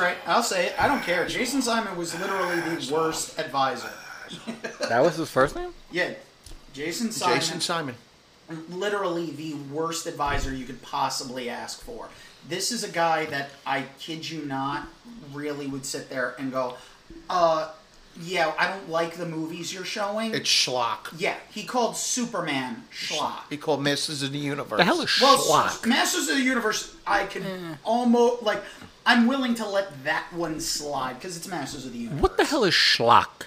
[0.00, 0.28] That's right.
[0.28, 0.74] I'll say it.
[0.82, 1.26] I don't care.
[1.26, 3.90] Jason Simon was literally the worst advisor.
[4.88, 5.72] That was his first name.
[5.90, 6.14] Yeah,
[6.72, 7.36] Jason Simon.
[7.36, 7.94] Jason Simon.
[8.68, 12.08] literally the worst advisor you could possibly ask for.
[12.48, 14.86] This is a guy that I kid you not
[15.32, 16.76] really would sit there and go,
[17.28, 17.70] uh,
[18.20, 20.34] yeah, I don't like the movies you're showing.
[20.34, 21.12] It's schlock.
[21.16, 23.42] yeah, he called Superman schlock.
[23.50, 24.78] He called Masters of the Universe.
[24.78, 25.86] The hell is Well, schlock?
[25.86, 28.62] Masters of the Universe, I can almost like.
[29.06, 32.20] I'm willing to let that one slide because it's Masters of the Universe.
[32.20, 33.46] What the hell is schlock?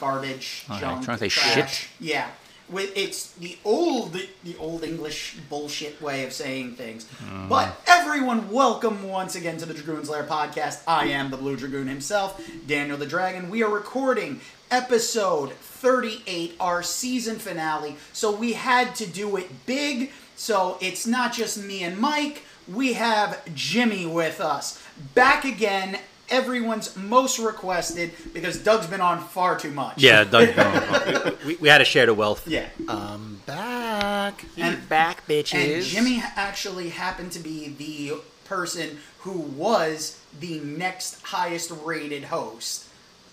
[0.00, 1.78] Garbage, Oh, junk, trying to say trash.
[1.80, 1.88] shit?
[1.98, 2.28] Yeah,
[2.68, 4.12] with it's the old,
[4.44, 7.04] the old English bullshit way of saying things.
[7.04, 7.48] Mm-hmm.
[7.48, 10.82] But everyone, welcome once again to the Dragoon's Lair podcast.
[10.86, 13.50] I am the Blue Dragoon himself, Daniel the Dragon.
[13.50, 14.40] We are recording
[14.70, 17.96] episode 38, our season finale.
[18.12, 20.12] So we had to do it big.
[20.36, 22.42] So it's not just me and Mike.
[22.72, 24.82] We have Jimmy with us.
[25.14, 25.98] Back again.
[26.30, 30.02] Everyone's most requested because Doug's been on far too much.
[30.02, 31.38] Yeah, Doug.
[31.46, 32.46] we, we had to share the wealth.
[32.46, 32.66] Yeah.
[32.86, 34.44] I'm back.
[34.58, 35.74] And- back, bitches.
[35.76, 35.84] And.
[35.84, 42.84] Jimmy actually happened to be the person who was the next highest rated host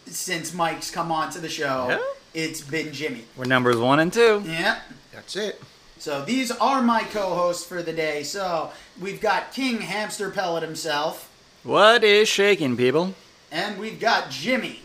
[0.06, 1.88] since Mike's come on to the show.
[1.90, 2.00] Yeah?
[2.34, 3.26] It's been Jimmy.
[3.36, 4.42] We're numbers one and two.
[4.46, 4.80] Yeah.
[5.14, 5.62] That's it.
[6.06, 8.22] So these are my co-hosts for the day.
[8.22, 8.70] So
[9.02, 11.32] we've got King Hamster Pellet himself,
[11.64, 13.16] What is shaking, people?
[13.52, 14.82] and we've got Jimmy,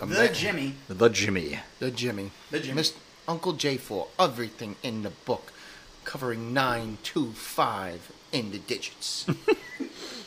[0.00, 0.34] the man.
[0.34, 1.60] Jimmy, The Jimmy.
[1.78, 2.32] The Jimmy.
[2.50, 2.74] The Jimmy.
[2.74, 2.92] Miss
[3.28, 5.52] Uncle J for everything in the book,
[6.02, 9.26] covering 925 in the digits.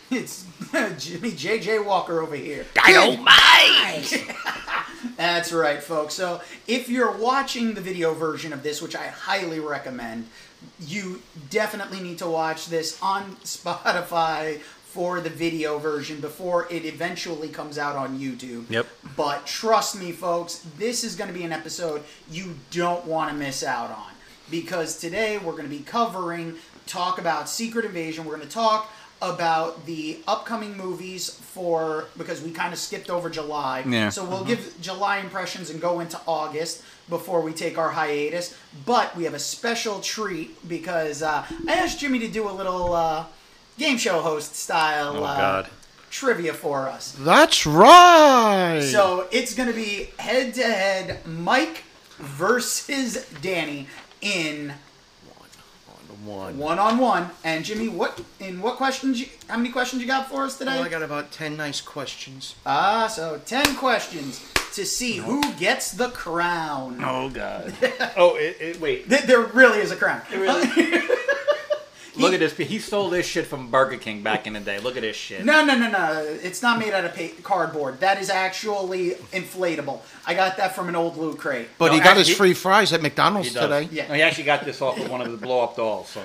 [0.09, 0.45] It's
[0.97, 2.65] Jimmy JJ Walker over here.
[2.73, 4.25] Dynamite!
[5.17, 6.13] That's right, folks.
[6.13, 10.27] So if you're watching the video version of this, which I highly recommend,
[10.79, 17.49] you definitely need to watch this on Spotify for the video version before it eventually
[17.49, 18.69] comes out on YouTube.
[18.69, 18.87] Yep.
[19.15, 23.37] But trust me, folks, this is going to be an episode you don't want to
[23.37, 24.11] miss out on.
[24.49, 28.25] Because today we're going to be covering, talk about Secret Invasion.
[28.25, 28.91] We're going to talk
[29.21, 33.83] about the upcoming movies for, because we kind of skipped over July.
[33.87, 34.09] Yeah.
[34.09, 38.55] So we'll give July impressions and go into August before we take our hiatus.
[38.85, 42.93] But we have a special treat because uh, I asked Jimmy to do a little
[42.93, 43.25] uh,
[43.77, 45.69] game show host style Oh, uh, God.
[46.09, 47.15] trivia for us.
[47.19, 48.81] That's right.
[48.91, 51.83] So it's going to be head to head Mike
[52.19, 53.87] versus Danny
[54.21, 54.73] in
[56.27, 56.57] one.
[56.57, 57.29] one on one.
[57.43, 59.19] And Jimmy, what in what questions?
[59.19, 60.71] You, how many questions you got for us today?
[60.75, 62.55] Well, I got about 10 nice questions.
[62.65, 67.01] Ah, so ten questions to see who gets the crown.
[67.03, 67.73] Oh, God.
[68.17, 69.09] oh, it, it, wait.
[69.09, 70.21] Th- There really is a crown.
[72.17, 72.55] Look at this.
[72.57, 74.79] He stole this shit from Burger King back in the day.
[74.79, 75.45] Look at this shit.
[75.45, 76.23] No, no, no, no.
[76.43, 77.99] It's not made out of pa- cardboard.
[77.99, 80.01] That is actually inflatable.
[80.25, 81.67] I got that from an old loot crate.
[81.77, 83.63] But No, he got his actually- free fries at McDonald's He does.
[83.63, 83.89] today.
[83.91, 84.07] Yeah.
[84.07, 86.09] No, he actually got this off of one of the blow up dolls.
[86.09, 86.21] So.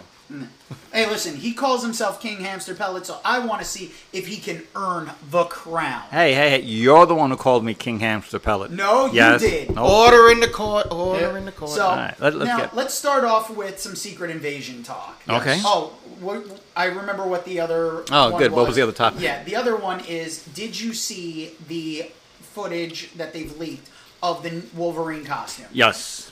[0.93, 4.37] Hey, listen, he calls himself King Hamster Pellet, so I want to see if he
[4.37, 6.03] can earn the crown.
[6.11, 8.71] Hey, hey, hey, you're the one who called me King Hamster Pellet.
[8.71, 9.75] No, you did.
[9.75, 9.87] No.
[9.87, 10.89] Order in the court.
[10.93, 11.71] Order in the court.
[11.71, 15.21] So Alright, let- let's now get- let's start off with some Secret Invasion talk.
[15.29, 15.61] Okay.
[15.65, 16.45] Oh, what,
[16.77, 18.05] I remember what the other.
[18.11, 18.53] Oh, one good.
[18.53, 19.21] What was the other topic?
[19.21, 22.11] Yeah, the other one is: Did you see the
[22.41, 23.89] footage that they've leaked
[24.23, 25.67] of the Wolverine costume?
[25.73, 26.31] Yes.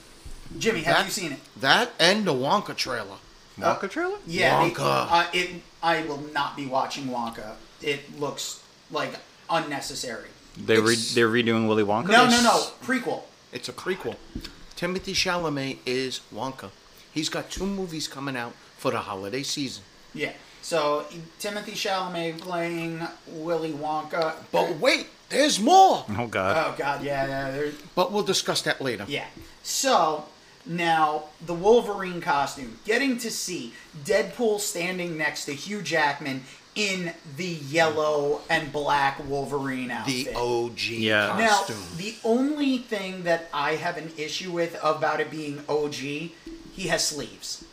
[0.59, 1.39] Jimmy, have That- you seen it?
[1.61, 3.17] that and the Wonka trailer.
[3.61, 4.19] Wonka trailer?
[4.27, 5.07] Yeah, they- Wonka.
[5.11, 5.51] uh, it.
[5.83, 7.53] I will not be watching Wonka.
[7.83, 8.61] It looks
[8.91, 9.15] like
[9.49, 10.29] unnecessary.
[10.57, 12.09] They re- It's- they're redoing Willy Wonka.
[12.09, 12.67] No, no, no.
[12.85, 13.23] Prequel.
[13.53, 14.17] It's a prequel.
[14.77, 16.71] Timothy Chalamet is Wonka.
[17.13, 19.83] He's got two movies coming out for the holiday season.
[20.15, 20.33] Yeah.
[20.63, 21.07] So
[21.39, 24.35] Timothy Chalamet playing Willy Wonka.
[24.53, 26.05] But wait, there's more.
[26.19, 26.57] Oh God.
[26.57, 27.51] Oh God, yeah, yeah.
[27.51, 29.05] there- But we'll discuss that later.
[29.09, 29.27] Yeah.
[29.63, 30.25] So
[30.67, 33.73] now the Wolverine costume, getting to see
[34.05, 36.45] Deadpool standing next to Hugh Jackman
[36.77, 40.27] in the yellow and black Wolverine outfit.
[40.27, 41.37] The OG Yeah.
[41.39, 41.65] now,
[41.97, 47.05] the only thing that I have an issue with about it being OG, he has
[47.07, 47.65] sleeves.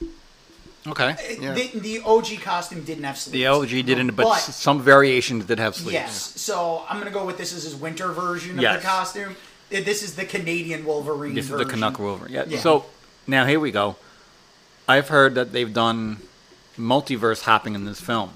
[0.87, 1.09] okay.
[1.11, 1.53] Uh, yeah.
[1.53, 3.33] The, the OG costume didn't have sleeves.
[3.33, 5.93] The LG didn't, but, But- some variations did have sleeves.
[5.93, 6.33] Yes.
[6.41, 8.81] So I'm gonna go with this as his winter version of Yes.
[8.81, 9.35] the costume.
[9.69, 11.33] This is the Canadian Wolverine.
[11.35, 11.65] This is the.
[11.65, 12.33] Canuck Wolverine.
[12.33, 12.45] Yeah.
[12.47, 12.59] Yeah.
[12.59, 12.85] So
[13.25, 13.95] now here we go.
[14.87, 16.17] I've heard that they've done
[16.77, 18.31] multiverse hopping in this film.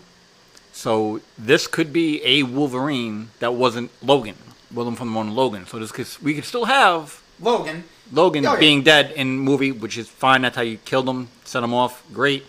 [0.74, 4.36] So this could be a Wolverine that wasn't Logan.
[4.74, 5.66] Willem from the one Logan.
[5.68, 7.84] So this could, we could still have Logan.
[8.12, 8.60] Logan Oh, yeah.
[8.60, 10.42] being dead in movie, which is fine.
[10.42, 12.04] That's how you killed him, set him off.
[12.14, 12.46] Great.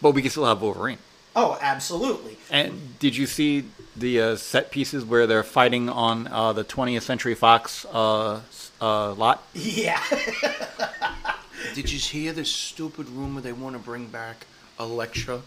[0.00, 0.98] But we can still have Wolverine.
[1.36, 2.36] Oh, absolutely.
[2.50, 3.64] And did you see
[3.98, 8.40] the uh, set pieces where they're fighting on uh, the 20th Century Fox uh,
[8.80, 9.42] uh, lot?
[9.54, 10.02] Yeah.
[11.74, 14.46] Did you hear this stupid rumor they want to bring back
[14.78, 15.42] Elektra?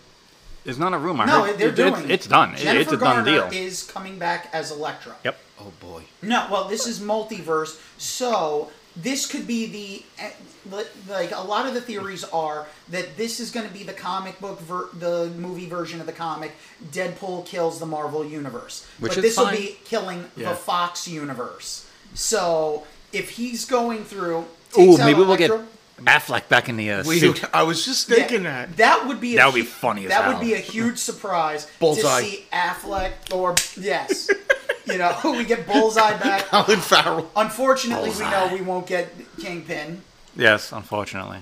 [0.63, 1.25] It's not a rumor.
[1.25, 1.57] No, heard.
[1.57, 1.93] they're It- doing.
[1.95, 2.55] It's, it's done.
[2.55, 3.49] Jennifer it's a done Garner deal.
[3.51, 5.15] Is coming back as Elektra.
[5.23, 5.37] Yep.
[5.59, 6.03] Oh boy.
[6.21, 10.31] No, well, this is multiverse, so this could be the eh,
[11.09, 14.39] like a lot of the theories are that this is going to be the comic
[14.39, 16.51] book, ver- the movie version of the comic.
[16.91, 20.49] Deadpool kills the Marvel universe, Which but this will be killing Yeah.
[20.49, 21.87] the Fox universe.
[22.13, 25.67] So if he's going through, Ooh, takes out maybe we'll get Electro-
[26.03, 27.43] Affleck back in the uh, We, suit.
[27.53, 28.75] I was just Yeah, thinking that.
[28.77, 30.33] That would be That would be hu- funny as That hell.
[30.33, 32.21] would be a huge surprise Bullseye.
[32.21, 34.29] to see Affleck or yes,
[34.85, 36.45] you know we get Bullseye back.
[36.45, 37.31] Colin Farrell.
[37.35, 40.01] Unfortunately, we know we won't get Kingpin,
[40.35, 41.39] Yes, unfortunately.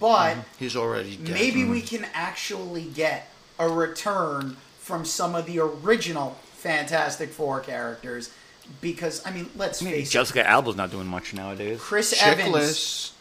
[0.00, 0.40] but mm-hmm.
[0.58, 1.34] He's already dead.
[1.34, 1.96] maybe we mm-hmm.
[1.96, 3.28] can actually get
[3.58, 8.32] a return from some of the original Fantastic Four characters.
[8.80, 11.80] Because I mean, let's face it, Jessica Alba's not doing much nowadays.
[11.80, 13.12] Chris Evans, Chickless.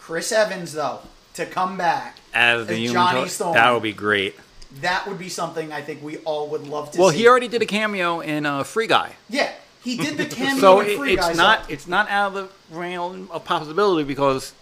[0.00, 1.00] Chris Evans though,
[1.34, 3.54] to come back As the as human Johnny Storm.
[3.54, 4.34] That would be great.
[4.80, 7.18] That would be something I think we all would love to Well, see.
[7.18, 9.16] he already did a cameo in uh, Free Guy.
[9.28, 9.50] yeah,
[9.82, 11.36] he did the cameo So in it, Free it's Guys.
[11.36, 12.34] not it's not out of
[12.70, 14.52] the realm of possibility because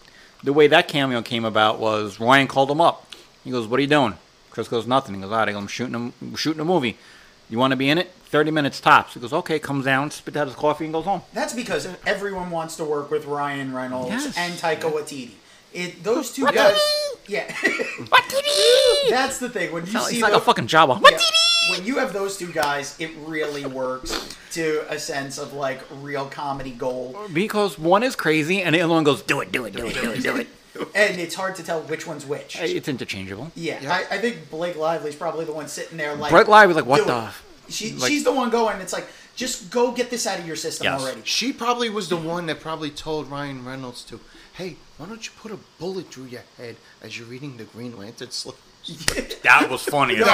[0.42, 3.12] the way that cameo came about was Ryan called him up.
[3.44, 4.14] He goes, "What are you doing?"
[4.50, 6.96] Chris goes, "Nothing." He goes, "All right, I'm shooting a, shooting a movie.
[7.50, 8.12] You want to be in it?
[8.30, 11.22] Thirty minutes tops." He goes, "Okay." Comes down, spits out his coffee, and goes home.
[11.32, 14.36] That's because everyone wants to work with Ryan Reynolds Yes.
[14.36, 15.30] and Taika Waititi.
[15.78, 16.76] It those two guys.
[17.28, 17.44] Yeah,
[19.10, 19.72] that's the thing.
[19.72, 21.00] When you He's see like the- a fucking Jabba.
[21.10, 21.18] yeah,
[21.70, 26.26] when you have those two guys, it really works to a sense of like real
[26.26, 29.74] comedy gold, Because one is crazy, and the other one goes, "Do it, do it,
[29.74, 30.48] do it, do it, do it."
[30.94, 32.56] and it's hard to tell which one's which.
[32.58, 33.50] Uh, it's interchangeable.
[33.54, 33.92] Yeah, Yeah.
[34.10, 36.30] I, I think Blake Lively's probably the one sitting there like.
[36.30, 37.24] Brett Lively's like, "What "Do the?"
[37.68, 38.80] it." She, like- she's the one going.
[38.80, 41.00] It's like, just go get this out of your system Yes.
[41.02, 41.20] already.
[41.24, 44.18] She probably was the one that probably told Ryan Reynolds to,
[44.54, 47.96] hey, why don't you put a bullet through your head as you're reading the Green
[47.96, 48.56] Lantern slip?
[49.42, 50.26] That was funny as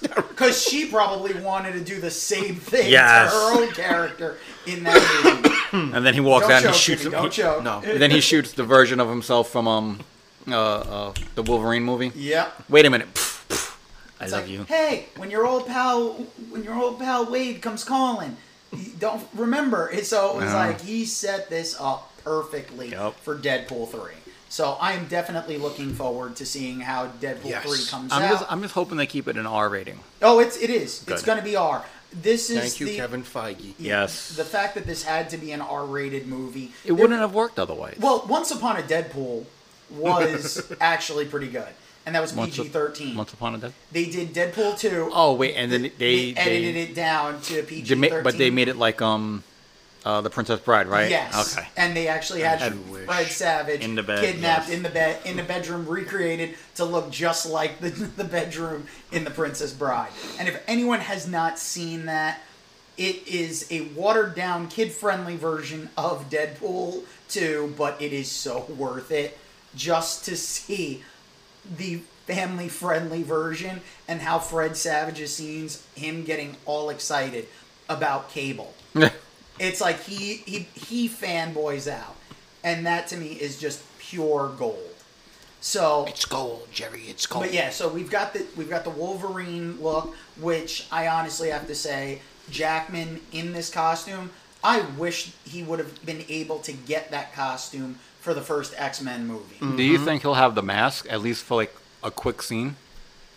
[0.00, 0.22] hell.
[0.28, 3.32] Because she probably wanted to do the same thing Yes.
[3.32, 5.56] to her own character in that movie.
[5.96, 7.22] And then he walks Don't out and choke, he shoots Jimmy, him.
[7.22, 7.62] Don't he- choke.
[7.62, 7.80] No.
[7.84, 10.00] and then he shoots the version of himself from um
[10.48, 12.10] uh, uh the Wolverine movie.
[12.14, 12.64] Yep.
[12.68, 13.12] Wait a minute.
[13.14, 13.76] Pff, pff.
[14.20, 14.64] I It's love like, you.
[14.64, 16.14] hey, when your old pal,
[16.50, 18.36] when your old pal Wade comes calling,
[18.72, 19.86] you don't remember.
[19.86, 20.56] And So it was No.
[20.56, 23.14] like he set this up perfectly Yep.
[23.22, 24.14] for Deadpool three.
[24.48, 27.62] So I am definitely looking forward to seeing how Deadpool Yes.
[27.64, 28.30] three comes I'm out.
[28.40, 30.00] just I'm just hoping they keep it an R rating.
[30.22, 31.04] oh, it's it is.
[31.06, 31.84] It's going to be R.
[32.12, 33.74] This is Thank you, the, Kevin Feige.
[33.78, 34.30] Yes.
[34.34, 36.72] The fact that this had to be an R-rated movie.
[36.84, 37.98] It wouldn't have worked otherwise.
[38.00, 39.44] Well, Once Upon a Deadpool
[39.90, 41.68] was actually pretty good,
[42.04, 43.16] and that was Once a- PG thirteen.
[43.16, 43.72] Once upon a Dead.
[43.92, 45.08] They did Deadpool two.
[45.12, 48.24] Oh wait, and then they they, they, edited it down to PG thirteen.
[48.24, 49.44] but they made it like um
[50.04, 51.10] uh the Princess Bride, right?
[51.10, 51.56] Yes.
[51.56, 51.66] Okay.
[51.76, 52.70] And they actually had I.
[52.70, 54.76] Fred Savage In the bed, kidnapped yes.
[54.76, 59.24] in the bed in the bedroom, recreated to look just like the the bedroom in
[59.24, 60.10] the Princess Bride.
[60.38, 62.40] And if anyone has not seen that,
[62.96, 68.66] it is a watered down, kid friendly version of Deadpool 2, but it is so
[68.76, 69.38] worth it
[69.74, 71.02] just to see
[71.76, 77.46] the family friendly version and how Fred Savage's scenes him getting all excited
[77.88, 78.74] about Cable.
[79.60, 82.16] It's like he he he fanboys out,
[82.64, 84.78] and that to me is just pure gold.
[85.62, 87.02] So, It's gold, Jerry.
[87.02, 87.44] It's gold.
[87.44, 91.66] but yeah, so we've got the we've got the Wolverine look, which I honestly have
[91.66, 94.30] to say, Jackman in this costume.
[94.64, 99.02] I wish he would have been able to get that costume for the first X
[99.02, 99.56] Men movie.
[99.56, 99.76] Mm-hmm.
[99.76, 102.76] Do you think he'll have the mask at least for like a quick scene?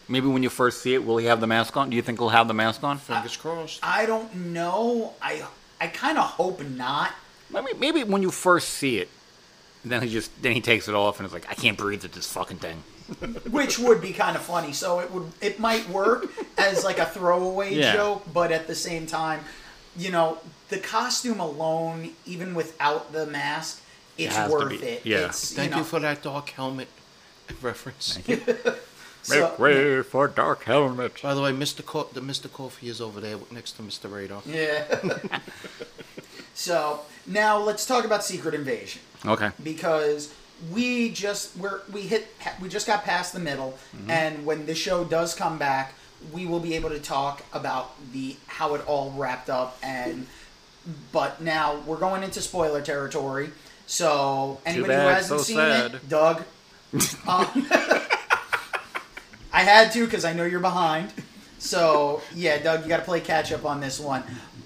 [0.07, 1.89] Maybe when you first see it, will he have the mask on?
[1.89, 2.97] Do you think he'll have the mask on?
[2.97, 3.79] Fingers crossed.
[3.83, 5.13] I don't know.
[5.21, 5.45] I
[5.83, 7.11] I kind of hope not.
[7.51, 9.09] Maybe, maybe when you first see it,
[9.83, 12.13] then he just then he takes it off and it's like I can't breathe at
[12.13, 12.83] this fucking thing.
[13.51, 14.71] which would be kind of funny.
[14.71, 17.93] So it would it might work as like a throwaway Yeah.
[17.93, 19.41] joke, but at the same time,
[19.97, 20.37] you know,
[20.69, 23.81] the costume alone, even without the mask,
[24.17, 25.05] it's has to worth it.
[25.05, 25.25] yeah.
[25.25, 26.87] It's, Thank you, you, know, for that dark helmet
[27.61, 28.17] reference.
[29.23, 31.21] so- Make way for Dark Helmet.
[31.21, 31.85] By the way, Mr.
[31.85, 32.51] Co- the Mr.
[32.51, 34.11] Coffee is over there next to Mr.
[34.13, 34.41] Radar.
[34.45, 34.83] Yeah.
[36.53, 39.01] so now let's talk about Secret Invasion.
[39.25, 39.51] Okay.
[39.63, 40.33] because
[40.71, 42.27] we just we're we hit
[42.61, 43.77] we just got past the middle
[44.07, 45.93] and when the show does come back
[46.31, 50.25] we will be able to talk about the how it all wrapped up and
[51.11, 53.49] but now we're going into spoiler territory
[53.87, 55.95] so anybody who bad, hasn't so seen sad.
[55.95, 56.43] it doug
[57.27, 57.67] um,
[59.53, 61.11] i had to because i know you're behind
[61.59, 64.23] So yeah, Doug, you got to play catch up on this one.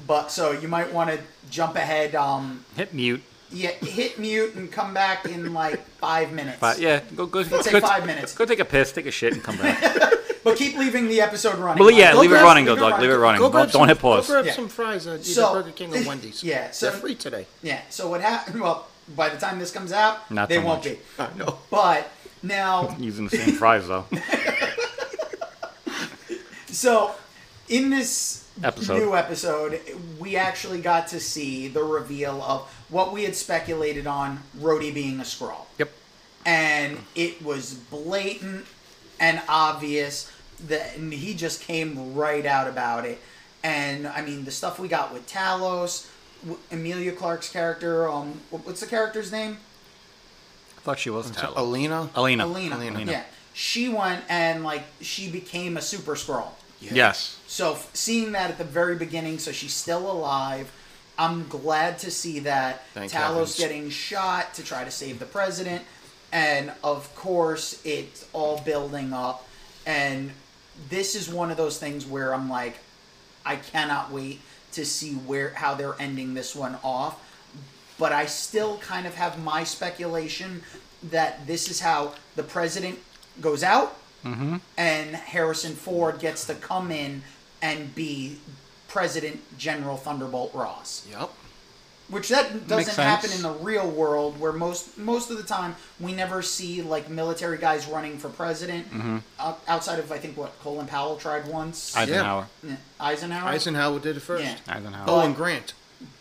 [0.08, 1.20] But so you might want to
[1.52, 2.16] jump ahead.
[2.16, 3.22] Um, Hit mute.
[3.52, 6.58] yeah, hit mute and come back in like five minutes.
[6.60, 7.42] But yeah, go go.
[7.42, 8.34] Let's say go, five minutes.
[8.34, 9.78] Go take a piss, take a shit, and come back.
[10.44, 11.84] But keep leaving the episode running.
[11.84, 13.02] well, yeah, Go leave it running, though, leave it Doug.
[13.02, 13.42] Leave it running.
[13.42, 14.28] Go grab Don't, some, don't hit pause.
[14.28, 14.54] Go grab Yeah.
[14.54, 16.42] some fries at either So- Burger King or Wendy's.
[16.42, 17.46] Yeah, so- They're free today.
[17.62, 17.82] Yeah.
[17.90, 18.62] So what happened?
[18.62, 20.94] Well, by the time this comes out, Not they so won't much.
[20.94, 21.00] be.
[21.20, 21.60] I know.
[21.70, 22.10] But
[22.48, 24.06] now, Using the same fries though.
[26.68, 27.12] so
[27.70, 28.98] in this Episode.
[29.00, 29.80] new episode,
[30.20, 35.20] we actually got to see the reveal of what we had speculated on Rhodey being
[35.20, 35.66] a Skrull.
[35.78, 35.92] Yep.
[36.46, 38.66] and it was blatant
[39.20, 40.32] and obvious
[40.68, 43.20] that and he just came right out about it.
[43.64, 46.10] And I mean, the stuff we got with Talos,
[46.42, 49.58] w- Emilia Clarke's character, um, what's the character's name?
[50.88, 51.58] I thought she was Talos.
[51.58, 52.10] Alina.
[52.16, 52.46] Alina.
[52.46, 52.78] Alina.
[52.78, 53.12] Alina.
[53.12, 56.52] Yeah, she went and like she became a super Skrull.
[56.80, 57.38] Yes.
[57.46, 60.72] So f- seeing that at the very beginning, so she's still alive.
[61.18, 63.58] I'm glad to see that Thank Talos heavens.
[63.60, 65.84] getting shot to try to save the president,
[66.32, 69.46] and of course it's all building up.
[69.86, 70.32] And
[70.88, 72.78] this is one of those things where I'm like,
[73.46, 74.40] I cannot wait
[74.72, 77.22] to see where how they're ending this one off.
[78.00, 80.62] But I still kind of have my speculation
[81.04, 83.00] that this is how the president
[83.42, 83.96] goes out
[84.78, 87.22] and Harrison Ford gets to come in
[87.62, 88.40] and be
[88.88, 91.08] President General Thunderbolt Ross.
[91.10, 91.30] Yep.
[92.10, 96.14] Which that doesn't happen in the real world, where most most of the time we
[96.14, 98.90] never see like military guys running for president.
[98.90, 99.18] Mm-hmm.
[99.38, 101.96] Uh, outside of I think what Colin Powell tried once.
[101.98, 102.48] Eisenhower.
[102.64, 103.50] Yeah, Eisenhower.
[103.50, 104.46] Eisenhower did it first.
[104.46, 104.56] Yeah.
[104.70, 105.06] Eisenhower.
[105.06, 105.74] Oh, and Grant.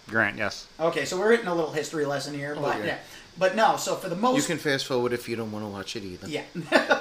[0.08, 0.36] Grant.
[0.36, 0.66] Yes.
[0.78, 2.84] Okay, so we're hitting a little history lesson here, oh, but yeah.
[2.84, 2.98] yeah.
[3.38, 5.68] But no, so for the most You can fast forward if you don't want to
[5.68, 6.28] watch it either.
[6.28, 6.44] Yeah.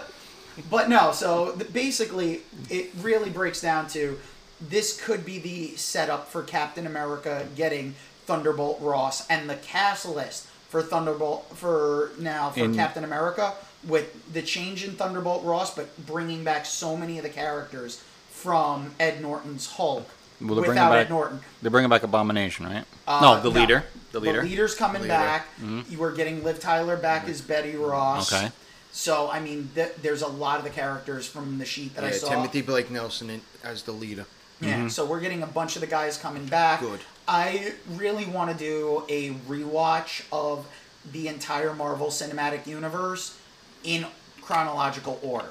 [0.69, 4.19] but no, so the, basically, it really breaks down to
[4.59, 7.95] this could be the setup for Captain America getting
[8.25, 13.53] Thunderbolt Ross and the cast list for Thunderbolt for now for In- Captain America
[13.87, 18.91] with the change in Thunderbolt Ross, but bringing back so many of the characters from
[18.99, 20.09] Ed Norton's Hulk
[20.41, 21.39] Well, they're bringing without back- Ed Norton.
[21.61, 22.83] They're bringing back Abomination, right?
[23.07, 23.85] Uh, no, the leader.
[24.11, 24.41] The leader.
[24.41, 25.13] The leader's coming Leader.
[25.13, 25.47] back.
[25.57, 25.81] Mm-hmm.
[25.91, 27.31] You were getting Liv Tyler back mm-hmm.
[27.31, 28.31] as Betty Ross.
[28.33, 28.51] Okay.
[28.91, 32.07] So I mean, th- there's a lot of the characters from the sheet that I
[32.11, 32.29] Yeah, saw.
[32.29, 34.25] Timothy Blake Nelson in, as the leader.
[34.61, 34.75] Yeah.
[34.75, 34.87] Mm-hmm.
[34.87, 36.79] So we're getting a bunch of the guys coming back.
[36.79, 37.01] Good.
[37.27, 40.67] I really want to do a rewatch of
[41.11, 43.37] the entire Marvel Cinematic Universe
[43.83, 44.05] in
[44.41, 45.49] chronological order.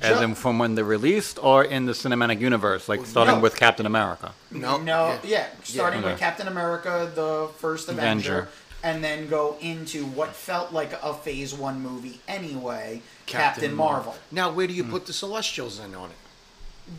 [0.00, 3.40] As Ju- in from when they're released, or in the cinematic universe, like starting no.
[3.40, 4.32] with Captain America.
[4.50, 4.78] No.
[4.78, 5.46] No, yeah, Yeah.
[5.62, 6.12] starting Okay.
[6.12, 8.48] with Captain America, the first Avenger, Avenger.
[8.82, 14.16] and then go into what felt like a Phase One movie anyway, Captain, Captain Marvel.
[14.30, 14.90] Now, where do you hmm.
[14.90, 16.16] put the Celestials in on it?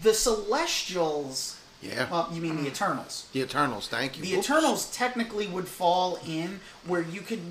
[0.03, 1.57] The Celestials.
[1.81, 2.07] Yeah.
[2.11, 3.25] Well, you mean the Eternals?
[3.33, 3.87] the Eternals.
[3.87, 4.23] Thank you.
[4.23, 4.45] The Oops.
[4.45, 7.41] Eternals technically would fall in where you could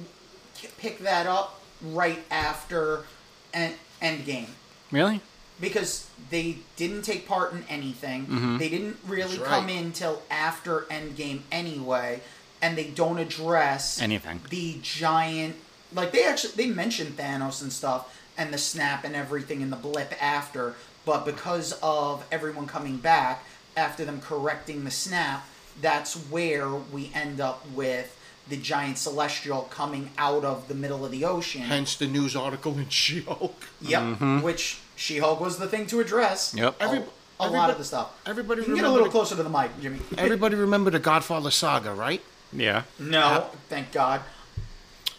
[0.57, 3.05] k- pick that up right after
[3.52, 4.50] en- Endgame.
[4.90, 5.20] Really?
[5.61, 8.26] because they didn't take part in anything.
[8.26, 8.59] Mm-hmm.
[8.59, 12.20] They didn't really That's come in till after Endgame anyway,
[12.62, 14.40] and they don't address Anything.
[14.49, 15.56] The giant,
[15.94, 19.76] like they actually they mentioned Thanos and stuff, and the snap and everything, and the
[19.76, 20.75] blip after.
[21.04, 23.44] But because of everyone coming back
[23.76, 25.47] after them correcting the snap,
[25.80, 28.16] that's where we end up with
[28.50, 31.62] the giant celestial coming out of the middle of the ocean.
[31.62, 33.69] Hence the news article in She-Hulk.
[33.80, 34.02] Yep.
[34.02, 34.40] Mm-hmm.
[34.42, 36.54] Which She Hulk was the thing to address.
[36.54, 36.80] Yep.
[36.80, 38.21] A, Every- a lot everybody- of the stuff.
[38.26, 40.00] everybody You can get a little the- closer to the mic, Jimmy.
[40.19, 42.21] Everybody remember the Godfather saga, right?
[42.52, 42.83] Yeah.
[42.99, 44.21] no, uh, thank God.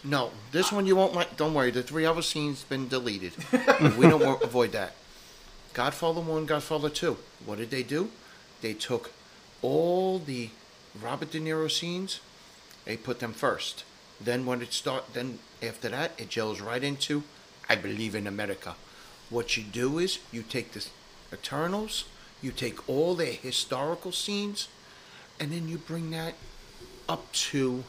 [0.04, 1.36] No, this one you won't like.
[1.36, 3.32] Don't worry, the three other scenes been deleted.
[3.98, 4.94] we don't wa- avoid that.
[5.74, 7.16] Godfather one, Godfather two.
[7.46, 8.10] What did they do?
[8.60, 9.10] They took
[9.62, 10.50] all the
[11.00, 12.20] Robert De Niro scenes.
[12.84, 13.84] They put them first.
[14.20, 17.22] Then when it start, then after that, it gels right into
[17.68, 18.74] I believe in America.
[19.30, 20.84] What you do is you take the
[21.32, 22.04] Eternals,
[22.42, 24.68] you take all their historical scenes,
[25.40, 26.34] and then you bring that
[27.08, 27.84] up to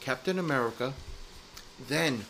[0.00, 0.94] Captain America.
[1.88, 2.26] Then,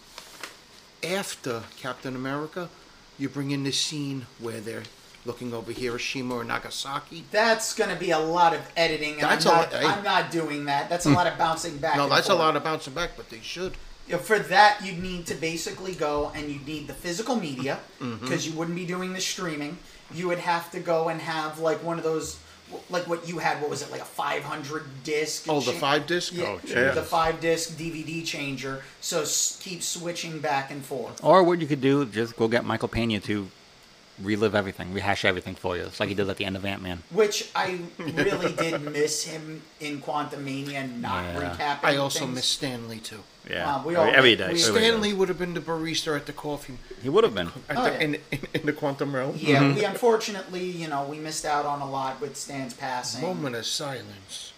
[1.04, 2.70] after Captain America,
[3.18, 4.84] you bring in the scene where they're
[5.28, 7.22] looking over Hiroshima or Nagasaki.
[7.30, 9.86] That's going to be a lot of editing, and That's I'm, a not, lot- hey.
[9.86, 10.88] I'm not doing that.
[10.88, 11.96] That's a lot of bouncing back.
[11.96, 13.74] No, and that's a lot of bouncing back, but they should.
[14.08, 17.78] You know, for that, you'd need to basically go and you'd need the physical media
[18.00, 18.24] Mm-hmm.
[18.24, 19.76] because you wouldn't be doing the streaming.
[20.12, 22.38] You would have to go and have like one of those,
[22.88, 23.60] like what you had.
[23.60, 25.44] What was it, like a 500 disc?
[25.46, 26.32] Oh, the five disc.
[26.34, 26.92] Yeah, Oh, yeah.
[26.92, 28.82] the five disc DVD changer.
[29.02, 31.22] So s- keep switching back and forth.
[31.22, 33.50] Or what you could do, just go get Michael Pena to
[34.22, 35.84] relive everything, rehash everything for you.
[35.84, 37.02] It's like he did at the end of Ant Man.
[37.10, 41.40] Which I really did miss him in Quantumania not Yeah.
[41.56, 41.84] recapping.
[41.84, 42.34] I also things.
[42.36, 43.22] miss Stanley too.
[43.48, 44.52] Yeah, Uh, we all- every day.
[44.52, 44.88] we- every day.
[44.88, 47.50] Stanley would have been the barista at the coffee He would have been.
[47.68, 47.98] at Oh, the, yeah.
[48.00, 49.36] in, in, in the quantum realm.
[49.38, 49.74] Yeah, Mm-hmm.
[49.76, 53.22] we unfortunately, you know, we missed out on a lot with Stan's passing.
[53.22, 54.52] Moment of silence.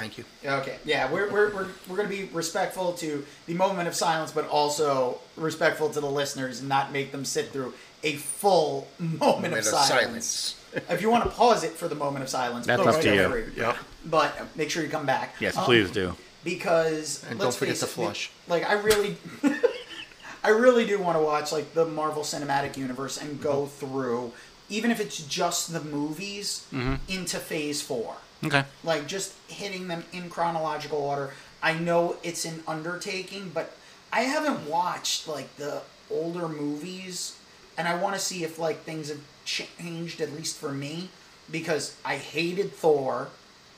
[0.00, 0.24] Thank you.
[0.44, 4.32] Okay, yeah, we're, we're, we're, we're going to be respectful to the moment of silence,
[4.32, 9.20] but also respectful to the listeners and not make them sit through a full moment,
[9.20, 10.56] Moment of, of silence.
[10.72, 10.84] silence.
[10.90, 13.28] if you want to pause it for the moment of silence, That's up to you.
[13.28, 13.44] free.
[13.56, 13.76] Yep.
[14.06, 15.34] But uh, make sure you come back.
[15.38, 16.16] Yes, Um, please do.
[16.42, 18.30] Because And let's don't forget face to it, flush.
[18.48, 19.16] Like I really,
[20.42, 23.86] I really do want to watch like the Marvel Cinematic Universe and go Mm-hmm.
[23.86, 24.32] through,
[24.70, 26.94] even if it's just the movies, Mm-hmm.
[27.12, 28.64] into Phase Four Okay.
[28.84, 31.34] like just hitting them in chronological order.
[31.62, 33.76] I know it's an undertaking, but
[34.12, 37.36] I haven't watched like the older movies,
[37.76, 41.10] and I want to see if like things have changed at least for me
[41.50, 43.28] because I hated Thor,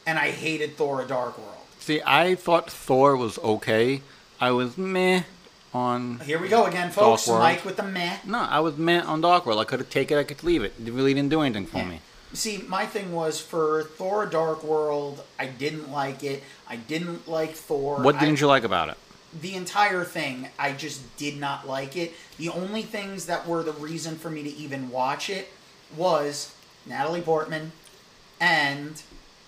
[0.06, 1.66] and I hated Thor: A Dark World.
[1.80, 4.02] See, I thought Thor was okay.
[4.40, 5.22] I was meh
[5.74, 6.20] on.
[6.20, 7.26] Here we go again, folks.
[7.26, 8.18] Dark Mike with the meh.
[8.24, 9.60] No, I was meh on Dark World.
[9.60, 10.74] I could take it, I could leave it.
[10.84, 12.00] It really didn't do anything for me.
[12.34, 15.22] See, my thing was for Thor: Dark World.
[15.38, 16.42] I didn't like it.
[16.68, 18.00] I didn't like Thor.
[18.00, 18.96] What didn't you like about it?
[19.40, 22.12] the entire thing, I just did not like it.
[22.36, 25.48] The only things that were the reason for me to even watch it
[25.96, 26.54] was
[26.86, 27.72] Natalie Portman
[28.40, 29.00] and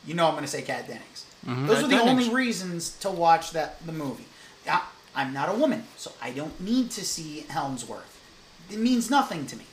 [0.07, 1.27] you know I'm going to say Kat Dennings.
[1.47, 1.67] Mm-hmm.
[1.67, 2.29] Those Kat were the Dennings.
[2.29, 4.27] only reasons to watch that the movie.
[4.69, 4.83] I,
[5.15, 8.19] I'm not a woman, so I don't need to see Hemsworth.
[8.71, 9.65] It means nothing to me.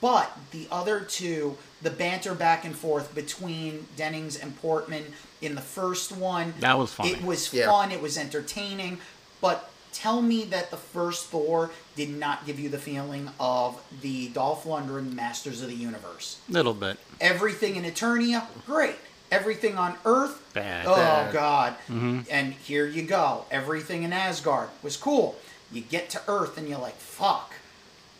[0.00, 5.04] But the other two, the banter back and forth between Dennings and Portman
[5.40, 7.06] in the first one, That was fun.
[7.06, 7.66] It was Yeah.
[7.66, 7.92] fun.
[7.92, 8.98] It was entertaining.
[9.40, 14.28] But tell me that the first Thor did not give you the feeling of the
[14.28, 16.38] Dolph Lundgren Masters of the Universe.
[16.48, 16.98] Little bit.
[17.20, 18.96] Everything in Eternia, great.
[19.30, 20.86] Everything on Earth, Bad.
[20.86, 21.32] oh Bad.
[21.32, 21.72] god.
[21.88, 22.20] Mm-hmm.
[22.30, 23.44] And here you go.
[23.50, 25.36] Everything in Asgard was cool.
[25.72, 27.54] You get to Earth and you're like, fuck,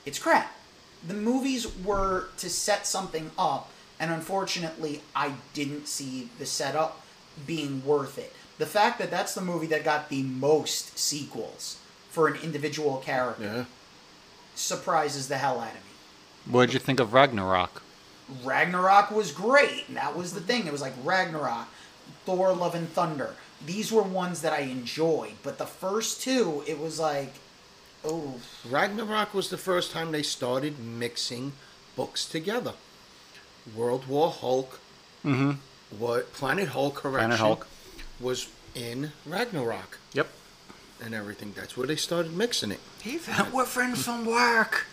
[0.04, 0.53] it's crap.
[1.06, 7.02] The movies were to set something up, and unfortunately, I didn't see the setup
[7.46, 8.32] being worth it.
[8.58, 11.78] The fact that that's the movie that got the most sequels
[12.10, 13.64] for an individual character Yeah.
[14.54, 15.80] surprises the hell out of me.
[16.52, 17.82] What did you think of Ragnarok?
[18.42, 19.84] Ragnarok was great.
[19.88, 20.66] and That was the thing.
[20.66, 21.66] It was like Ragnarok,
[22.24, 23.34] Thor, Love and Thunder.
[23.66, 27.34] These were ones that I enjoyed, but the first two, it was like,
[28.04, 28.34] oh,
[28.68, 31.52] Ragnarok was the first time they started mixing
[31.96, 32.72] books together.
[33.74, 34.80] World War Hulk,
[35.24, 35.52] Mm-hmm.
[35.98, 37.66] what Planet Hulk correction Planet Hulk.
[38.20, 40.28] was in Ragnarok Yep.
[41.02, 41.54] and everything.
[41.56, 42.80] That's where they started mixing it.
[43.00, 44.84] He's we're friends from work.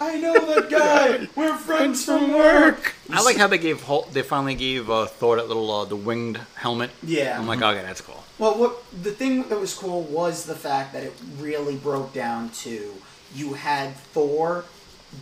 [0.00, 1.28] I know that guy.
[1.36, 2.94] We're friends from work.
[3.10, 5.96] I like how they gave Hulk, they finally gave uh, Thor that little uh, the
[5.96, 6.90] winged helmet.
[7.02, 7.38] Yeah.
[7.38, 8.22] I'm like, okay, that's cool.
[8.38, 12.48] Well, what the thing that was cool was the fact that it really broke down
[12.64, 12.94] to
[13.34, 14.64] you had Thor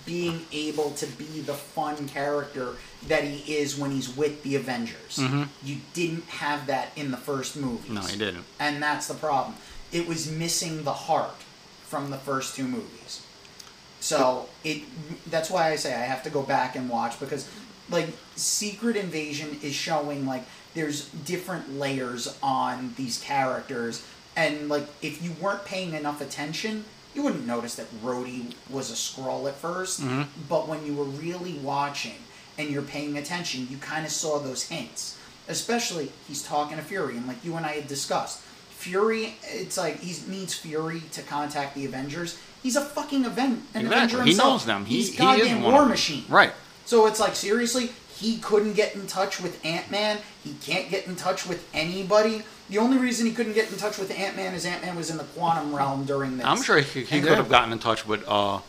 [0.07, 2.75] being able to be the fun character
[3.09, 5.19] that he is when he's with the Avengers.
[5.65, 7.91] You didn't have that in the first movies.
[7.91, 8.45] No, he didn't.
[8.61, 9.57] And that's the problem.
[9.91, 11.43] It was missing the heart
[11.85, 13.23] from the first two movies.
[14.01, 14.83] So it
[15.31, 17.49] that's why I say I have to go back and watch because
[17.91, 24.07] like Secret Invasion is showing like there's different layers on these characters.
[24.37, 26.85] And like if you weren't paying enough attention
[27.15, 30.23] you wouldn't notice that Rhodey was a Skrull at 1st mm-hmm.
[30.49, 32.15] but when you were really watching
[32.57, 35.19] and you're paying attention you kind of saw those hints.
[35.49, 38.43] Especially he's talking to Fury and like you and I had discussed
[38.89, 43.83] Fury it's like he needs Fury to contact the Avengers he's a fucking event an
[43.87, 43.87] Exactly.
[44.21, 44.85] Avenger He knows them.
[44.87, 45.87] He- he's he goddamn one War.
[45.87, 46.53] Machine Right.
[46.87, 50.19] so it's like seriously, he couldn't get in touch with Ant Man.
[50.43, 52.43] He can't get in touch with anybody.
[52.69, 55.09] The only reason he couldn't get in touch with Ant Man is Ant Man was
[55.11, 56.45] in the quantum realm during this.
[56.47, 57.37] I'm sure he, he could Yeah.
[57.37, 58.61] have gotten in touch with uh, uh,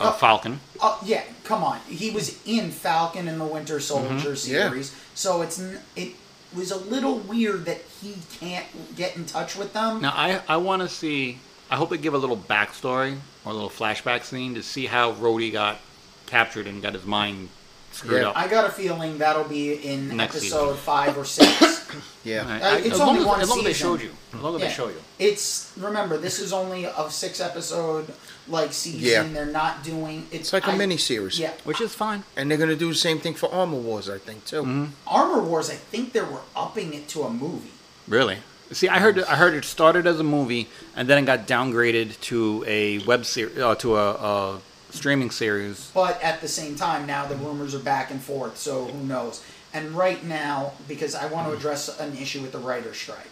[0.00, 0.12] Oh.
[0.12, 0.60] Falcon.
[0.80, 1.80] Uh, yeah, come on.
[1.88, 4.34] He was in Falcon and the Winter Soldier Yeah.
[4.36, 5.60] series, so it's
[5.96, 6.14] it
[6.54, 10.00] was a little weird that he can't get in touch with them.
[10.02, 11.38] Now, I, I want to see.
[11.70, 15.12] I hope they give a little backstory or a little flashback scene to see how
[15.14, 15.78] Rhodey got
[16.26, 17.48] captured and got his mind
[17.92, 18.28] screwed Yeah.
[18.30, 18.36] up.
[18.36, 20.76] I got a feeling that'll be in Next episode season.
[20.78, 21.81] five or six.
[22.24, 22.48] Yeah.
[22.50, 22.62] Right.
[22.62, 23.86] Uh, I- it's as only long as, one as long as they season.
[23.88, 24.10] showed you.
[24.34, 24.68] As long as Yeah.
[24.68, 25.02] they show you.
[25.18, 28.12] It's remember this is only a six episode
[28.48, 29.00] like season.
[29.02, 29.22] Yeah.
[29.32, 31.38] They're not doing it's, It's like a I- mini series.
[31.38, 32.24] Yeah, Which is fine.
[32.36, 34.62] And they're going to do the same thing for Armor Wars, I think, too.
[34.62, 34.84] Mm-hmm.
[35.06, 35.70] Armor Wars.
[35.70, 37.70] I think they were upping it to a movie.
[38.08, 38.38] Really?
[38.72, 42.18] See, I heard I heard it started as a movie and then it got downgraded
[42.22, 45.90] to a web series, uh, to a, a streaming series.
[45.94, 49.42] But at the same time, now the rumors are back and forth, so who knows?
[49.74, 53.28] And right now, because I want to address an issue with the writer's strike,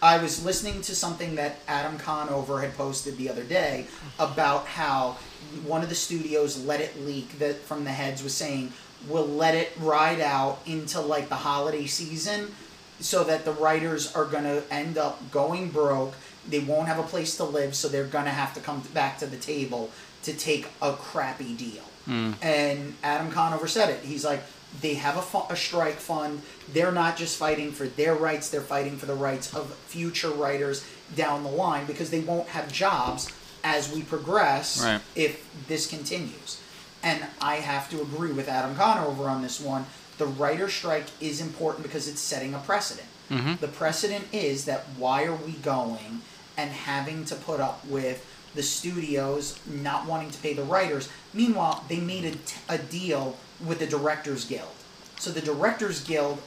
[0.00, 3.86] I was listening to something that Adam Conover had posted the other day
[4.18, 5.16] about how
[5.64, 8.72] one of the studios let it leak that from the heads was saying
[9.08, 12.52] we'll let it ride out into like the holiday season
[13.00, 16.14] so that the writers are going to end up going broke.
[16.48, 19.18] They won't have a place to live so they're going to have to come back
[19.18, 19.90] to the table
[20.24, 21.82] to take a crappy deal.
[22.08, 22.34] Mm.
[22.42, 24.04] And adam conover said it.
[24.04, 24.42] He's like
[24.80, 26.40] they have a, fu- a strike fund
[26.72, 30.84] they're not just fighting for their rights they're fighting for the rights of future writers
[31.14, 33.30] down the line because they won't have jobs
[33.64, 35.00] as we progress Right.
[35.14, 36.60] if this continues.
[37.02, 39.86] And I have to agree with Adam Conover on this one.
[40.18, 43.06] The writer strike is important because it's setting a precedent.
[43.30, 43.54] Mm-hmm.
[43.60, 46.22] The precedent is that why are we going
[46.56, 51.08] and having to put up with the studios not wanting to pay the writers?
[51.32, 54.74] Meanwhile, they made a, t- a deal with the Directors Guild.
[55.18, 56.38] So the Directors Guild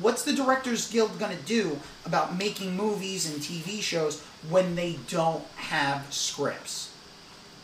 [0.00, 4.98] what's the Directors Guild going to do about making movies and TV shows when they
[5.08, 6.92] don't have scripts?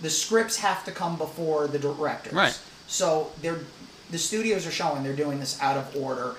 [0.00, 2.32] The scripts have to come before the directors.
[2.32, 2.60] Right.
[2.86, 3.60] So they're
[4.10, 6.34] the studios are showing they're doing this out of order,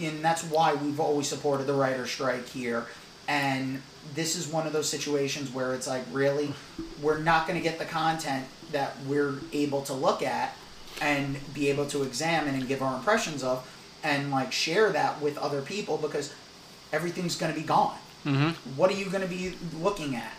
[0.00, 2.86] and that's why we've always supported the writer's strike here.
[3.28, 3.82] And
[4.14, 6.52] this is one of those situations where it's like, really,
[7.00, 10.56] we're not going to get the content that we're able to look at
[11.00, 13.66] and be able to examine and give our impressions of,
[14.02, 16.32] and like share that with other people because
[16.92, 17.96] everything's going to be gone.
[18.24, 18.50] Mm-hmm.
[18.76, 20.32] What are you going to be looking at?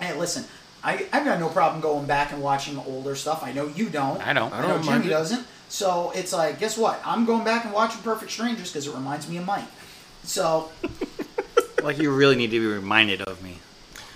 [0.00, 0.44] Hey, listen,
[0.82, 3.42] I, I've got no problem going back and watching older stuff.
[3.44, 4.20] I know you don't.
[4.26, 4.52] I don't.
[4.52, 5.10] I I know don't Jimmy it.
[5.10, 5.46] doesn't.
[5.68, 7.00] So it's like, guess what?
[7.04, 9.64] I'm going back and watching Perfect Strangers because it reminds me of Mike.
[10.24, 10.70] So,
[11.82, 13.58] Like you really need to be reminded of me.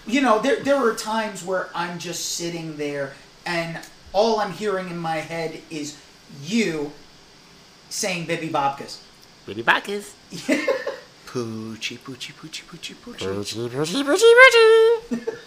[0.06, 3.78] you know, there, there are times where I'm just sitting there and
[4.16, 6.00] all I'm hearing in my head is
[6.42, 6.90] you
[7.90, 9.02] saying Baby Bobkas.
[9.44, 10.14] Billy Bacchus.
[11.26, 13.26] Poochie, poochie, poochie, poochie, poochie.
[13.28, 15.36] Boochie, boochie, boochie, boochie.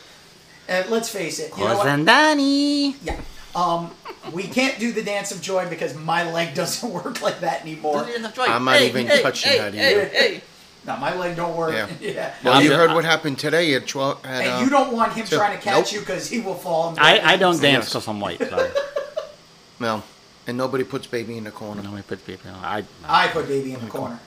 [0.69, 2.05] And let's face it, you know what?
[2.05, 2.91] Danny.
[2.97, 3.19] Yeah.
[3.55, 3.89] Um,
[4.31, 8.07] we can't do the dance of joy because my leg doesn't work like that anymore.
[8.37, 10.41] I'm not even touching that either.
[10.85, 11.73] No, my leg don't work.
[11.73, 11.87] Yeah.
[11.99, 12.33] Yeah.
[12.43, 14.25] Well, you I'm- heard what happened today at 12.
[14.25, 15.91] At, And uh, you don't want him so- trying to catch nope.
[15.93, 16.87] you because he will fall.
[16.89, 17.89] and break I, I don't dance Yes.
[17.89, 18.39] because I'm white.
[18.39, 18.71] So.
[19.81, 20.03] No.
[20.45, 21.81] And nobody puts baby in the corner.
[21.81, 22.51] no, we put people.
[22.61, 22.83] I.
[23.05, 24.19] I put baby in the corner.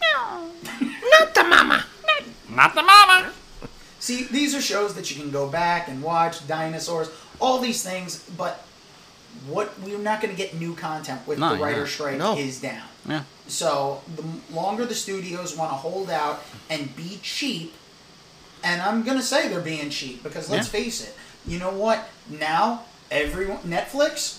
[0.00, 0.50] No.
[1.18, 1.84] Not the mama.
[2.48, 3.32] Not the mama.
[3.98, 8.20] See, these are shows that you can go back and watch, dinosaurs, all these things,
[8.38, 8.64] but
[9.46, 11.88] what we're not going to get new content with No, the you're writer not.
[11.88, 12.38] strike No.
[12.38, 12.82] is down.
[13.06, 13.24] Yeah.
[13.48, 17.74] So the longer the studios want to hold out and be cheap,
[18.62, 20.72] and I'm gonna say they're being cheap because let's Yeah.
[20.80, 22.08] face it, you know what?
[22.28, 24.38] Now everyone Netflix,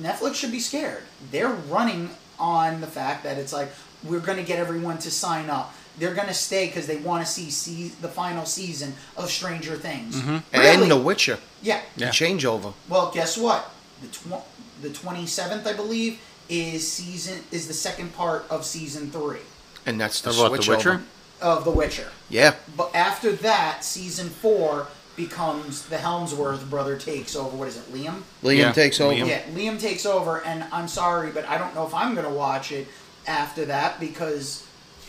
[0.00, 1.04] Netflix should be scared.
[1.30, 3.70] They're running on the fact that it's like
[4.02, 5.72] we're gonna get everyone to sign up.
[5.98, 10.16] They're gonna stay because they want to see, see the final season of Stranger Things.
[10.16, 10.38] Mm-hmm.
[10.56, 10.82] Really?
[10.82, 11.38] And The Witcher.
[11.62, 11.80] yeah.
[11.96, 12.74] The changeover.
[12.88, 13.70] Well, guess what?
[14.02, 14.44] The tw-
[14.82, 16.18] the twenty seventh, I believe,
[16.48, 19.40] is season is the second part of season three
[19.86, 20.90] And that's the Of what, The switch Witcher?
[20.92, 21.02] over.
[21.40, 22.08] of The Witcher.
[22.30, 22.54] Yeah.
[22.76, 27.56] But after that, season four becomes the Hemsworth brother takes over.
[27.56, 28.22] What is it, Liam?
[28.42, 29.14] Liam Yeah, takes over.
[29.14, 29.26] Liam.
[29.26, 32.70] Yeah, Liam takes over, and I'm sorry, but I don't know if I'm gonna watch
[32.72, 32.86] it
[33.26, 34.64] after that because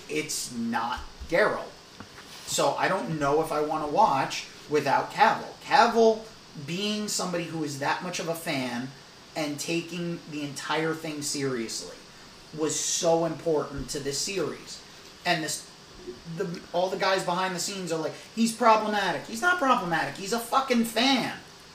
[0.09, 0.99] it's not
[1.29, 1.63] Geralt.
[2.47, 5.43] So I don't know if I want to watch without Cavill.
[5.65, 6.19] Cavill
[6.65, 8.89] being somebody who is that much of a fan
[9.39, 11.95] and taking the entire thing seriously
[12.57, 14.81] was so important to this series.
[15.25, 15.65] And this
[16.37, 19.25] the all the guys behind the scenes are like, he's problematic.
[19.25, 20.17] He's not problematic.
[20.17, 21.33] He's a fucking fan.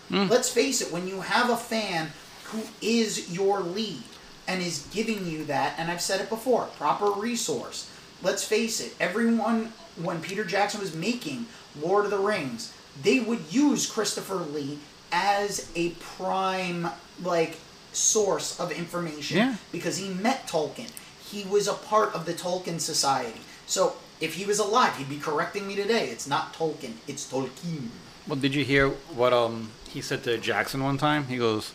[0.09, 0.29] Hmm.
[0.29, 2.11] Let's face it, when you have a fan
[2.44, 4.03] who is your lead
[4.46, 7.90] and is giving you that, and I've said it before, proper resource.
[8.22, 9.72] Let's face it, everyone
[10.03, 11.46] when Peter Jackson was making
[11.81, 14.79] Lord of the Rings, they would use Christopher Lee
[15.12, 16.88] as a prime
[17.22, 17.57] like
[17.92, 19.57] source of information Yeah.
[19.72, 20.90] because he met Tolkien.
[21.31, 23.40] He was a part of the Tolkien Society.
[23.66, 26.09] So if he was alive, he'd be correcting me today.
[26.09, 27.88] It's not Tolkien, it's Tolkien.
[28.27, 31.27] Well, did you hear what um he said to Jackson one time?
[31.29, 31.72] He goes,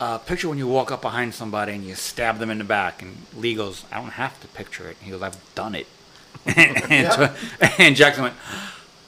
[0.00, 3.02] uh, "Picture when you walk up behind somebody and you stab them in the back."
[3.02, 5.86] And Lee goes, "I don't have to picture it." He goes, "I've done it."
[6.46, 7.34] and, so-
[7.78, 8.34] and Jackson went,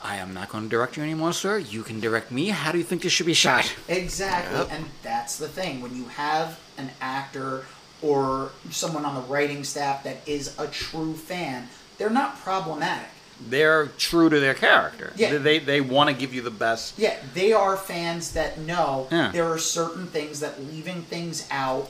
[0.03, 1.57] "I am not going to direct you anymore, sir.
[1.57, 2.49] You can direct me.
[2.49, 4.67] How do you think this should be shot?" Exactly, Yep.
[4.71, 5.81] and that's the thing.
[5.81, 7.65] When you have an actor
[8.01, 13.07] or someone on the writing staff that is a true fan, they're not problematic.
[13.49, 15.11] they're true to their character.
[15.15, 15.31] Yeah.
[15.31, 16.97] They they, they want to give you the best.
[16.97, 19.31] Yeah, they are fans that know Yeah.
[19.31, 21.89] there are certain things that leaving things out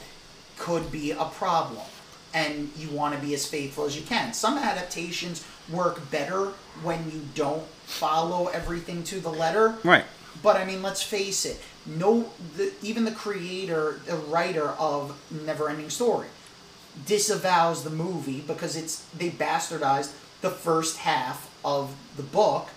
[0.57, 1.81] could be a problem.
[2.33, 4.33] And you want to be as faithful as you can.
[4.33, 9.75] Some adaptations work better when you don't follow everything to the letter.
[9.83, 10.05] Right.
[10.41, 11.61] But I mean, let's face it.
[11.85, 16.27] No, the, even the creator, the writer of Neverending Story,
[17.05, 22.69] disavows the movie because it's they bastardized the first half of the book,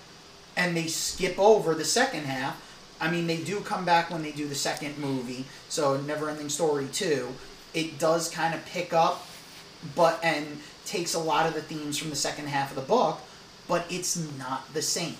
[0.57, 2.63] and they skip over the second half.
[3.01, 5.45] I mean, they do come back when they do the second movie.
[5.69, 7.29] So Neverending Story two,
[7.75, 9.27] it does kind of pick up,
[9.95, 13.21] but and takes a lot of the themes from the second half of the book,
[13.69, 15.17] but it's not the same.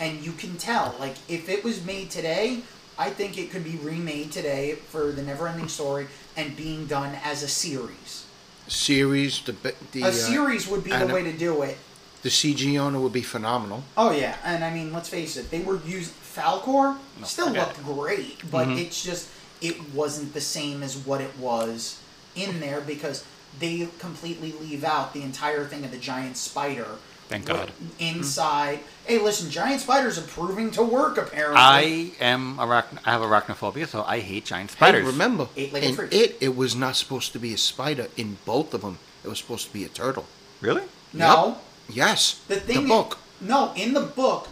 [0.00, 2.62] And you can tell like if it was made today
[2.98, 7.42] i think it could be remade today for the never-ending story and being done as
[7.42, 8.26] a series.
[8.68, 9.54] Series, the
[9.92, 11.78] the a uh, series would be the way to do it.
[12.22, 13.82] The CG on it would be phenomenal.
[13.96, 17.68] oh yeah and i mean let's face it they were used Falkor No, still forget
[17.68, 19.28] looked great but it's just
[19.60, 22.00] it wasn't the same as what it was
[22.34, 23.24] in there because
[23.58, 26.98] they completely leave out the entire thing of the giant spider
[27.32, 27.72] Thank God.
[27.98, 33.22] inside hey listen giant spiders are proving to work apparently I am arachn- I have
[33.22, 35.02] arachnophobia, so I hate giant spiders.
[35.02, 36.12] Hey, remember, Eight-legged in freak.
[36.12, 38.08] it, it was not supposed to be a spider.
[38.16, 40.26] In both of them, it was supposed to be a turtle.
[40.60, 40.82] Really?
[41.12, 43.18] no Yes, The thing, book.
[43.40, 44.48] No, in the book,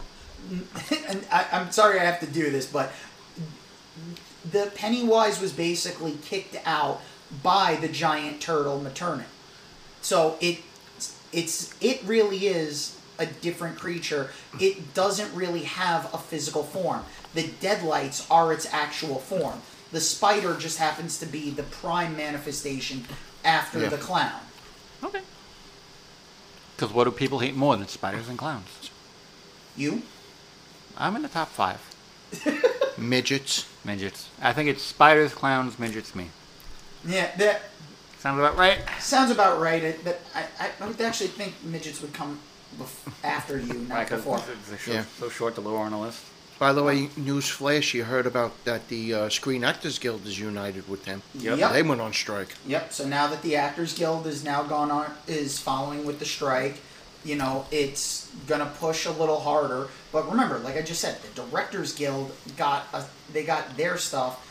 [0.50, 2.92] and I, I'm sorry I have to do this, but
[4.50, 7.00] the Pennywise was basically kicked out
[7.42, 9.24] by the giant turtle Maturin.
[10.02, 10.58] So it,
[11.32, 14.30] it's it really is a different creature.
[14.58, 17.04] It doesn't really have a physical form.
[17.34, 19.60] The deadlights are its actual form.
[19.92, 23.04] The spider just happens to be the prime manifestation
[23.44, 23.88] after Yeah.
[23.88, 24.40] the clown.
[25.02, 25.20] Okay.
[26.76, 28.90] Because what do people hate more than spiders and clowns?
[29.76, 30.02] You?
[30.96, 31.80] I'm in the top five.
[32.98, 33.66] Midgets.
[33.84, 34.28] Midgets.
[34.40, 36.28] I think it's spiders, clowns, midgets, me.
[37.06, 37.62] Yeah, that
[38.20, 38.78] Sounds about right?
[38.98, 39.82] Sounds about right.
[39.82, 42.38] It, but I, I, I would actually think midgets would come
[42.78, 44.38] bef- after you, not Right, before.
[44.68, 45.04] they're so, Yeah.
[45.18, 46.20] so short to lower on the list.
[46.58, 50.38] By the way, news flash, you heard about that the uh, Screen Actors Guild is
[50.38, 51.22] united with them.
[51.34, 51.72] Yep.
[51.72, 52.54] They went on strike.
[52.66, 52.92] Yep.
[52.92, 56.76] So now that the Actors Guild is now gone on, is following with the strike,
[57.24, 59.88] you know, it's gonna push a little harder.
[60.12, 64.46] But remember, like I just said, the Directors Guild got a, they got their stuff.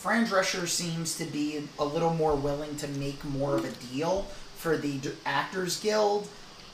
[0.00, 4.22] Fran Drescher seems to be a little more willing to make more of a deal
[4.56, 6.26] for the D- Actors Guild.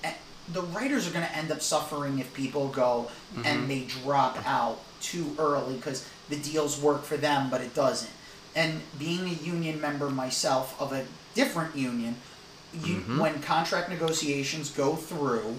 [0.04, 0.14] And
[0.52, 3.66] the writers are going to end up suffering if people go and mm-hmm.
[3.66, 8.12] they drop out too early because the deals work for them, but it doesn't.
[8.54, 12.14] And being a union member myself of a different union,
[12.72, 13.18] you, mm-hmm.
[13.18, 15.56] when contract negotiations go through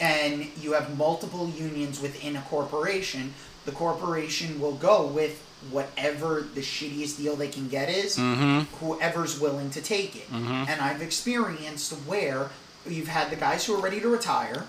[0.00, 3.34] and you have multiple unions within a corporation,
[3.66, 8.60] the corporation will go with whatever the shittiest deal they can get is, mm-hmm.
[8.84, 10.28] whoever's willing to take it.
[10.30, 10.68] Mm-hmm.
[10.68, 12.50] And I've experienced where
[12.86, 14.64] you've had the guys who are ready to retire,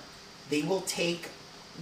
[0.50, 1.30] they will take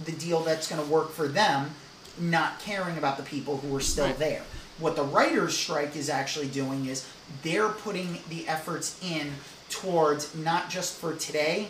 [0.04, 1.70] the deal that's going to work for them,
[2.18, 4.18] not caring about the people who are still Right.
[4.18, 4.42] there.
[4.78, 7.04] What the writers' strike is actually doing is
[7.42, 9.34] they're putting the efforts in
[9.68, 11.68] towards not just for today,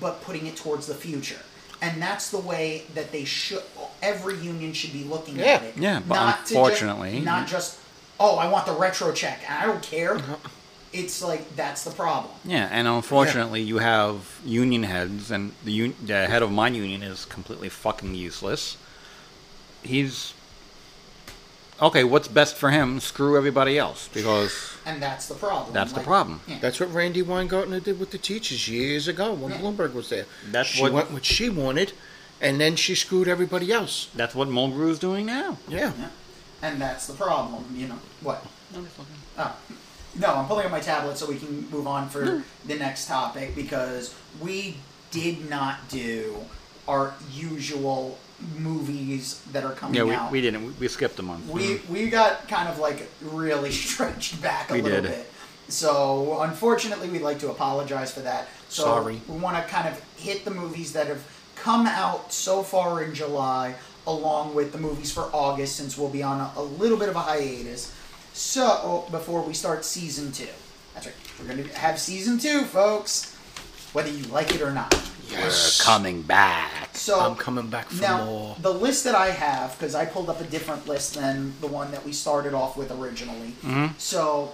[0.00, 1.40] but putting it towards the future.
[1.82, 3.62] And that's the way that they should.
[4.02, 5.44] Every union should be looking Yeah.
[5.56, 5.76] at it.
[5.76, 7.78] Yeah, but Not to ju- unfortunately- not just
[8.20, 9.40] oh, I want the retro check.
[9.48, 10.14] and I don't care.
[10.14, 10.36] Uh-huh.
[10.92, 12.32] It's like that's the problem.
[12.44, 17.02] Yeah, and unfortunately, you have union heads, and the, un- the head of my union
[17.02, 18.76] is completely fucking useless.
[19.82, 20.34] He's
[21.80, 22.04] okay.
[22.04, 23.00] What's best for him?
[23.00, 25.72] Screw everybody else because And that's the problem.
[25.72, 26.40] That's the Like, problem.
[26.46, 26.58] yeah.
[26.60, 29.58] That's what Randi Weingarten did with the teachers years ago when Yeah.
[29.58, 30.26] Bloomberg was there.
[30.50, 31.92] That's she what- went what she wanted,
[32.40, 34.08] and then she screwed everybody else.
[34.14, 35.58] that's what Mulgrew's doing now.
[35.68, 35.92] Yeah.
[35.98, 36.08] Yeah.
[36.62, 37.98] And that's the problem, you know.
[38.20, 38.44] What?
[39.38, 39.52] Oh.
[40.14, 43.54] No, I'm pulling up my tablet so we can move on for the next topic
[43.54, 44.76] because we
[45.10, 46.36] did not do
[46.86, 48.18] our usual
[48.58, 50.30] movies that are coming Yeah, we, out.
[50.32, 50.64] we didn't.
[50.66, 51.48] We, we skipped a month.
[51.50, 55.10] we we got kind of like really stretched back a We little did.
[55.10, 55.30] bit.
[55.68, 58.48] So unfortunately, we'd like to apologize for that.
[58.68, 59.20] So Sorry.
[59.28, 61.22] we want to kind of hit the movies that have
[61.56, 63.74] come out so far in July,
[64.06, 67.16] along with the movies for August, since we'll be on a, a little bit of
[67.16, 67.94] a hiatus.
[68.32, 70.46] So before we start season two,
[70.94, 73.34] that's right, we're gonna have season two, folks,
[73.92, 74.94] whether you like it or not.
[75.32, 75.80] Yes.
[75.80, 76.96] coming back.
[76.96, 78.56] So I'm coming back for now, more.
[78.60, 81.90] the list that I have, because I pulled up a different list than the one
[81.92, 83.54] that we started off with originally.
[83.62, 83.98] Mm-hmm.
[83.98, 84.52] So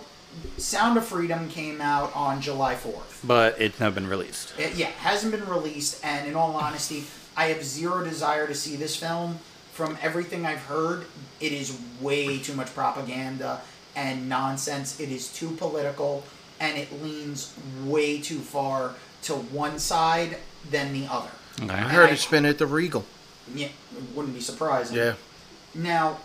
[0.56, 3.26] Sound of Freedom came out on July 4th.
[3.26, 4.54] But it's never been released.
[4.58, 7.04] It, yeah, hasn't been released, and in all honesty,
[7.36, 9.38] I have zero desire to see this film.
[9.72, 11.06] From everything I've heard,
[11.40, 13.60] it is way too much propaganda
[13.94, 14.98] and nonsense.
[14.98, 16.24] It is too political,
[16.58, 20.36] and it leans way too far to one side
[20.70, 21.30] than the other.
[21.60, 21.70] Okay.
[21.74, 23.04] I heard it's been at the Regal.
[23.54, 23.68] Yeah,
[24.14, 24.96] wouldn't be surprising.
[24.96, 25.14] Yeah.
[25.74, 26.18] Now,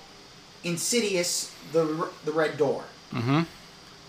[0.63, 2.83] Insidious, the the Red Door.
[3.11, 3.41] Mm-hmm.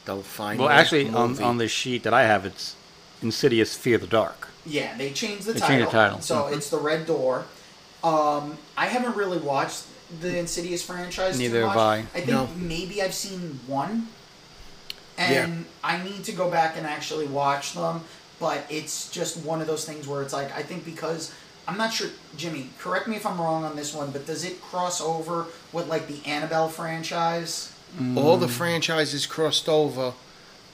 [0.04, 0.58] They'll find.
[0.60, 2.76] Well, actually, on, on the sheet that I have, it's
[3.22, 4.48] Insidious Fear the Dark.
[4.66, 5.76] Yeah, they changed the They title.
[5.76, 6.20] changed the title.
[6.20, 7.46] So it's the Red Door.
[8.02, 9.84] Um, I haven't really watched
[10.20, 11.38] the Insidious franchise.
[11.38, 11.76] Neither too have.
[11.78, 11.96] I.
[11.98, 12.48] I think No.
[12.56, 14.08] maybe I've seen one,
[15.16, 18.02] and I need to go back and actually watch them.
[18.40, 21.34] But it's just one of those things where it's like I think because
[21.66, 22.70] I'm not sure, Jimmy.
[22.78, 26.08] Correct me if I'm wrong on this one, but does it cross over with like
[26.08, 27.70] the Annabelle franchise?
[28.16, 30.14] all the franchises crossed over,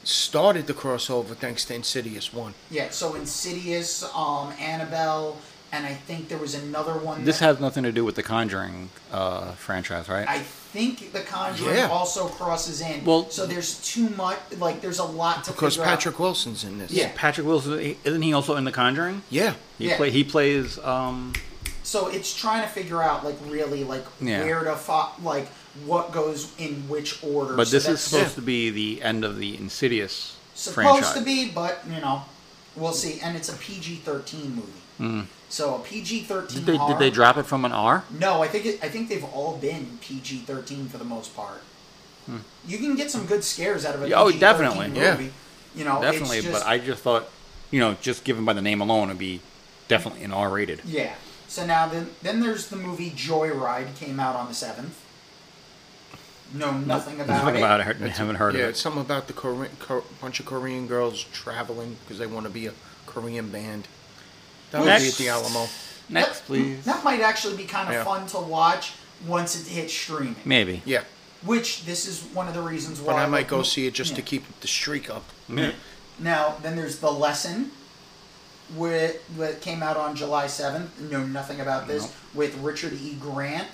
[0.04, 2.54] started the crossover thanks to Insidious One.
[2.70, 2.88] Yeah.
[2.90, 5.36] So Insidious, um, Annabelle,
[5.72, 7.24] and I think there was another one.
[7.24, 10.26] This that- has nothing to do with the Conjuring uh, franchise, right?
[10.28, 11.88] I think The Conjuring Yeah.
[11.88, 13.04] also crosses in.
[13.04, 14.38] Well- so there's too much.
[14.58, 15.90] Like, there's a lot to Because figure out.
[15.98, 16.90] Patrick Wilson's in this.
[16.92, 17.10] Yeah.
[17.16, 19.22] Patrick Wilson, isn't he also in the Conjuring?
[19.30, 19.54] Yeah.
[19.78, 19.96] He Yeah.
[19.96, 21.32] play he plays um
[21.82, 24.44] So it's trying to figure out, like, really, like, Yeah.
[24.44, 25.48] where to fo- like
[25.86, 27.54] what goes in which order.
[27.54, 28.34] but So this is supposed Yeah.
[28.34, 31.14] to be the end of the Insidious supposed franchise.
[31.14, 32.22] to be, but you know,
[32.76, 33.18] we'll see.
[33.20, 34.62] And it's a PG-13
[35.00, 35.26] movie.
[35.50, 36.26] So a PG-13.
[36.50, 36.54] Hmm.
[36.54, 38.04] Did they, did they drop it from an R?
[38.18, 41.62] No, I think it, I think they've all been PG-13 for the most part.
[42.66, 44.10] You can get some good scares out of a Hmm.
[44.12, 44.88] Yeah, oh, definitely.
[44.88, 45.00] movie.
[45.00, 45.30] Yeah.
[45.74, 47.28] You know, Definitely, it's just, but I just thought,
[47.70, 49.40] you know, just given by the name alone, it'd be
[49.88, 50.80] definitely an R rated.
[50.84, 51.14] Yeah.
[51.48, 55.00] So now then, then there's the movie Joyride came out on the seventh.
[56.52, 57.58] Know nothing about Nothing it.
[57.58, 58.02] about it.
[58.02, 58.64] I haven't heard yeah, of it.
[58.64, 62.46] Yeah, it's something about the Korean, Kor- bunch of Korean girls traveling because they want
[62.46, 62.72] to be a
[63.06, 63.86] Korean band.
[64.70, 65.68] That would be at the Alamo.
[66.08, 66.84] Next, That- please.
[66.84, 68.04] That might actually be kind of Yeah.
[68.04, 68.92] fun to watch
[69.26, 70.36] once it hits streaming.
[70.44, 70.82] Maybe.
[70.84, 71.02] Yeah,
[71.42, 73.14] Which this is one of the reasons why.
[73.14, 75.24] but I might go see it just to keep the streak up.
[75.48, 75.72] Yeah.
[76.18, 77.72] Now then, there's the lesson.
[78.76, 80.96] With that came out on July seventh.
[81.00, 82.12] Know nothing about this Nope.
[82.34, 83.14] with Richard E.
[83.18, 83.66] Grant.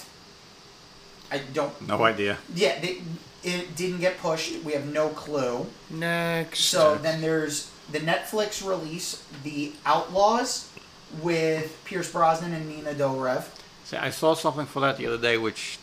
[1.30, 1.86] I don't.
[1.86, 2.38] No idea.
[2.54, 3.02] Yeah, they,
[3.42, 4.62] it didn't get pushed.
[4.64, 5.66] We have no clue.
[5.90, 6.60] Next.
[6.60, 10.65] So then there's the Netflix release, The Outlaws,
[11.22, 13.44] with Pierce Brosnan and Nina Dobrev.
[13.84, 15.78] See, I saw something for that the other day, which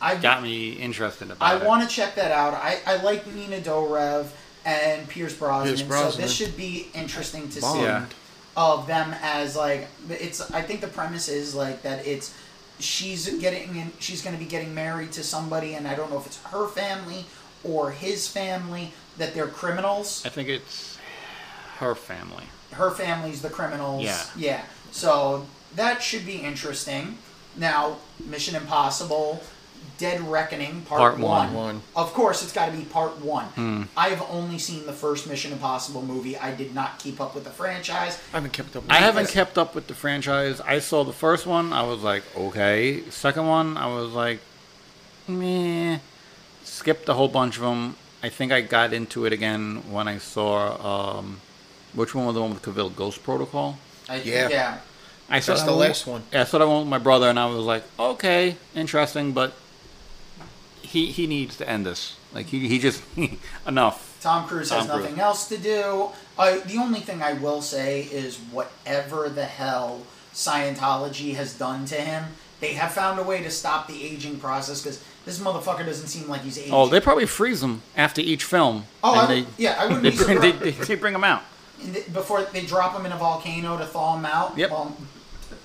[0.00, 1.66] I got me interested about I it.
[1.66, 2.54] want to check that out.
[2.54, 4.28] I, I like Nina Dobrev
[4.64, 7.78] and Pierce Brosnan, Pierce so this should be interesting to Bond.
[7.78, 8.06] see Yeah.
[8.56, 10.50] of them as like it's.
[10.52, 12.34] I think the premise is like that it's
[12.78, 16.18] she's getting in, she's going to be getting married to somebody, and I don't know
[16.18, 17.24] if it's her family
[17.64, 20.22] or his family that they're criminals.
[20.24, 20.96] I think it's
[21.78, 22.44] her family.
[22.72, 24.04] Her family's the criminals.
[24.04, 24.24] Yeah.
[24.36, 24.62] Yeah.
[24.90, 27.18] So that should be interesting.
[27.56, 29.42] Now, Mission Impossible,
[29.98, 31.52] Dead Reckoning, Part, Part one.
[31.52, 31.54] one.
[31.54, 31.82] One.
[31.96, 33.46] Of course, it's got to be Part One.
[33.46, 33.82] Hmm.
[33.96, 36.36] I have only seen the first Mission Impossible movie.
[36.36, 38.20] I did not keep up with the franchise.
[38.32, 38.84] I haven't kept up.
[38.84, 40.60] With I haven't kept up with the franchise.
[40.60, 41.72] I saw the first one.
[41.72, 43.02] I was like, okay.
[43.10, 44.38] Second one, I was like,
[45.26, 45.98] meh.
[46.62, 47.96] Skipped a whole bunch of them.
[48.22, 51.40] I think I got into it again when I saw um,
[51.98, 53.76] which one was the one with Cavill, Ghost Protocol.
[54.08, 54.48] I, Yeah.
[54.48, 54.78] Yeah.
[55.30, 56.22] I saw That's the one- last one.
[56.32, 59.52] Yeah, I saw that one with my brother, and I was like, okay, interesting, but
[60.80, 62.16] he he needs to end this.
[62.32, 63.02] Like he he just
[63.66, 64.16] enough.
[64.22, 65.02] Tom Cruise has Cruise.
[65.02, 66.08] nothing else to do.
[66.38, 71.94] Uh, the only thing I will say is whatever the hell Scientology has done to
[71.96, 72.24] him,
[72.60, 76.26] they have found a way to stop the aging process because this motherfucker doesn't seem
[76.28, 76.72] like he's aging.
[76.72, 78.84] Oh, they probably freeze them after each film.
[79.04, 80.78] Oh, and I they, yeah, I wouldn't they be bring, they, surprised.
[80.78, 81.42] they, they bring them out.
[81.82, 84.56] And th- before they drop him in a volcano to thaw him out.
[84.58, 84.72] Yep.
[84.72, 84.96] Um,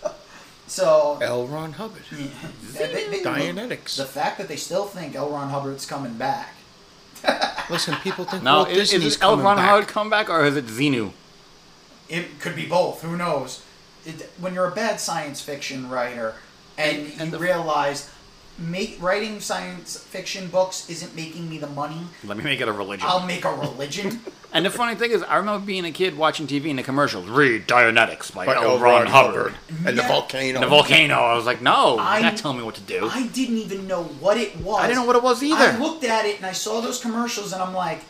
[0.68, 1.48] so L.
[1.48, 2.04] Ron Hubbard.
[2.12, 3.98] they- they- they- Dianetics.
[3.98, 5.30] The fact that they still think L.
[5.30, 6.54] Ron Hubbard's coming back.
[7.70, 9.32] Listen, people think Now, Walt is, Disney's is it L.
[9.32, 9.66] coming Ron back.
[9.70, 11.12] Howard come back, or is it Xenu?
[12.10, 13.02] It could be both.
[13.02, 13.64] Who knows?
[14.06, 16.36] It, when you're a bad science fiction writer
[16.78, 18.10] and, And- and you the- realize
[18.58, 22.72] make, writing science fiction books isn't making me the money, Let me make it a
[22.72, 23.08] religion.
[23.10, 24.22] I'll make a religion.
[24.54, 27.28] and the funny thing is, I remember being a kid watching TV in the commercials.
[27.28, 28.78] Read Dianetics by, By L.
[28.80, 29.56] Ron Hubbard.
[29.86, 30.56] And the volcano.
[30.60, 31.16] And the volcano.
[31.16, 33.10] I was like, no, I- you're not telling me what to do.
[33.12, 34.84] I didn't even know what it was.
[34.84, 35.56] I didn't know what it was either.
[35.56, 38.04] I looked at it and I saw those commercials and I'm like,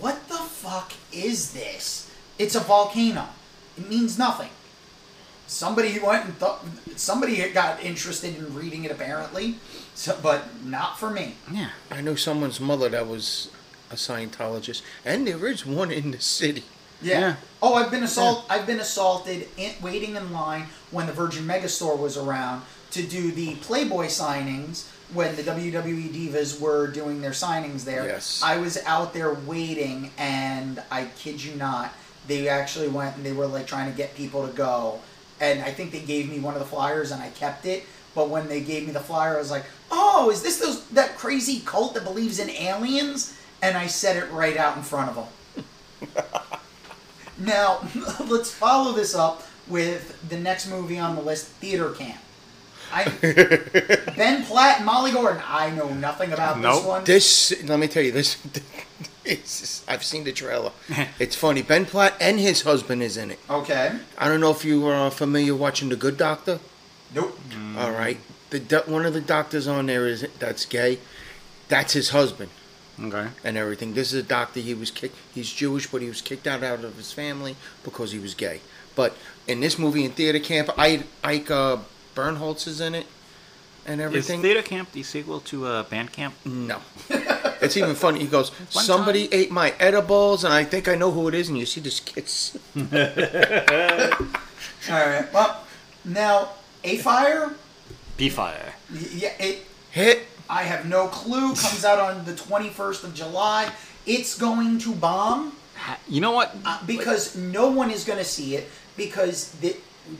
[0.00, 2.10] what the fuck is this?
[2.38, 3.26] It's a volcano.
[3.78, 4.50] It means nothing.
[5.46, 6.64] Somebody went and thought,
[6.96, 9.56] somebody got interested in reading it apparently,
[9.94, 11.36] so, but not for me.
[11.52, 11.70] yeah.
[11.90, 13.50] I knew someone's mother that was
[13.90, 16.64] a Scientologist, and there is one in the city.
[17.00, 17.20] Yeah.
[17.20, 17.36] Yeah.
[17.62, 18.46] Oh, I've been assault.
[18.48, 23.30] I've been assaulted in, waiting in line when the Virgin Megastore was around to do
[23.30, 28.04] the Playboy signings when the WWE divas were doing their signings there.
[28.04, 28.42] Yes.
[28.42, 31.92] I was out there waiting, and I kid you not,
[32.26, 35.00] they actually went and they were like trying to get people to go,
[35.40, 37.84] and I think they gave me one of the flyers, and I kept it.
[38.14, 41.16] But when they gave me the flyer, I was like, "Oh, is this those that
[41.18, 45.28] crazy cult that believes in aliens?" And I said it right out in front of
[45.54, 45.64] them.
[47.38, 47.86] Now,
[48.28, 52.20] let's follow this up with the next movie on the list, Theater Camp.
[52.92, 53.04] I,
[54.16, 55.42] ben Platt and Molly Gordon.
[55.44, 57.04] I know nothing about this one.
[57.04, 58.36] This, let me tell you, this.
[59.34, 60.72] It's, I've seen the trailer.
[61.18, 61.62] It's funny.
[61.62, 63.38] Ben Platt and his husband is in it.
[63.50, 63.92] Okay.
[64.18, 66.60] I don't know if you are familiar watching The Good Doctor.
[67.14, 67.38] Nope.
[67.76, 68.18] All right,
[68.50, 70.98] the one of the doctors on there is that's gay.
[71.68, 72.50] That's his husband
[73.02, 73.28] Okay.
[73.44, 73.94] and everything.
[73.94, 74.60] This is a doctor.
[74.60, 75.16] He was kicked.
[75.34, 78.60] He's Jewish, but he was kicked out out of his family because he was gay.
[78.94, 79.16] But
[79.46, 81.78] in this movie, in theater camp, Ike, Ike uh,
[82.14, 83.06] Barinholtz is in it
[83.86, 84.62] and Is everything.
[84.62, 86.34] Camp the sequel to uh, Band Camp?
[86.44, 86.80] No.
[87.58, 88.20] It's even funny.
[88.20, 91.48] He goes, One "Somebody ate my edibles, and I think I know who it is."
[91.48, 92.56] And you see this kids.
[92.76, 92.84] All
[94.90, 95.32] right.
[95.32, 95.64] Well,
[96.04, 96.50] now
[96.84, 97.54] A Fire.
[98.18, 98.74] B Fire.
[98.92, 99.32] Yeah.
[99.38, 99.66] It.
[99.90, 100.26] Hit.
[100.50, 101.54] I have no clue.
[101.54, 103.72] Comes out on the twenty first of July.
[104.04, 105.52] It's going to bomb.
[106.08, 106.54] You know what?
[106.64, 109.76] Uh, because no one is going to see it because th-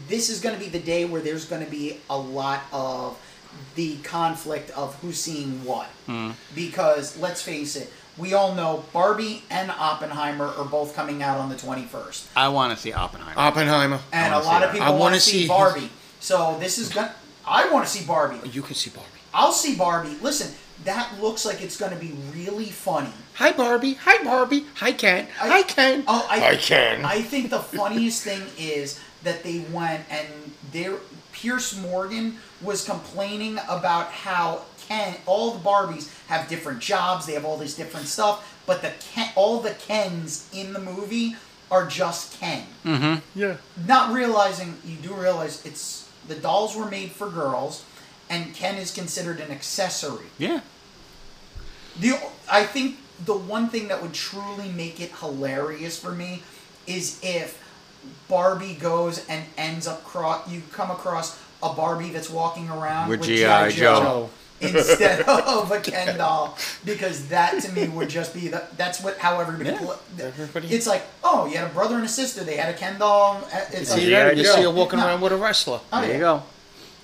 [0.09, 3.19] this is going to be the day where there's going to be a lot of
[3.75, 6.31] the conflict of who's seeing what hmm.
[6.55, 11.49] because let's face it we all know barbie and oppenheimer are both coming out on
[11.49, 13.39] the 21st I want to see Oppenheimer.
[13.39, 14.01] Oppenheimer.
[14.13, 15.91] and I a wanna lot of people I want wanna see see- barbie
[16.21, 17.15] so this is going to
[17.47, 19.11] i want to see barbie oh, You can see Barbie.
[19.35, 20.53] i'll see barbie listen
[20.85, 23.95] that looks like it's going to be really funny Hi Barbie.
[24.01, 24.65] Hi Barbie.
[24.77, 25.29] Hi Ken.
[25.39, 26.05] I- Hi Ken.
[26.09, 27.05] Oh, I, I can.
[27.05, 30.27] I think the funniest thing is that they went and
[30.73, 30.95] there.
[31.33, 37.27] Piers Morgan was complaining about how Ken, all the Barbies have different jobs.
[37.27, 41.37] They have all this different stuff, but the Ken, all the Kens in the movie
[41.71, 42.65] are just Ken.
[42.85, 43.39] Mm-hmm.
[43.39, 43.57] yeah.
[43.87, 47.85] Not realizing you do realize it's the dolls were made for girls,
[48.31, 50.27] and Ken is considered an accessory.
[50.39, 50.61] yeah.
[51.99, 56.43] The I think the one thing that would truly make it hilarious for me
[56.87, 57.63] is if
[58.29, 63.21] Barbie goes and ends up cro- you come across a Barbie that's walking around With
[63.21, 63.71] with, G.I.
[63.71, 63.79] G.I.
[63.79, 64.31] Joe.
[64.61, 69.19] instead of a Ken doll because that to me would just be the that's what
[69.19, 69.79] how everybody Yeah.
[69.79, 72.79] pl- Everybody- it's like oh you had a brother and a sister they had a
[72.79, 74.31] Ken doll uh, it's See like, Yeah.
[74.33, 74.55] You Joe.
[74.57, 75.07] see her walking No.
[75.07, 75.81] around with a wrestler.
[75.93, 76.15] oh, There yeah.
[76.15, 76.43] you go.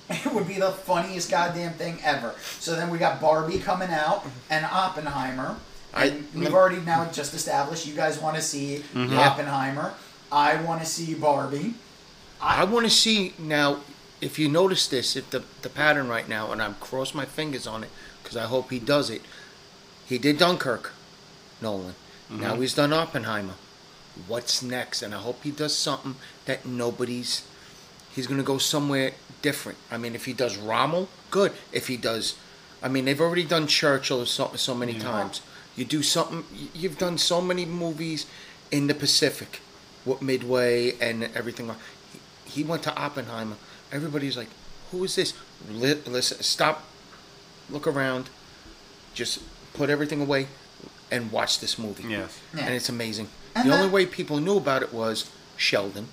[0.10, 2.34] It would be the funniest goddamn thing ever.
[2.58, 5.56] So then we got Barbie coming out and Oppenheimer.
[5.94, 9.28] I- And we've already now just established you guys want to see Yeah.
[9.28, 9.92] Oppenheimer.
[10.30, 11.74] I want to see Barbie.
[12.40, 13.80] I want to see now.
[14.22, 17.66] If you notice this, if the the pattern right now, and I'm cross my fingers
[17.66, 17.90] on it
[18.22, 19.22] because I hope he does it.
[20.06, 20.92] He did Dunkirk,
[21.60, 21.94] Nolan.
[22.30, 22.40] Mm-hmm.
[22.40, 23.54] Now he's done Oppenheimer.
[24.28, 25.02] What's next?
[25.02, 26.14] And I hope he does something
[26.44, 27.46] that nobody's.
[28.14, 29.12] He's gonna go somewhere
[29.42, 29.78] different.
[29.90, 31.52] I mean, if he does Rommel, good.
[31.72, 32.36] If he does,
[32.82, 35.42] I mean, they've already done Churchill so so many times.
[35.74, 36.44] You do something.
[36.74, 38.26] You've done so many movies
[38.70, 39.60] in the Pacific,
[40.04, 41.74] what Midway and everything.
[42.12, 43.56] He, he went to Oppenheimer.
[43.92, 44.48] Everybody's like,
[44.90, 45.34] "Who is this?"
[45.70, 46.82] Li- listen, stop,
[47.70, 48.30] look around,
[49.14, 49.40] just
[49.74, 50.48] put everything away,
[51.10, 52.08] and watch this movie.
[52.08, 52.38] Yes.
[52.54, 52.64] Yeah.
[52.66, 53.28] And it's amazing.
[53.54, 56.08] And the that- only way people knew about it was Sheldon.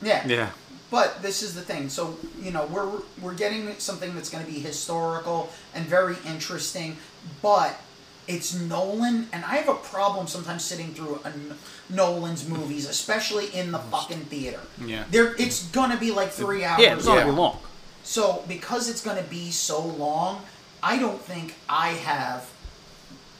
[0.00, 0.26] Yeah.
[0.26, 0.50] Yeah.
[0.90, 1.88] But this is the thing.
[1.88, 6.96] So you know we're we're getting something that's going to be historical and very interesting,
[7.42, 7.80] but
[8.26, 11.56] it's Nolan, and I have a problem sometimes sitting through a N-
[11.90, 14.60] Nolan's movies, especially in the fucking theater.
[14.84, 15.04] Yeah.
[15.10, 16.80] There, it's gonna be like three hours.
[16.82, 17.58] Yeah, it's not gonna be long.
[18.02, 20.42] So because it's going to be so long,
[20.82, 22.50] I don't think I have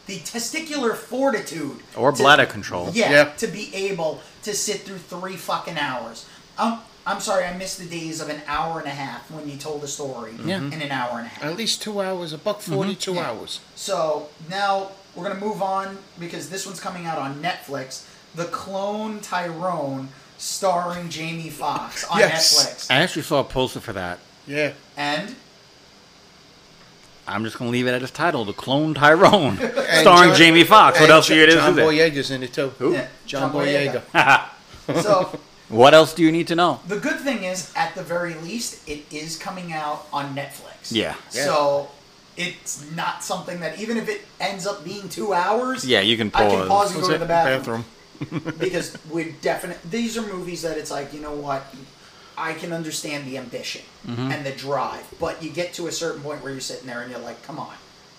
[0.06, 2.90] the testicular fortitude Or to- bladder control.
[2.94, 3.24] Yeah, Yeah.
[3.24, 6.24] to be able to sit through three fucking hours.
[6.58, 9.56] Um, I'm sorry, I missed the days of an hour and a half when you
[9.56, 10.48] told a story mm-hmm.
[10.48, 10.56] Yeah.
[10.58, 11.44] in an hour and a half.
[11.44, 13.18] At least two hours, a buck 40 two mm-hmm.
[13.18, 13.30] Yeah.
[13.30, 13.60] hours.
[13.74, 18.08] So now we're gonna move on because this one's coming out on Netflix.
[18.34, 22.54] The Clone Tyrone, starring Jamie Foxx on Yes.
[22.54, 24.18] Netflix, I actually saw a poster for that.
[24.46, 24.72] Yeah.
[24.96, 25.34] and
[27.26, 29.56] I'm just gonna leave it at its title, The Clone Tyrone,
[30.00, 30.98] starring John- Jamie Foxx.
[31.00, 31.96] What and else are you John gonna do?
[31.96, 32.70] Boyega's in it too.
[32.78, 32.92] Who?
[32.92, 34.02] Yeah, John, John Boyega.
[34.12, 35.02] Boyega.
[35.02, 35.38] so
[35.68, 36.80] What else do you need to know?
[36.86, 40.90] The good thing is, at the very least, it is coming out on Netflix.
[40.92, 41.14] Yeah.
[41.32, 41.44] Yeah.
[41.46, 41.88] So
[42.36, 46.30] it's not something that even if it ends up being two hours, Yeah, you can
[46.30, 46.42] pause.
[46.42, 46.68] I can pause.
[46.68, 47.84] pause and What's go to the bathroom,
[48.20, 48.54] bathroom.
[48.58, 51.62] because we definitely these are movies that it's like you know what.
[52.36, 54.32] I can understand the ambition Mm-hmm.
[54.32, 57.10] and the drive, but you get to a certain point where you're sitting there and
[57.10, 57.72] you're like, "Come on,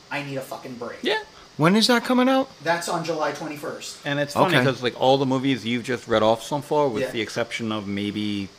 [0.10, 1.20] I need a fucking break." Yeah.
[1.58, 2.50] When is that coming out?
[2.64, 4.02] That's on July 21st.
[4.06, 4.66] And it's funny Okay.
[4.66, 7.12] because like all the movies you've just read off so far, with Yeah.
[7.12, 8.50] the exception of maybe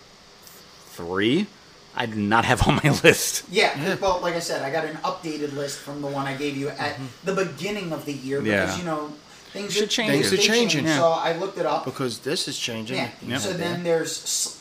[0.90, 1.46] three,
[1.94, 3.44] I do not have on my list.
[3.50, 6.56] Yeah, well, like I said, I got an updated list from the one I gave
[6.56, 7.04] you at mm-hmm.
[7.24, 8.78] the beginning of the year because Yeah.
[8.78, 9.12] you know
[9.52, 10.84] things Should are change Things are changing.
[10.84, 10.96] change.
[10.98, 11.84] So I looked it up.
[11.84, 12.96] Because this is changing.
[12.96, 13.10] Yeah.
[13.22, 13.38] Yeah.
[13.38, 14.60] So then there's s-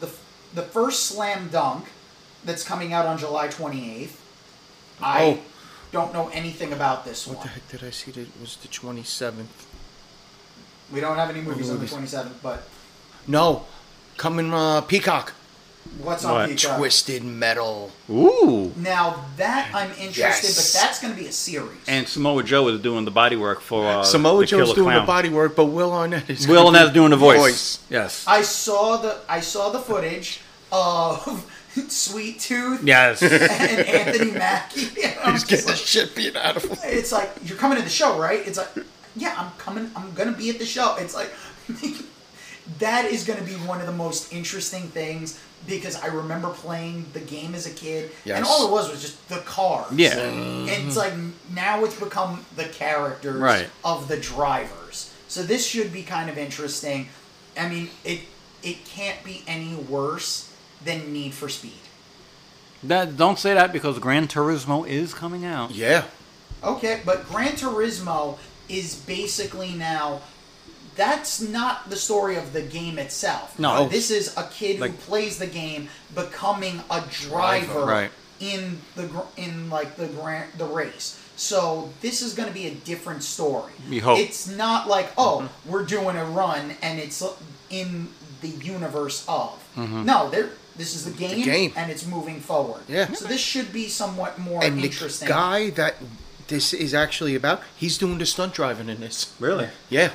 [0.00, 0.08] the
[0.54, 1.86] the first slam dunk
[2.44, 4.16] that's coming out on July 28th.
[5.02, 5.38] I Oh.
[5.96, 7.46] Don't know anything about this What one.
[7.46, 8.10] the heck did I see?
[8.12, 9.46] That it was the 27th.
[10.92, 12.12] We don't have any movies on the movies?
[12.14, 12.62] 27th, but
[13.26, 13.64] No,
[14.16, 15.32] coming uh, Peacock.
[16.00, 16.50] what's on What?
[16.50, 16.78] Peacock?
[16.78, 17.90] Twisted Metal.
[18.10, 18.72] Ooh.
[18.76, 20.56] Now that I'm interested, Yes.
[20.74, 21.78] but that's going to be a series.
[21.88, 24.86] And Samoa Joe is doing the body work for uh, Samoa the Joe's Killer doing
[24.92, 25.00] Clown.
[25.02, 26.46] the body work, but Will Arnett is.
[26.46, 27.80] Will gonna Arnett's be doing the voice.
[27.90, 28.24] Yes.
[28.28, 30.40] I saw the I saw the footage
[30.70, 31.50] of
[31.88, 33.22] Sweet Tooth Yes.
[33.22, 34.88] and Anthony Mackie.
[35.04, 36.78] and I'm He's just getting the shit beat out of him.
[36.84, 38.46] it's like you're coming to the show, right?
[38.46, 38.68] It's like,
[39.14, 39.90] yeah, I'm coming.
[39.96, 40.96] I'm gonna be at the show.
[40.96, 41.30] It's like
[42.78, 47.20] that is gonna be one of the most interesting things because I remember playing the
[47.20, 49.92] game as a kid, and all it was was just the cars.
[49.92, 50.16] Yeah.
[50.18, 51.12] and it's like
[51.54, 53.68] now it's become the characters Right.
[53.84, 55.12] of the drivers.
[55.28, 57.08] So this should be kind of interesting.
[57.58, 58.20] I mean, it
[58.62, 60.45] it can't be any worse
[60.84, 61.72] than Need for Speed.
[62.82, 65.72] That don't say that because Gran Turismo is coming out.
[65.72, 66.04] Yeah.
[66.62, 70.20] Okay, but Gran Turismo is basically now.
[70.94, 73.58] That's not the story of the game itself.
[73.58, 73.70] No.
[73.70, 78.10] Uh, this is a kid Like- who plays the game becoming a driver Right.
[78.40, 81.20] in the in like the grand the race.
[81.36, 83.72] So this is going to be a different story.
[83.90, 84.18] We hope.
[84.18, 85.70] it's not like oh mm-hmm.
[85.70, 87.22] we're doing a run and it's
[87.68, 88.08] in
[88.40, 89.62] the universe of.
[89.76, 90.06] Mm-hmm.
[90.06, 90.50] No, there.
[90.76, 91.72] This is the game, game.
[91.76, 92.82] and it's moving forward.
[92.88, 93.12] Yeah.
[93.12, 95.96] So this should be somewhat more And the guy that
[96.48, 99.34] this is actually about, he's doing the stunt driving in this.
[99.40, 99.68] Really?
[99.88, 100.10] Yeah.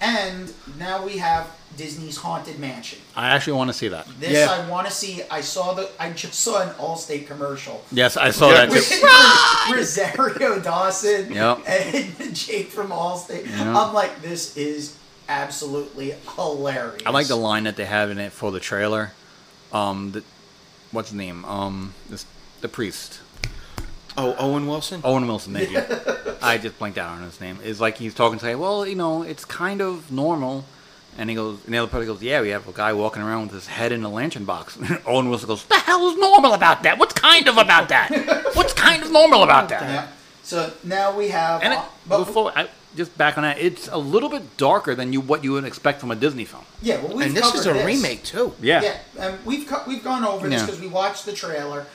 [0.00, 2.98] And now we have Disney's Haunted Mansion.
[3.14, 4.06] I actually want to see that.
[4.18, 4.50] This Yeah.
[4.50, 5.22] I want to see.
[5.30, 5.90] I saw the.
[6.00, 7.84] I just saw an Allstate commercial.
[7.92, 8.66] Yes, I saw Yeah.
[8.66, 9.74] that With too.
[9.76, 11.68] Rosario Dawson Yep.
[11.68, 13.46] and Jake from Allstate.
[13.46, 13.60] Yep.
[13.76, 14.96] I'm like, this is
[15.28, 17.02] absolutely hilarious.
[17.06, 19.12] I like the line that they have in it for the trailer.
[19.72, 20.24] Um, the,
[20.90, 21.44] what's his name?
[21.44, 22.26] Um, this,
[22.60, 23.20] the priest.
[24.16, 25.00] Oh, Owen Wilson?
[25.04, 25.82] Owen Wilson, thank you.
[26.42, 27.58] I just blanked out on his name.
[27.62, 30.64] Is like he's talking to say, well, you know, it's kind of normal.
[31.18, 33.42] And he goes, and the other part goes, yeah, we have a guy walking around
[33.42, 34.76] with his head in a lantern box.
[34.80, 36.98] And Owen Wilson goes, the hell is normal about that?
[36.98, 38.10] What's kind of about that?
[38.54, 39.82] What's kind of normal about that?
[39.82, 40.08] Yeah.
[40.42, 41.62] So now we have.
[41.62, 41.78] And it,
[42.10, 45.44] uh, before, I, just back on that, it's a little bit darker than you what
[45.44, 46.64] you would expect from a Disney film.
[46.82, 48.52] yeah, well, we've and this is a covered remake, too.
[48.60, 48.82] Yeah.
[48.82, 50.66] Yeah, um, we've co- we've gone over this Yeah.
[50.66, 51.86] because we watched the trailer.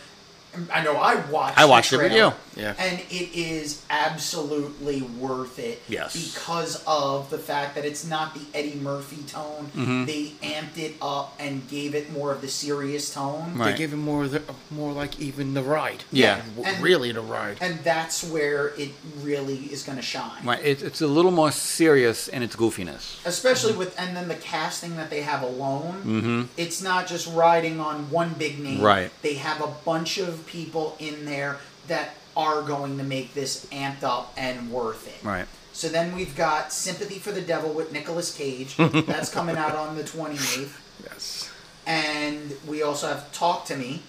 [0.56, 1.58] And I know I watched.
[1.58, 2.32] I watched the it with you.
[2.58, 2.74] Yeah.
[2.80, 5.82] and it is absolutely worth it.
[5.90, 6.34] Yes.
[6.34, 9.66] because of the fact that it's not the Eddie Murphy tone.
[9.76, 10.06] Mm-hmm.
[10.06, 13.58] They amped it up and gave it more of the serious tone.
[13.58, 13.72] Right.
[13.74, 14.42] They gave it more, of the,
[14.72, 16.04] more like even the ride.
[16.12, 16.42] Yeah.
[16.56, 17.58] W- And- really the ride.
[17.60, 18.92] And that's where it
[19.22, 20.46] really is going to shine.
[20.46, 20.60] Right.
[20.64, 23.26] It's, it's a little more serious in its goofiness.
[23.26, 28.10] especially with and then the casting that they have alone it's not just riding on
[28.10, 29.12] one big name Right.
[29.22, 34.04] they have a bunch of people in there that are going to make this amped
[34.04, 35.46] up and worth it Right.
[35.74, 39.96] so then we've got sympathy for the devil with Nicolas Cage that's coming out on
[39.96, 41.50] the 28th Yes.
[41.86, 44.02] and we also have talk to me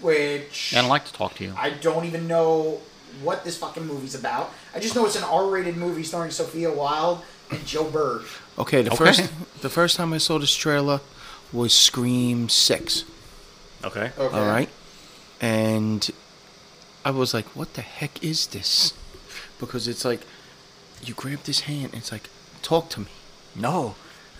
[0.00, 1.54] which And I'd like to talk to you.
[1.56, 2.80] I don't even know
[3.22, 7.22] what this fucking movie's about i just know it's an r-rated movie starring sophie wilde
[7.50, 8.22] and joe bird
[8.58, 9.04] Okay, the Okay.
[9.04, 9.30] first
[9.62, 11.00] the first time I saw this trailer
[11.54, 13.04] was Scream 6.
[13.84, 14.10] Okay.
[14.18, 14.68] okay All right.
[15.42, 16.08] And
[17.04, 18.94] I was like, what the heck is this?
[19.58, 20.20] Because it's like,
[21.04, 22.30] you grab this hand, and it's like,
[22.62, 23.06] talk to me.
[23.56, 23.96] No.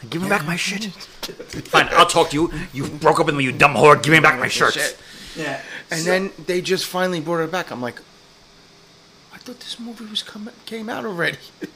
[0.08, 0.84] Give me back my shit.
[1.66, 2.52] Fine, I'll talk to you.
[2.72, 4.00] You broke up with me, you dumb whore.
[4.02, 4.96] Give me back my shirts.
[5.36, 7.70] Yeah And So- then they just finally brought it back.
[7.70, 8.00] I'm like,
[9.32, 11.38] I thought this movie was come, came out already.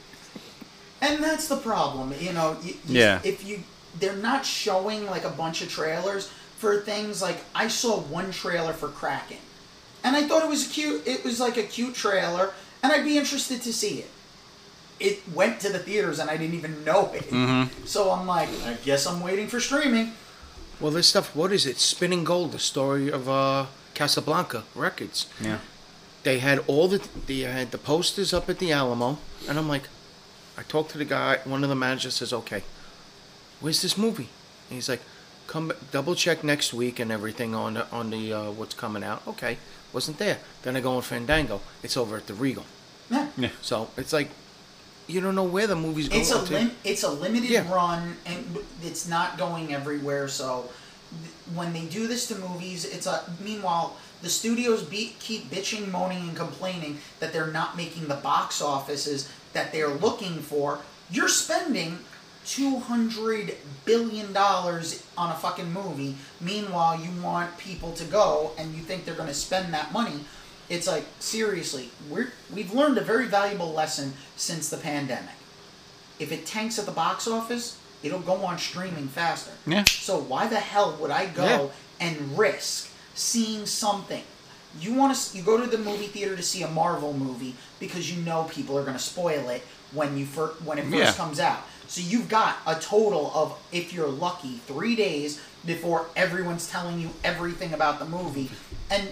[0.99, 2.57] And that's the problem, you know.
[2.63, 3.19] You, you- Yeah.
[3.23, 3.61] If you,
[3.99, 8.73] they're not showing like a bunch of trailers for things like I saw one trailer
[8.73, 9.37] for Kraken,
[10.03, 11.07] and I thought it was a cute.
[11.07, 12.51] It was like a cute trailer,
[12.83, 14.09] and I'd be interested to see it.
[14.99, 17.29] It went to the theaters, and I didn't even know it.
[17.29, 17.85] Mm-hmm.
[17.85, 20.13] So I'm like, I guess I'm waiting for streaming.
[20.79, 21.77] well, this stuff, what is it?
[21.77, 25.27] Spinning Gold, the story of uh, Casablanca Records.
[25.39, 25.59] Yeah.
[26.23, 29.87] they had all the they had the posters up at the Alamo, and I'm like,
[30.57, 31.39] I talked to the guy.
[31.45, 32.63] One of the managers says, "Okay,
[33.59, 34.29] where's this movie?"
[34.69, 35.01] And he's like,
[35.47, 39.21] "Come double check next week and everything on the, on the uh, what's coming out."
[39.27, 39.57] Okay,
[39.93, 40.37] wasn't there.
[40.63, 41.61] Then I go on Fandango.
[41.83, 42.65] It's over at the Regal.
[43.09, 43.27] Yeah.
[43.37, 43.49] Yeah.
[43.61, 44.29] So it's like
[45.07, 46.53] you don't know where the movie's going It's a to.
[46.53, 47.71] lim- it's a limited Yeah.
[47.73, 50.27] run, and it's not going everywhere.
[50.27, 50.69] So
[51.21, 53.23] th- when they do this to movies, it's a.
[53.41, 58.61] Meanwhile, the studios be- keep bitching, moaning, and complaining that they're not making the box
[58.61, 60.79] offices that they're looking for.
[61.09, 61.99] You're spending
[62.47, 66.15] two hundred billion dollars on a fucking movie.
[66.41, 70.21] Meanwhile, you want people to go, and you think they're going to spend that money.
[70.69, 75.35] It's like seriously, we're we've learned a very valuable lesson since the pandemic.
[76.19, 79.51] If it tanks at the box office, it'll go on streaming faster.
[79.67, 79.83] Yeah.
[79.85, 81.67] So why the hell would I go Yeah.
[82.07, 84.23] and risk seeing something?
[84.79, 88.11] You want to you go to the movie theater to see a Marvel movie because
[88.13, 91.13] you know people are going to spoil it when you fir- when it first Yeah.
[91.13, 91.61] comes out.
[91.87, 97.09] So you've got a total of if you're lucky 3 days before everyone's telling you
[97.23, 98.49] everything about the movie.
[98.89, 99.09] And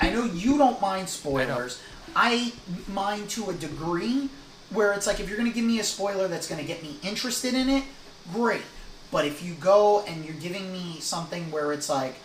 [0.00, 1.80] I know you don't mind spoilers.
[2.16, 2.52] I
[2.88, 4.28] mind to a degree
[4.70, 6.82] where it's like if you're going to give me a spoiler that's going to get
[6.82, 7.84] me interested in it,
[8.32, 8.62] great.
[9.10, 12.16] But if you go and you're giving me something where it's like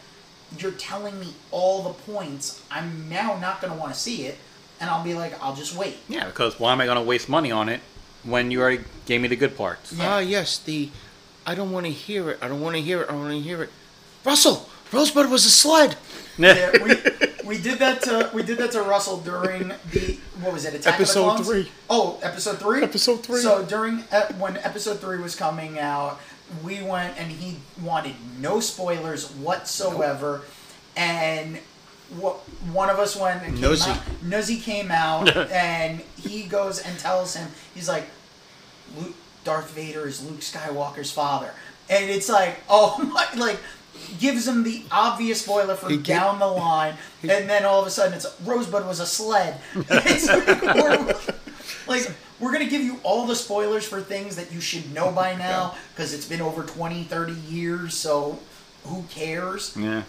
[0.58, 4.38] you're telling me all the points, I'm now not going to want to see it,
[4.80, 5.97] and I'll be like, I'll just wait.
[6.08, 7.82] Yeah, because why am I going to waste money on it
[8.24, 9.93] when you already gave me the good parts?
[9.93, 10.15] Yeah.
[10.15, 10.89] Ah, yes, the.
[11.45, 12.39] I don't want to hear it.
[12.41, 13.09] I don't want to hear it.
[13.09, 13.70] I don't want to hear it.
[14.26, 15.95] Russell, Rosebud was a sled.
[16.39, 16.95] Yeah, we,
[17.45, 20.93] we did that to we did that to Russell during the what was it Attack
[20.93, 21.47] Episode of the Clones?
[21.65, 21.72] three.
[21.89, 22.82] Oh, episode three.
[22.82, 23.41] Episode three.
[23.41, 26.17] So during uh, when episode three was coming out,
[26.63, 30.43] we went and he wanted no spoilers whatsoever,
[30.95, 31.63] and what
[32.74, 33.91] one of us went and came Nosy.
[33.91, 38.05] out, Nosy came out and he goes and tells him he's like,
[38.97, 41.51] Luke, Darth Vader is Luke Skywalker's father,
[41.89, 43.60] and it's like oh my like.
[44.18, 47.88] Gives him the obvious spoiler for He gi- down the line, and then all of
[47.88, 49.60] a sudden it's Rosebud was a sled.
[49.76, 51.16] It's like, we're,
[51.86, 55.36] like we're gonna give you all the spoilers for things that you should know by
[55.36, 58.39] now because it's been over 20 30 years so
[58.86, 60.03] who cares Yeah.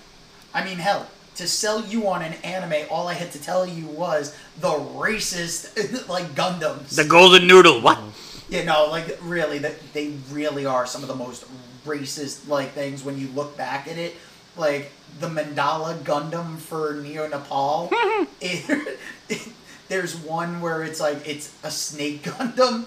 [0.54, 3.86] i mean hell to sell you on an anime all i had to tell you
[3.86, 7.80] was the racist like gundams The golden noodle.
[7.80, 7.98] What?
[8.48, 11.44] you know like really that they really are some of the most
[11.86, 14.16] racist like things when you look back at it
[14.56, 17.88] like the mandala gundam for neo nepal
[18.40, 18.98] it,
[19.88, 22.84] there's one where it's like it's a snake gundam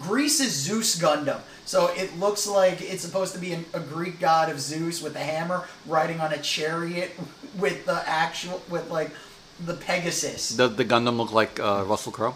[0.00, 4.20] greece is zeus gundam so it looks like it's supposed to be an, a greek
[4.20, 7.12] god of zeus with a hammer riding on a chariot
[7.58, 9.10] with the actual with like
[9.64, 12.34] the pegasus Does the Gundam look like uh, Russell Crowe?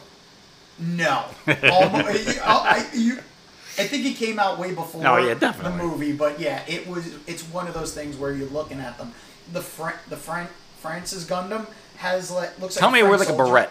[0.79, 1.25] no.
[1.47, 3.19] Almo- I, I- you-
[3.81, 7.15] I think it came out way before Oh, yeah, the movie, but yeah, it was.
[7.29, 9.13] It's one of those things where you're looking at them.
[9.53, 10.49] The Fran- the Fran-
[10.81, 11.65] Francis Gundam
[11.99, 12.81] has like looks like.
[12.81, 13.71] Tell me, a we're like a beret.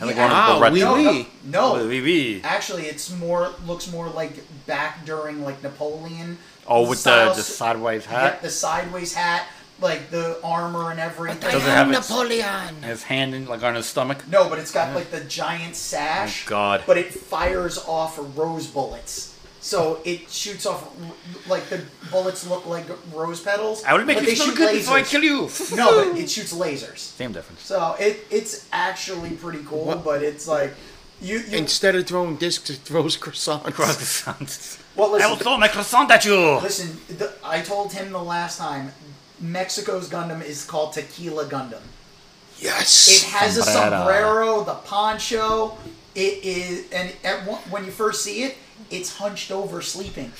[0.00, 0.74] I like one of Ah, the berets.
[0.74, 1.26] oui, No, oui.
[1.44, 1.86] no, no.
[1.88, 2.40] Oui, oui.
[2.44, 4.32] Actually, it's more looks more like
[4.66, 6.38] back during like Napoleon.
[6.66, 8.42] Oh, with the, the s- sideways yeah, hat.
[8.42, 9.46] the sideways hat,
[9.80, 11.38] like the armor and everything.
[11.40, 12.82] Does it have Napoleon.
[12.82, 14.26] his hand in, like on his stomach?
[14.28, 16.44] No, but it's got like the giant sash.
[16.46, 16.82] Oh, God.
[16.86, 19.33] But it fires off rose bullets.
[19.64, 20.86] So it shoots off
[21.48, 22.84] like the bullets look like
[23.14, 23.82] rose petals.
[23.84, 25.10] I will make but you they smell shoot good before I lasers.
[25.10, 25.48] kill you.
[25.76, 26.98] No, but it shoots lasers.
[26.98, 27.62] Same difference.
[27.62, 30.04] So it it's actually pretty cool, What?
[30.04, 30.74] but it's like
[31.22, 33.62] you, you Instead of throwing discs, it throws croissants.
[33.72, 34.78] Croissants.
[34.96, 36.38] well I will listen throw my croissant at you.
[36.60, 38.92] listen the, I told him the last time
[39.40, 41.80] Mexico's Gundam is called Tequila Gundam.
[42.58, 43.08] Yes.
[43.08, 43.98] It has a Sombrero.
[43.98, 45.78] sombrero, the poncho.
[46.14, 48.56] It is, and at one, when you first see it,
[48.90, 50.32] it's hunched over, sleeping.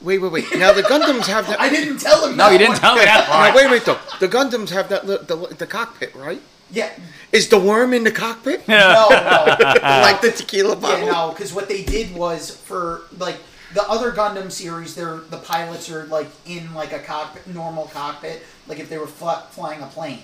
[0.00, 0.44] Wait, wait, wait.
[0.56, 1.60] Now the Gundams have that.
[1.66, 2.36] I didn't tell him.
[2.36, 2.80] No, that you didn't one.
[2.80, 3.54] tell me that Now part.
[3.54, 3.98] wait a minute though.
[4.20, 6.40] The Gundams have that li- the, the cockpit, right?
[6.70, 6.90] Yeah,
[7.32, 8.66] Is the worm in the cockpit?
[8.68, 9.16] no, no,
[9.82, 11.04] like the tequila bottle.
[11.06, 13.36] yeah, no, because what they did was for like
[13.74, 18.42] the other Gundam series, they're the pilots are like in like a cockpit, normal cockpit,
[18.66, 20.20] like if they were fl- flying a plane.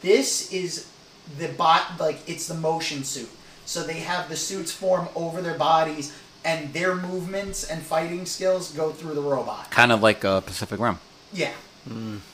[0.00, 0.90] This is
[1.38, 3.28] the bot, like it's the motion suit.
[3.66, 8.70] So they have the suits form over their bodies, and their movements and fighting skills
[8.72, 9.70] go through the robot.
[9.70, 10.98] Kind of like uh, Pacific Rim.
[11.32, 11.52] Yeah.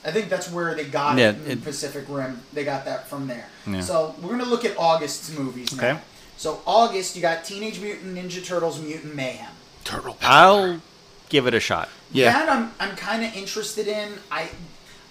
[0.04, 2.40] I think that's where they got Yeah, it in it- Pacific Rim.
[2.52, 3.48] They got that from there.
[3.66, 3.80] Yeah.
[3.80, 5.88] So we're gonna look at August's movies now.
[5.92, 6.00] Okay.
[6.36, 9.50] So August, you got Teenage Mutant Ninja Turtles: Mutant Mayhem.
[9.84, 10.14] Turtle.
[10.14, 10.68] power.
[10.74, 10.80] I'll
[11.28, 11.88] give it a shot.
[12.12, 12.32] Yeah.
[12.32, 14.12] That I'm I'm kind of interested in.
[14.30, 14.50] I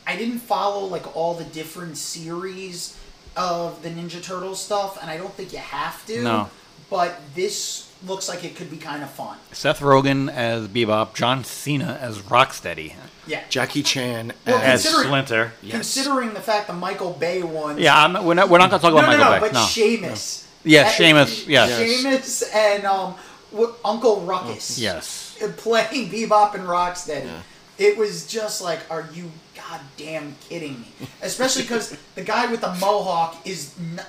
[0.07, 2.97] I didn't follow like all the different series
[3.35, 6.21] of the Ninja Turtles stuff, and I don't think you have to.
[6.23, 6.49] No.
[6.89, 9.37] But this looks like it could be kind of fun.
[9.51, 12.93] Seth Rogen as Bebop, John Cena as Rocksteady,
[13.27, 13.43] Yeah.
[13.49, 15.53] Jackie Chan Well, as as Considering- Splinter.
[15.61, 15.71] Yes.
[15.73, 17.77] Considering the fact the Michael Bay one.
[17.77, 18.49] Yeah, I'm, we're not.
[18.49, 19.47] We're not going to talk No, about no, Michael no, Bay.
[19.47, 19.65] but no.
[19.65, 20.47] Sheamus.
[20.63, 21.77] Yeah, Uh, Sheamus, yes.
[22.01, 23.15] Sheamus and um,
[23.51, 24.77] what, Uncle Ruckus.
[24.79, 25.37] Yes.
[25.43, 27.29] uh, Playing Bebop and Rocksteady.
[27.77, 30.91] It was just like, are you goddamn kidding me?
[31.21, 34.05] Especially because the guy with the mohawk is not,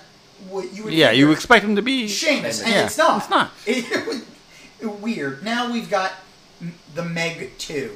[0.49, 3.18] what you would Yeah, you expect him to be Sheamus, and Yeah, it's not.
[3.18, 3.51] It's not.
[3.66, 5.45] It, was weird.
[5.45, 6.12] Now we've got
[6.95, 7.95] the Meg 2.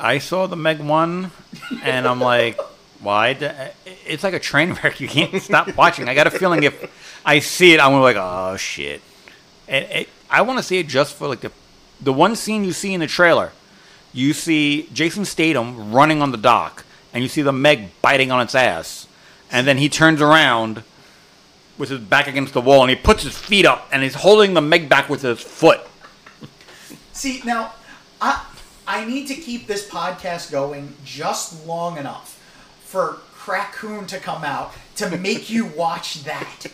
[0.00, 1.30] I saw the Meg one,
[1.82, 2.58] and I'm like,
[3.00, 3.36] why?
[4.06, 5.00] It's like a train wreck.
[5.00, 6.08] You can't stop watching.
[6.08, 9.02] I got a feeling if I see it, I'm like, oh shit.
[9.68, 11.52] And it, I want to see it just for like the
[12.00, 13.52] the one scene you see in the trailer.
[14.12, 18.40] You see Jason Statham running on the dock, and you see the Meg biting on
[18.40, 19.06] its ass,
[19.50, 20.82] and then he turns around
[21.78, 24.54] with his back against the wall, and he puts his feet up, and he's holding
[24.54, 25.80] the Meg back with his foot.
[27.12, 27.72] See, now,
[28.20, 28.44] I,
[28.86, 32.38] I need to keep this podcast going just long enough
[32.84, 36.66] for Crackoon to come out to make you watch that.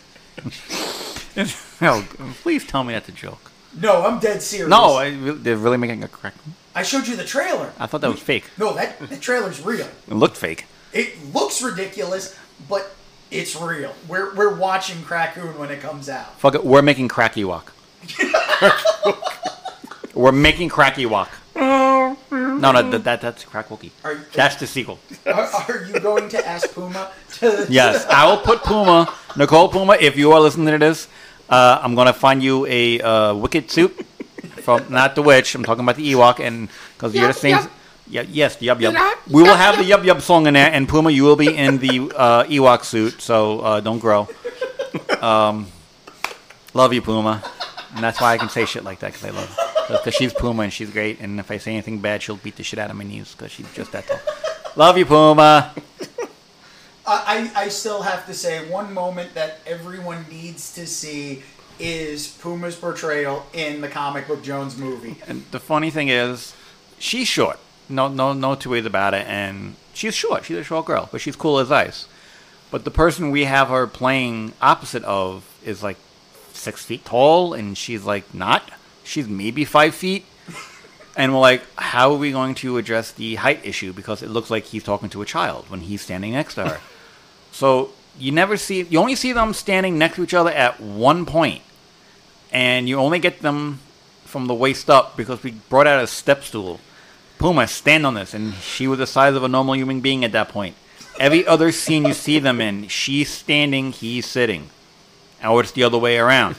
[1.36, 1.44] no,
[1.80, 3.50] oh, please tell me that's a joke.
[3.80, 4.68] No, I'm dead serious.
[4.68, 6.34] No, I, they're really making a crack.
[6.74, 7.72] I showed you the trailer.
[7.78, 8.44] I thought that was fake.
[8.58, 9.88] No, that the trailer's real.
[10.08, 10.66] It looked fake.
[10.92, 12.38] It looks ridiculous,
[12.68, 12.94] but
[13.30, 13.94] it's real.
[14.08, 16.38] We're we're watching Crackoon when it comes out.
[16.38, 17.72] Fuck it, we're making Cracky Walk.
[20.14, 21.30] we're making Cracky Walk.
[21.54, 23.90] No, no, that, that that's Crack Wookie.
[24.04, 24.98] Are That's the sequel.
[25.26, 27.66] Are, are you going to ask Puma to?
[27.70, 29.96] Yes, I will put Puma, Nicole Puma.
[30.00, 31.08] If you are listening to this,
[31.48, 34.04] uh, I'm gonna find you a uh, Wicket suit
[34.62, 35.54] from not the witch.
[35.54, 37.56] I'm talking about the Ewok, and because you're the same.
[37.56, 37.70] Yup.
[38.10, 38.92] Yeah, yes, the yub yub.
[38.94, 41.54] Yup, We will have the yub yub song in there, and Puma, you will be
[41.54, 44.28] in the uh, Ewok suit, so uh, don't grow.
[45.20, 45.66] Um,
[46.72, 47.42] love you, Puma,
[47.94, 49.96] and that's why I can say shit like that because I love her.
[49.98, 52.62] Because she's Puma and she's great, and if I say anything bad, she'll beat the
[52.62, 54.20] shit out of my knees because she's just that tall.
[54.76, 55.72] Love you, Puma.
[57.06, 61.42] I, I I still have to say one moment that everyone needs to see
[61.78, 65.16] is Puma's portrayal in the comic book Jones movie.
[65.26, 66.54] And the funny thing is,
[66.98, 67.58] she's short.
[67.88, 69.26] No, no, no two ways about it.
[69.26, 70.44] And she's short.
[70.44, 72.06] She's a short girl, but she's cool as ice.
[72.70, 75.96] But the person we have her playing opposite of is like
[76.52, 78.70] six feet tall, and she's like not.
[79.04, 80.26] She's maybe five feet.
[81.16, 83.92] And we're like, how are we going to address the height issue?
[83.92, 86.80] Because it looks like he's talking to a child when he's standing next to her.
[87.52, 91.26] so you never see, you only see them standing next to each other at one
[91.26, 91.62] point
[92.52, 93.80] and you only get them
[94.24, 96.80] from the waist up because we brought out a step stool.
[97.38, 100.32] Puma, stand on this, and she was the size of a normal human being at
[100.32, 100.74] that point.
[101.18, 104.70] Every other scene you see them in, she's standing, he's sitting,
[105.44, 106.56] or it's the other way around.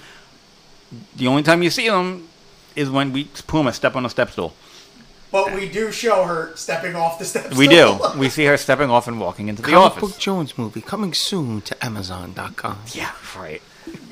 [1.16, 2.28] The only time you see them
[2.76, 4.54] is when we Puma step on a step stool.
[5.32, 7.56] But we do show her stepping off the steps.
[7.56, 8.00] We do.
[8.18, 10.02] We see her stepping off and walking into the Comic office.
[10.02, 12.80] Book Jones movie coming soon to Amazon.com.
[12.94, 13.62] Yeah, right.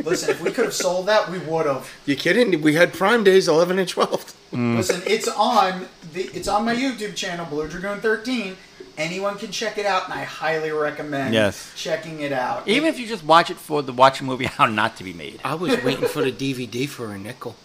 [0.03, 1.91] Listen, if we could have sold that, we would have.
[2.05, 2.61] You kidding?
[2.61, 4.33] We had Prime Days 11 and 12.
[4.53, 4.77] Mm.
[4.77, 8.55] Listen, it's on the it's on my YouTube channel, Blue Dragoon 13.
[8.97, 11.71] Anyone can check it out, and I highly recommend Yes.
[11.75, 12.67] checking it out.
[12.67, 15.13] Even if you just watch it for the watch a movie how not to be
[15.13, 15.39] made.
[15.43, 17.55] I was waiting for the DVD for a nickel.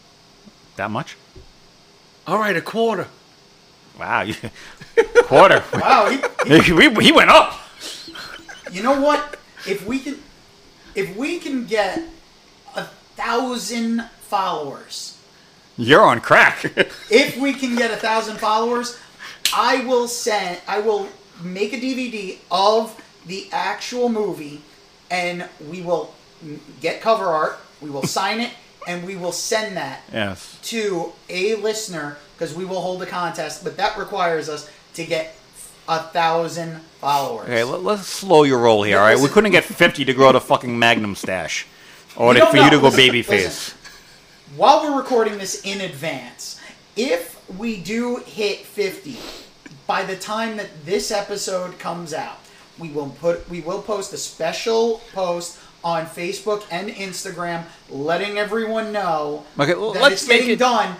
[0.77, 1.17] That much?
[2.27, 3.07] All right, a quarter.
[3.99, 4.35] Wow, you,
[5.25, 5.63] quarter.
[5.75, 7.59] wow, he, he, he went up.
[8.71, 9.39] You know what?
[9.67, 10.17] If we can,
[10.95, 12.03] if we can get
[12.75, 12.85] a
[13.17, 15.19] thousand followers,
[15.77, 16.65] You're on crack.
[17.11, 18.99] if we can get a thousand followers,
[19.55, 20.61] I will send.
[20.67, 21.09] I will
[21.43, 24.63] make a DVD of the actual movie,
[25.11, 26.15] and we will
[26.81, 27.59] get cover art.
[27.81, 28.51] We will sign it,
[28.87, 30.59] and we will send that yes.
[30.65, 33.65] to a listener because we will hold a contest.
[33.65, 35.37] But that requires us to get
[35.89, 37.45] a thousand followers.
[37.49, 39.19] Okay, let, let's slow your roll here, all right?
[39.19, 41.67] We couldn't get 50 to grow the fucking Magnum stash.
[42.17, 43.73] Or We to- don't for you to go Listen, babyface.
[44.57, 46.61] while we're recording this in advance,
[46.97, 49.17] if we do hit 50
[49.87, 52.39] by the time that this episode comes out,
[52.79, 58.93] we will put we will post a special post on Facebook and Instagram letting everyone
[58.93, 60.97] know Okay, well, that let's it's make getting it- done.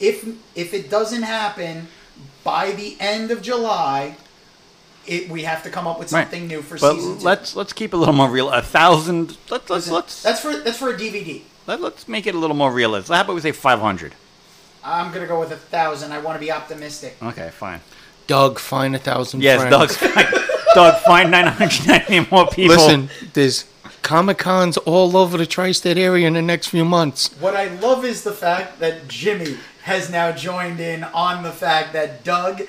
[0.00, 0.24] If
[0.54, 1.88] if it doesn't happen
[2.48, 4.16] by the end of July,
[5.06, 6.22] it, we have to come up with Right.
[6.24, 7.24] something new for But season two.
[7.24, 8.50] let's let's keep it a little more real.
[8.50, 9.36] A thousand.
[9.50, 11.42] Let's let's let's that's for that's for a DVD.
[11.66, 13.14] let, let's make it a little more realistic.
[13.14, 14.14] How about we say 500?
[14.84, 16.12] I'm gonna go with a thousand.
[16.12, 17.16] I want to be optimistic.
[17.22, 17.80] Okay, fine.
[18.26, 19.76] Doug, find a thousand Yes, friends.
[19.76, 20.26] Doug's fine.
[20.74, 22.76] Doug, find 990 more people.
[22.76, 23.64] Listen, there's
[24.02, 27.30] Comic Cons all over the tri-state area in the next few months.
[27.40, 31.92] What I love is the fact that Jimmy has now joined in on the fact
[31.94, 32.62] that Doug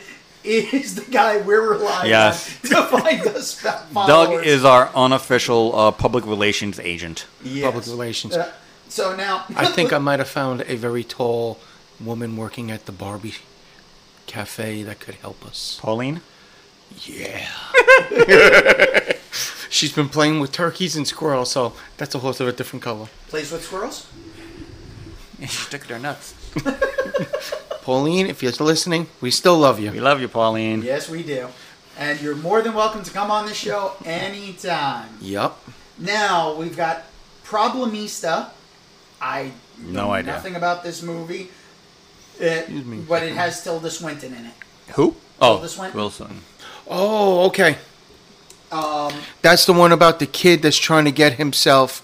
[0.43, 2.57] is the guy we're relying Yes.
[2.65, 7.25] on to find us fa- Doug is our unofficial uh, public relations agent.
[7.43, 7.65] Yes.
[7.65, 8.35] Public relations.
[8.37, 8.51] Uh,
[8.87, 11.59] so now, I think I might have found a very tall
[11.99, 13.35] woman working at the Barbie
[14.27, 15.77] cafe that could help us.
[15.81, 16.21] Pauline?
[17.03, 17.45] Yeah.
[19.69, 23.07] She's been playing with turkeys and squirrels, so that's a horse of a different color.
[23.27, 24.07] plays with squirrels.
[25.47, 26.33] She took their nuts.
[27.81, 29.91] Pauline, if you're listening, we still love you.
[29.91, 30.81] We love you, Pauline.
[30.83, 31.47] Yes, we do.
[31.97, 35.09] And you're more than welcome to come on the show anytime.
[35.21, 35.59] Yup.
[35.97, 37.03] Now we've got
[37.43, 38.49] Problemista.
[39.21, 40.31] I No idea.
[40.33, 41.49] nothing about this movie,
[42.39, 43.03] me.
[43.07, 44.53] but it has Tilda Swinton in it.
[44.93, 45.15] Who?
[45.41, 45.99] Oh, Tilda Swinton?
[45.99, 46.41] Wilson.
[46.87, 47.77] Oh, okay.
[48.71, 52.01] Um, That's the one about the kid that's trying to get himself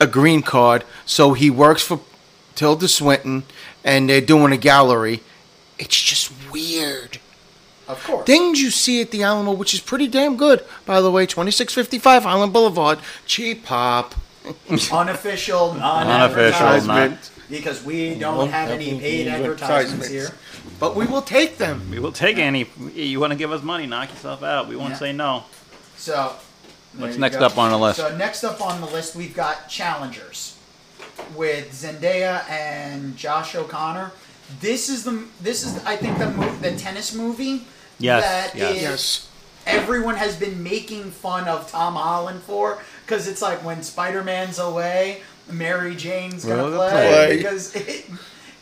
[0.00, 0.84] a green card.
[1.06, 2.00] So he works for
[2.54, 3.44] Tilda Swinton,
[3.84, 5.22] and they're doing a gallery.
[5.78, 7.18] It's just weird.
[7.86, 8.26] of course.
[8.26, 11.24] Things you see at the Alamo, which is pretty damn good, by the way.
[11.26, 12.98] 2655 Highland Boulevard.
[13.26, 14.14] Cheap pop.
[14.68, 17.10] Unofficial, Unofficial, non-advertisement.
[17.12, 20.08] not- Because we don't Won't have have any any paid advertisements advertisements.
[20.08, 20.38] here.
[20.80, 21.88] But we will take them.
[21.90, 22.66] We will take any.
[22.94, 23.86] You want to give us money?
[23.86, 24.68] Knock yourself out.
[24.68, 24.98] We won't Yeah.
[24.98, 25.44] say no.
[25.96, 26.34] So,
[26.96, 27.46] What's next go.
[27.46, 27.98] up on the list?
[27.98, 30.47] So next up on the list, we've got challengers
[31.34, 34.12] with Zendaya and Josh O'Connor.
[34.60, 37.66] This is the this is I think the mo- the tennis movie
[37.98, 38.76] Yes, that yes.
[38.76, 39.28] is- Yes.
[39.66, 44.58] everyone has been making fun of Tom Holland for because it's like when Spider Man's
[44.58, 47.36] away, Mary Jane's gonna Will play, play.
[47.36, 48.06] because it,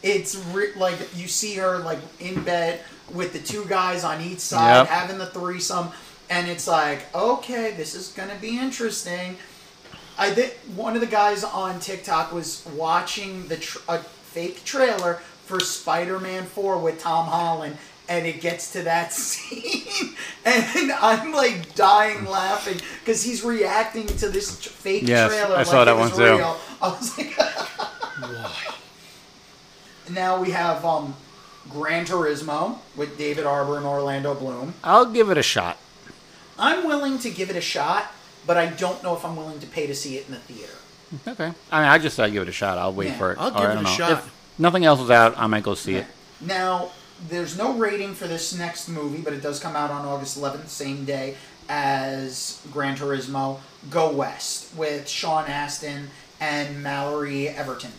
[0.03, 2.81] it's re- like you see her like in bed
[3.13, 4.89] with the two guys on each side Yep.
[4.89, 5.91] having the threesome,
[6.31, 9.37] and it's like okay, this is gonna be interesting.
[10.19, 15.15] I think one of the guys on TikTok was watching the tr- a fake trailer
[15.45, 17.77] for Spider-Man 4 with Tom Holland,
[18.09, 20.15] and it gets to that scene,
[20.45, 25.59] and I'm like dying laughing because he's reacting to this tr- fake Yes, trailer I
[25.59, 26.45] like saw that was one too.
[26.83, 28.75] I was like, why?
[30.11, 31.15] now we have um,
[31.71, 34.75] Gran Turismo with David Harbour and Orlando Bloom.
[34.83, 35.79] I'll give it a shot.
[36.59, 38.11] I'm willing to give it a shot,
[38.47, 40.73] but I don't know if I'm willing to pay to see it in the theater.
[41.29, 41.53] Okay.
[41.71, 42.79] I mean, I just said give it a shot.
[42.79, 43.19] I'll wait Yeah.
[43.19, 43.39] for it.
[43.39, 43.89] I'll give I it a know.
[43.91, 44.13] shot.
[44.13, 46.07] If nothing else is out, I might go see it.
[46.41, 46.91] Now,
[47.29, 50.69] there's no rating for this next movie, but it does come out on August 11th,
[50.69, 51.37] same day
[51.69, 57.93] as Gran Turismo Go West with Sean Astin and Mallory Everton.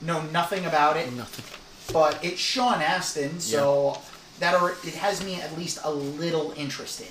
[0.00, 1.44] Know nothing about it, Nothing.
[1.92, 3.98] but it's Sean Astin, so
[4.38, 7.08] that or it has me at least a little interested.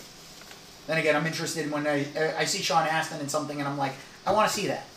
[0.89, 3.93] Then again, I'm interested when I I see Sean Astin in something and I'm like,
[4.25, 4.87] I want to see that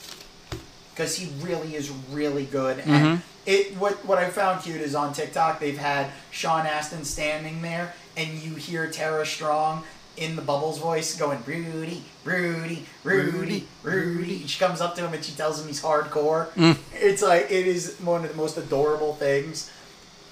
[0.94, 2.78] because he really is really good.
[2.78, 7.60] And it what what I found cute is on TikTok they've had Sean Astin standing
[7.60, 9.84] there and you hear Tara Strong
[10.16, 14.46] in the Bubbles voice going Rudy, Rudy, Rudy, Rudy.
[14.46, 16.48] She comes up to him and she tells him he's hardcore.
[16.94, 19.70] It's like it is one of the most adorable things.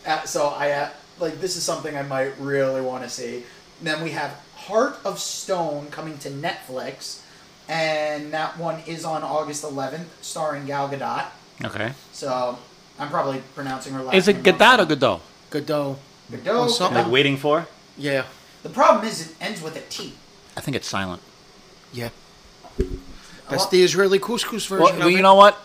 [0.06, 3.44] Uh, so I uh, like this is something I might really want to see.
[3.82, 7.22] Then we have Heart of Stone coming to Netflix,
[7.68, 11.26] and that one is on August 11th, starring Gal Gadot.
[11.64, 11.92] Okay.
[12.12, 12.58] So
[12.98, 14.88] I'm probably pronouncing her last Is it name Gadot or wrong.
[14.88, 15.20] Godot?
[15.50, 15.96] Godot.
[16.30, 16.62] Godot.
[16.62, 17.02] Or something.
[17.02, 17.66] Like waiting for?
[17.96, 18.24] Yeah.
[18.62, 20.14] The problem is it ends with a T.
[20.56, 21.22] I think it's silent.
[21.92, 22.10] Yeah.
[22.78, 25.12] That's Well- the Israeli couscous version Well, of well, it.
[25.12, 25.58] you know what,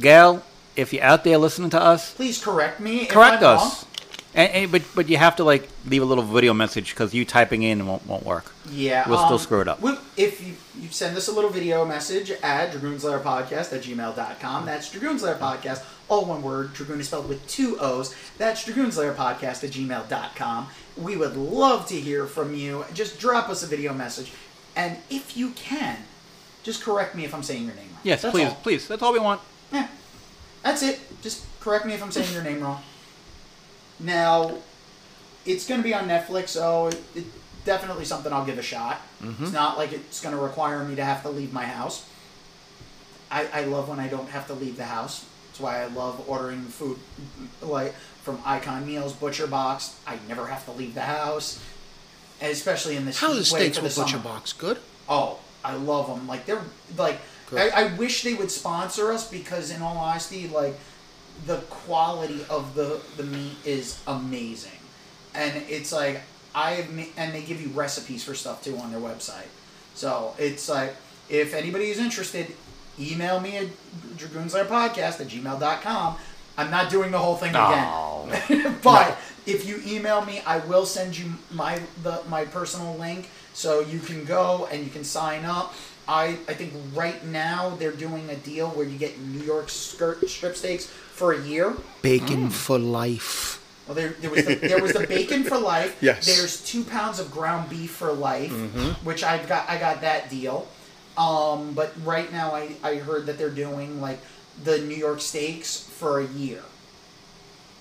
[0.00, 0.42] Gal,
[0.76, 3.06] If you're out there listening to us, Please correct me.
[3.06, 3.84] correct if I'm us.
[4.34, 7.24] And, and- but but you have to like leave a little video message because you
[7.24, 8.52] typing in won't won't work.
[8.70, 9.08] Yeah.
[9.08, 9.80] We'll still um, screw it up.
[9.80, 14.66] we- If you, you send us a little video message at dragoonslair.podcast at gmail.com.
[14.66, 16.72] That's DragoonsLair Podcast, all one word.
[16.74, 18.14] Dragoon is spelled with two O's.
[18.38, 20.68] That's DragoonsLair Podcast at gmail.com.
[20.96, 22.84] We would love to hear from you.
[22.94, 24.32] Just drop us a video message.
[24.76, 25.98] And if you can,
[26.64, 28.00] just correct me if I'm saying your name wrong.
[28.02, 28.54] Yes, That's please, all.
[28.62, 28.88] please.
[28.88, 29.40] That's all we want.
[29.72, 29.88] Yeah.
[30.62, 30.98] That's it.
[31.22, 32.82] Just correct me if I'm saying your name wrong.
[34.00, 34.58] Now,
[35.46, 37.24] it's going to be on Netflix, so it, it
[37.64, 39.00] definitely something I'll give a shot.
[39.22, 39.44] Mm-hmm.
[39.44, 42.08] It's not like it's going to require me to have to leave my house.
[43.30, 45.26] I, I love when I don't have to leave the house.
[45.48, 46.98] That's why I love ordering food,
[47.62, 49.98] like from Icon Meals, Butcher Box.
[50.06, 51.62] I never have to leave the house,
[52.40, 54.24] and especially in this How are the steaks with Butcher summer.
[54.24, 54.52] Box?
[54.52, 54.78] Good?
[55.08, 56.26] Oh, I love them.
[56.26, 56.62] Like they're
[56.96, 57.18] like.
[57.54, 60.74] I, I wish they would sponsor us because, in all honesty, like
[61.46, 64.78] the quality of the the meat is amazing,
[65.34, 66.22] and it's like
[66.54, 69.48] I and they give you recipes for stuff too on their website.
[69.94, 70.94] So it's like
[71.28, 72.46] if anybody is interested,
[72.98, 73.66] email me at
[74.16, 76.16] dragoonslair podcast at gmail.com.
[76.56, 78.28] I'm not doing the whole thing Oh.
[78.48, 78.76] again.
[78.82, 83.80] but if you email me, I will send you my the my personal link so
[83.80, 85.74] you can go and you can sign up.
[86.06, 90.28] I I think right now they're doing a deal where you get New York skirt
[90.28, 91.74] strip steaks for a year.
[92.02, 93.60] Bacon for life.
[93.86, 95.96] Well, there, there was the, there was the bacon for life.
[96.02, 96.26] Yes.
[96.26, 98.50] There's two pounds of ground beef for life,
[99.04, 100.66] which I got I got that deal.
[101.16, 104.18] Um, but right now I, I heard that they're doing like
[104.64, 106.62] the New York steaks for a year.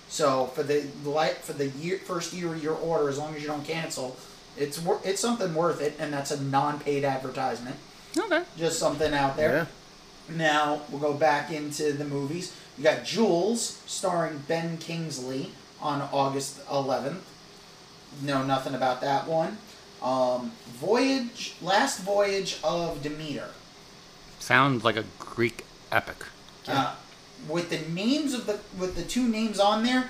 [0.10, 3.42] So for the li- for the year first year of your order, as long as
[3.42, 4.16] you don't cancel,
[4.58, 7.78] it's wor- it's something worth it, and that's a non-paid advertisement.
[8.18, 8.44] Okay.
[8.58, 9.68] Just something out there.
[10.30, 12.56] Now we'll go back into the movies.
[12.78, 15.52] You got Jules, starring Ben Kingsley,
[15.82, 17.20] on August 11th.
[18.22, 19.58] Know nothing about that one.
[20.02, 23.50] Um, Voyage, Last Voyage of Demeter.
[24.40, 26.26] Sounds like a Greek epic.
[26.68, 26.96] Uh,
[27.48, 30.10] with the names of the with the two names on there,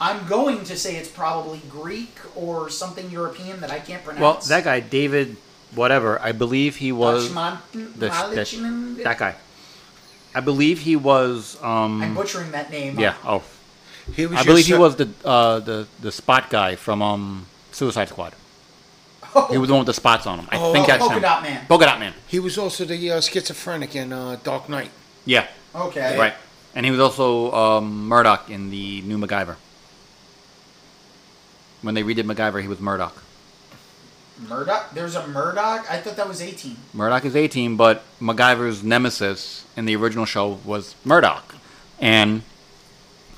[0.00, 4.20] I'm going to say it's probably Greek or something European that I can't pronounce.
[4.20, 5.36] Well, that guy, David,
[5.74, 7.28] whatever, I believe he was.
[7.28, 7.58] Dutchman-
[7.98, 9.34] the- Malichin- That guy.
[10.34, 11.56] I believe he was.
[11.62, 12.98] I'm Um, butchering that name.
[12.98, 13.14] yeah.
[13.24, 13.42] Oh,
[14.14, 17.46] He was I your believe he was the uh, the the spot guy from um,
[17.72, 18.34] Suicide Squad.
[19.50, 20.48] He was the one with the spots on him.
[20.50, 21.22] I Oh, think oh, that's Polka him.
[21.22, 21.66] Dot Man.
[21.66, 22.14] Polka Dot Man.
[22.26, 24.90] He was also the uh, schizophrenic in uh, Dark Knight.
[25.24, 25.46] Yeah.
[25.74, 26.18] Okay.
[26.18, 26.34] Right.
[26.74, 29.56] And he was also um, Murdoc in the new MacGyver.
[31.82, 33.12] When they redid MacGyver, he was Murdoc.
[34.48, 34.90] Murdoch.
[34.92, 35.90] There's a Murdoch.
[35.90, 36.76] I thought that was 18.
[36.94, 41.54] Murdoch is 18, but MacGyver's nemesis in the original show was Murdoc,
[42.00, 42.42] and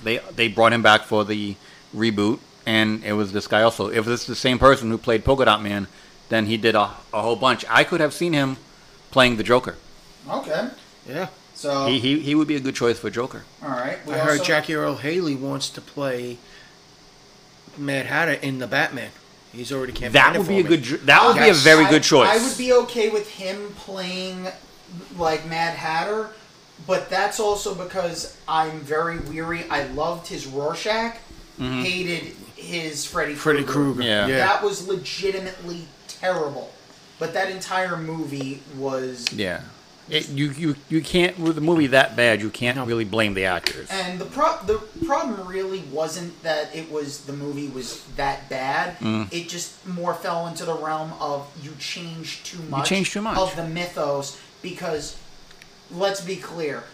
[0.03, 1.57] they they brought him back for the
[1.94, 3.88] reboot, and it was this guy also.
[3.88, 5.86] If this is the same person who played Polka Dot Man,
[6.28, 7.64] then he did a, a whole bunch.
[7.68, 8.57] I could have seen him
[9.11, 9.76] playing the Joker.
[10.28, 10.68] Okay.
[11.09, 11.28] Yeah.
[11.55, 13.44] So He he, he would be a good choice for Joker.
[13.62, 13.98] all right.
[14.07, 16.38] We I heard Jackie Earle Haley wants to play
[17.76, 19.11] Mad Hatter in the Batman.
[19.53, 20.76] He's already campaigned That would be a me.
[20.76, 20.84] good.
[21.07, 22.28] That would be a very good choice.
[22.28, 24.48] I would be okay with him playing
[25.16, 26.30] like Mad Hatter,
[26.86, 29.64] but that's also because I'm very weary.
[29.68, 31.16] I loved his Rorschach,
[31.59, 31.82] mm-hmm.
[31.82, 33.72] hated his Freddy Freddy Krueger.
[33.94, 34.03] Krueger.
[34.03, 34.26] Yeah.
[34.26, 34.38] Yeah.
[34.38, 36.72] That was legitimately terrible.
[37.18, 39.61] But that entire movie was Yeah.
[40.09, 42.40] It, you, you you can't with a movie that bad.
[42.42, 42.84] You can't No.
[42.84, 43.88] really blame the actors.
[43.90, 48.98] And the pro- the problem really wasn't that it was the movie was that bad.
[48.98, 49.32] Mm.
[49.32, 52.88] It just more fell into the realm of you changed too much.
[52.88, 53.38] changed too much.
[53.38, 55.16] of the mythos because
[55.90, 56.84] let's be clear,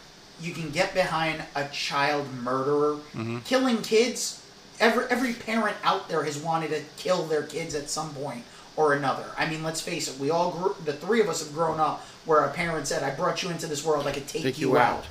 [0.41, 3.39] you can get behind a child murderer Mm-hmm.
[3.41, 4.45] killing kids.
[4.81, 8.45] Every every parent out there has wanted to kill their kids at some point
[8.77, 9.25] or another.
[9.37, 10.21] I mean, let's face it.
[10.21, 10.77] We all grew.
[10.85, 13.66] The three of us have grown up where a parent said, "I brought you into
[13.66, 14.07] this world.
[14.07, 14.99] I could take, Take you, you out.
[14.99, 15.07] out.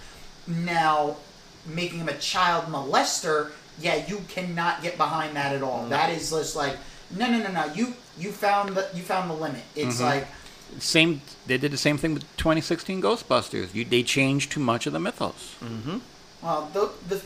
[0.48, 1.18] Now,
[1.66, 5.82] making him a child molester, yeah, you cannot get behind that at all.
[5.82, 5.90] Mm-hmm.
[5.90, 6.78] That is just like,
[7.16, 7.74] no, no, no, no.
[7.74, 9.64] You you found the you found the limit.
[9.76, 10.04] It's mm-hmm.
[10.04, 10.28] like,
[10.80, 11.22] Same.
[11.46, 13.74] They did the same thing with 2016 Ghostbusters.
[13.74, 15.56] You, they changed too much of the mythos.
[15.62, 15.98] Mm-hmm.
[16.42, 17.24] well, the the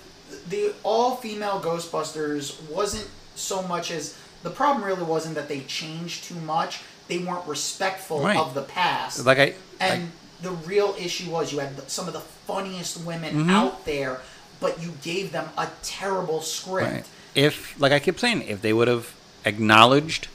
[0.49, 6.23] the all female Ghostbusters wasn't so much as the problem really wasn't that they changed
[6.25, 6.81] too much.
[7.12, 8.38] They weren't respectful Right.
[8.38, 9.26] of the past.
[9.26, 9.53] Like I.
[9.82, 13.49] And like- the real issue was you had some of the funniest women Mm-hmm.
[13.49, 14.22] out there,
[14.62, 16.89] but you gave them a terrible script.
[16.91, 17.05] Right.
[17.36, 19.14] If, like I keep saying, if they would have
[19.45, 20.30] acknowledged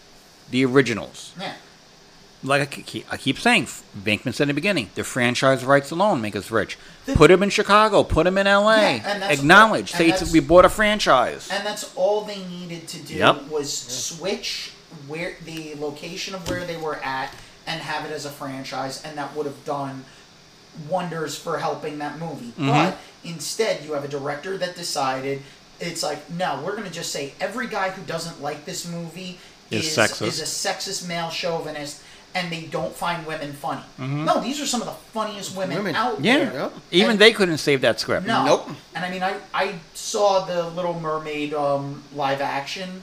[0.51, 1.55] the originals, Yeah.
[2.45, 3.67] like I keep, I keep saying,
[3.99, 6.77] Venkman said in the beginning, the franchise rights alone make us rich.
[7.07, 8.97] The- put them in Chicago, put them in L.A.
[8.99, 11.49] Yeah, Acknowledge, and say we bought a franchise.
[11.51, 13.49] And that's all they needed to do Yep.
[13.49, 14.73] was switch
[15.09, 17.35] where the location of where they were at
[17.67, 20.05] and have it as a franchise, and that would have done
[20.89, 22.47] wonders for helping that movie.
[22.53, 22.69] Mm-hmm.
[22.69, 25.43] But instead, you have a director that decided
[25.81, 29.39] it's like, no, we're going to just say every guy who doesn't like this movie
[29.71, 30.27] Is is, sexist.
[30.27, 32.03] is a sexist male chauvinist.
[32.35, 33.81] And they don't find women funny.
[33.99, 35.97] No, these are some of the funniest women, Women.
[35.97, 36.25] out Mm-hmm.
[36.25, 36.39] yeah.
[36.51, 36.53] there.
[36.53, 36.73] Yep.
[36.91, 38.27] Even And- they couldn't save that script.
[38.27, 38.45] no.
[38.45, 38.69] Nope.
[38.95, 43.03] And I mean, I, I saw the Little Mermaid um, live action,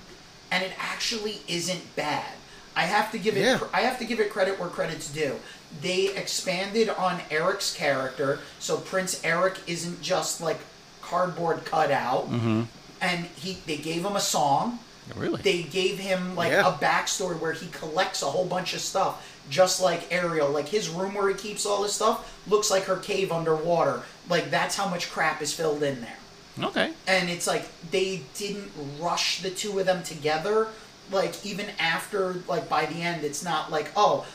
[0.53, 2.31] and it actually isn't bad.
[2.75, 3.41] I have to give it.
[3.41, 3.59] Yeah.
[3.73, 5.35] I have to give it credit where credit's due.
[5.81, 10.59] They expanded on Eric's character, so Prince Eric isn't just like
[11.01, 12.29] cardboard cutout.
[12.31, 12.61] Mm-hmm.
[13.01, 14.77] And he, they gave him a song.
[15.15, 15.41] Really?
[15.41, 16.67] They gave him like Yeah.
[16.67, 20.49] a backstory where he collects a whole bunch of stuff, just like Ariel.
[20.49, 24.03] Like his room where he keeps all his stuff looks like her cave underwater.
[24.29, 26.17] Like that's how much crap is filled in there.
[26.61, 26.93] Okay.
[27.07, 30.67] And it's like they didn't rush the two of them together.
[31.11, 34.25] like even after like by the end, it's not like oh,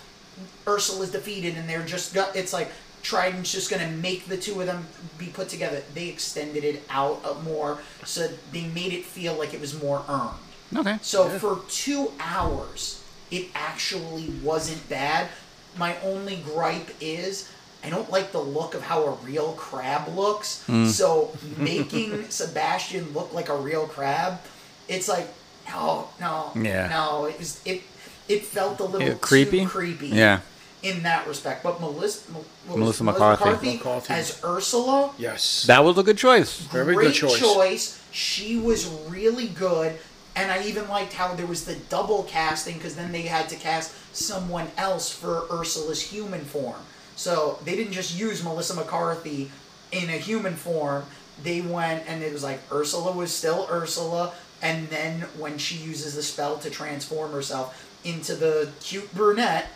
[0.66, 2.70] Ursula's defeated and they're just go- it's like
[3.02, 5.82] Trident's just gonna make the two of them be put together.
[5.94, 10.04] They extended it out uh, more, so they made it feel like it was more
[10.08, 10.36] earned.
[10.76, 10.98] Okay.
[11.00, 15.28] So for two hours, it actually wasn't bad.
[15.76, 17.50] My only gripe is
[17.84, 20.64] I don't like the look of how a real crab looks.
[20.68, 20.86] Mm.
[20.86, 24.40] So making Sebastian look like a real crab,
[24.88, 25.28] it's like
[25.68, 26.88] no, no, Yeah.
[26.88, 27.26] no.
[27.26, 27.82] It was it.
[28.28, 29.64] It felt a little Yeah, too creepy?
[29.66, 30.08] creepy.
[30.08, 30.40] Yeah.
[30.82, 33.72] In that respect, but Melissa, Mel- what Melissa was- McCarthy.
[33.76, 34.12] McCarthy.
[34.14, 35.64] as Ursula, Yes.
[35.66, 36.58] That was a good choice.
[36.58, 38.00] Very great good choice.
[38.12, 39.98] She was really good,
[40.36, 43.56] and I even liked how there was the double casting because then they had to
[43.56, 46.80] cast someone else for Ursula's human form.
[47.18, 49.50] So they didn't just use Melissa McCarthy
[49.90, 51.04] in a human form.
[51.42, 56.14] They went and it was like Ursula was still Ursula, and then when she uses
[56.14, 59.66] the spell to transform herself into the cute brunette,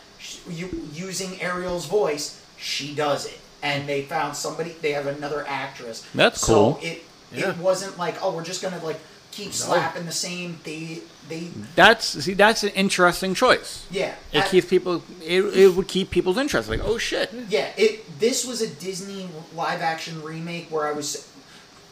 [0.48, 3.40] you, using Ariel's voice, she does it.
[3.60, 4.76] And they found somebody.
[4.80, 6.08] They have another actress.
[6.14, 6.78] That's So cool.
[6.80, 7.50] it Yeah.
[7.50, 9.00] it wasn't like oh we're just gonna like
[9.32, 10.60] keep slapping the same.
[10.62, 13.86] They they That's see, that's an interesting choice.
[13.90, 14.14] yeah.
[14.32, 15.02] It that- keeps people.
[15.24, 16.68] It, it would keep people's interest.
[16.68, 17.32] Like, oh shit.
[17.48, 18.18] Yeah, it.
[18.18, 21.28] This was a Disney live action remake where I was,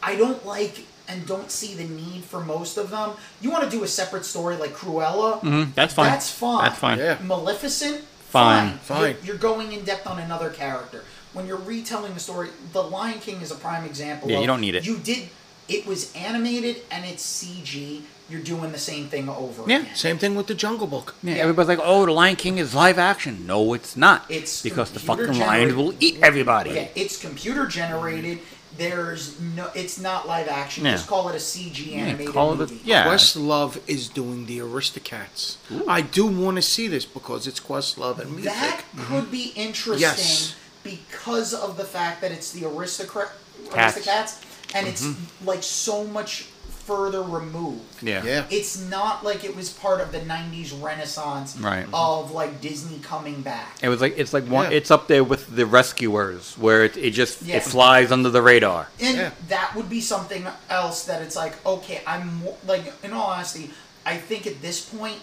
[0.03, 3.11] I don't like and don't see the need for most of them.
[3.41, 5.41] You want to do a separate story like Cruella?
[5.41, 6.09] Mhm, that's fine.
[6.09, 6.63] That's fine.
[6.63, 6.97] That's fine.
[6.99, 7.17] Yeah.
[7.23, 8.01] Maleficent?
[8.29, 8.77] Fine.
[8.77, 9.01] Fine.
[9.01, 11.03] You're, you're going in depth on another character.
[11.33, 14.29] When you're retelling the story, The Lion King is a prime example.
[14.29, 14.85] Yeah, of you don't need it.
[14.85, 15.29] You did.
[15.67, 18.01] It was animated and it's CG.
[18.31, 19.79] You're doing the same thing over Yeah.
[19.79, 19.95] again.
[19.95, 21.15] Same thing with the Jungle Book.
[21.21, 21.41] Yeah, Yeah.
[21.41, 24.25] everybody's like, "Oh, the Lion King is live action." No, it's not.
[24.29, 25.75] It's because the computer fucking lions generated.
[25.77, 26.69] will eat everybody.
[26.71, 28.39] Yeah, it's computer generated.
[28.77, 29.69] There's no.
[29.75, 30.85] It's not live action.
[30.85, 30.93] Yeah.
[30.93, 32.79] Just call it a CG animated call it a- movie.
[32.85, 33.05] yeah.
[33.05, 35.55] Questlove is doing the Aristocats.
[35.87, 38.53] I do want to see this because it's Questlove and music.
[38.53, 40.53] That could be interesting Yes.
[40.83, 43.29] because of the fact that it's the aristocrat,
[43.73, 43.97] Cats.
[43.99, 44.31] Aristocats,
[44.73, 45.45] and it's Mm-hmm.
[45.47, 46.45] like so much
[46.81, 48.01] further removed.
[48.03, 48.23] Yeah.
[48.23, 48.45] yeah.
[48.49, 51.85] It's not like it was part of the '90s renaissance Right.
[51.93, 53.77] of like Disney coming back.
[53.81, 54.71] It was like it's like one.
[54.71, 54.77] Yeah.
[54.77, 57.57] It's up there with the Rescuers, where it, it just Yeah.
[57.57, 58.87] it flies under the radar.
[58.99, 59.31] And Yeah.
[59.49, 63.71] that would be something else that it's like, okay, I'm more, like, in all honesty,
[64.05, 65.17] I think at this point,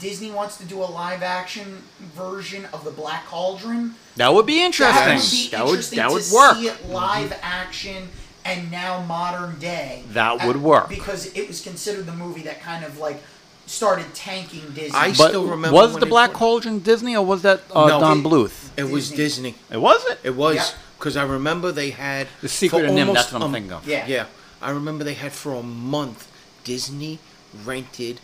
[0.00, 3.94] Disney wants to do a live action version of the Black Cauldron.
[4.16, 4.96] That would be interesting.
[4.96, 6.56] That would be that would interesting that to would work.
[6.56, 8.08] see it live action
[8.44, 10.04] and now modern day.
[10.12, 10.88] That would Uh, work.
[10.88, 13.22] because it was considered the movie that kind of like
[13.66, 14.90] started tanking Disney.
[14.98, 17.86] I But still remember was when the it- Black Cauldron Disney or was that uh,
[17.86, 18.00] No.
[18.00, 18.70] Don It- Bluth?
[18.76, 19.52] It was Disney.
[19.52, 19.54] Disney.
[19.70, 20.18] It was it.
[20.24, 20.66] It was Yeah.
[20.98, 23.52] because I remember they had The Secret for of NIMH, almost that's what I'm a-
[23.52, 23.86] thinking of.
[23.86, 24.06] Yeah.
[24.06, 24.24] Yeah,
[24.60, 26.26] I remember they had for a month.
[26.64, 27.18] Disney
[27.64, 28.20] rented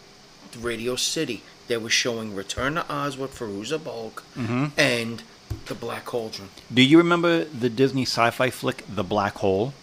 [0.60, 1.42] Radio City.
[1.68, 4.66] They were showing Return to Oz with Fairuza Balk Mm-hmm.
[4.78, 5.22] and
[5.66, 6.48] the Black Cauldron.
[6.72, 9.74] Do you remember the Disney sci-fi flick The Black Hole?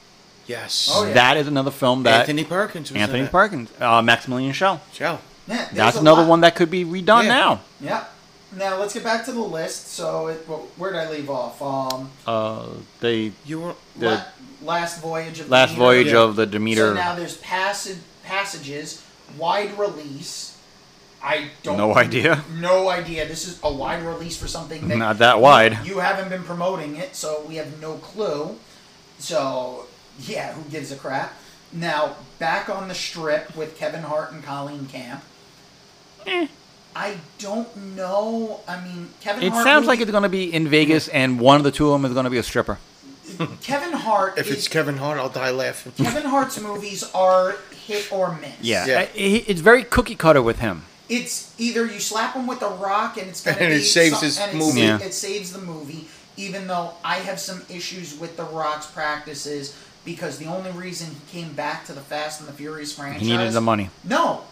[0.48, 0.89] Yes.
[0.91, 1.14] Oh, yeah.
[1.14, 3.28] That is another film that Anthony Perkins was Anthony in.
[3.28, 4.82] Perkins, uh, Maximilian Schell.
[4.93, 5.20] Ciao.
[5.48, 7.30] Yeah, That's another lot- one that could be redone Yeah.
[7.30, 7.62] now.
[7.82, 8.04] Yeah.
[8.56, 9.91] Now let's get back to the list.
[9.93, 11.62] So, it, well, where did I leave off?
[11.62, 12.64] Um, Uh,
[13.00, 14.24] they You were The- la-
[14.74, 15.84] last voyage of last Demeter.
[15.84, 16.20] voyage Yeah.
[16.20, 16.89] of the Demeter.
[16.89, 19.01] So now there's passage passages,
[19.38, 20.54] wide release.
[21.24, 22.43] I don't No idea.
[22.55, 23.28] No idea.
[23.28, 25.80] This is a wide release for something that Not that wide.
[25.84, 28.58] You haven't been promoting it, so we have no clue.
[29.20, 29.86] So
[30.20, 31.33] yeah, who gives a crap?
[31.74, 35.24] Now back on the strip with Kevin Hart and Colleen Camp.
[36.25, 36.47] Eh.
[36.96, 38.62] I don't know.
[38.67, 39.43] I mean, Kevin.
[39.43, 41.87] It Hart sounds like it's going to be in Vegas, and one of the two
[41.87, 42.78] of them is going to be a stripper.
[43.62, 44.37] Kevin Hart.
[44.37, 45.92] If is, it's Kevin Hart, I'll die laughing.
[46.05, 47.55] Kevin Hart's movies are
[47.86, 48.54] hit or miss.
[48.62, 49.00] Yeah, Yeah.
[49.00, 50.83] I- he- it's very cookie cutter with him.
[51.09, 54.25] It's either you slap him with a rock and it's gonna And it saves some-
[54.25, 54.82] his and it movie.
[54.82, 55.00] sa- Yeah.
[55.00, 59.75] It saves the movie, even though I have some issues with the Rock's practices
[60.05, 63.36] because the only reason he came back to the Fast and the Furious franchise He
[63.36, 63.89] needed the money.
[64.03, 64.43] No,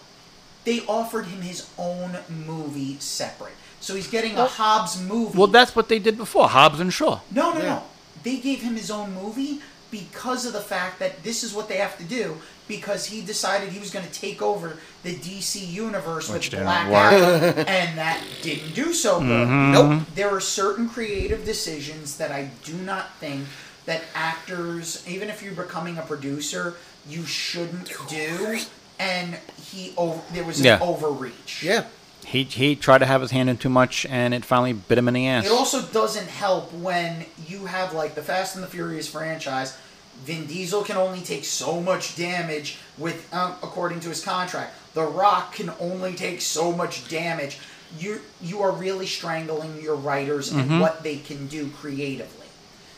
[0.66, 5.38] they offered him his own movie separate, so he's getting a Hobbs movie.
[5.38, 7.20] Well, that's what they did before, Hobbs and Shaw.
[7.32, 7.66] No, no, Yeah.
[7.66, 7.84] no.
[8.24, 9.60] They gave him his own movie
[9.92, 13.70] because of the fact that this is what they have to do because he decided
[13.70, 17.22] he was going to take over the DC universe Which with didn't Black work.
[17.22, 19.28] Adam, and that didn't do so good.
[19.48, 19.72] Mm-hmm.
[19.74, 20.02] Nope.
[20.16, 23.46] There are certain creative decisions that I do not think
[23.86, 26.76] that actors, even if you're becoming a producer,
[27.08, 28.60] you shouldn't do.
[29.00, 29.38] And
[29.72, 30.80] he, over, there was an Yeah.
[30.82, 31.64] overreach.
[31.64, 31.86] Yeah.
[32.26, 35.10] He he tried to have his hand in too much, and it finally bit him
[35.10, 35.46] in the ass.
[35.46, 39.76] It also doesn't help when you have like the Fast and the Furious franchise.
[40.24, 44.74] Vin Diesel can only take so much damage with, um, according to his contract.
[44.94, 47.58] The Rock can only take so much damage.
[48.00, 52.43] You you are really strangling your writers and what they can do creatively.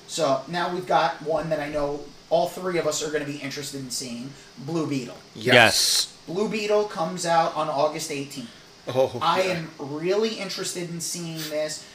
[0.07, 3.31] So now we've got one that I know all three of us are going to
[3.31, 5.17] be interested in seeing: Blue Beetle.
[5.35, 6.13] Yes.
[6.27, 8.47] Blue Beetle comes out on August 18th.
[8.87, 9.51] Oh, I yeah.
[9.53, 11.85] am really interested in seeing this.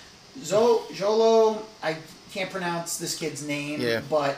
[0.43, 1.97] Zo- Jolo, I
[2.33, 4.01] can't pronounce this kid's name, Yeah.
[4.09, 4.37] but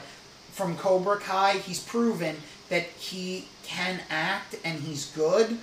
[0.53, 2.37] from Cobra Kai, he's proven
[2.71, 5.59] that he can act and he's good.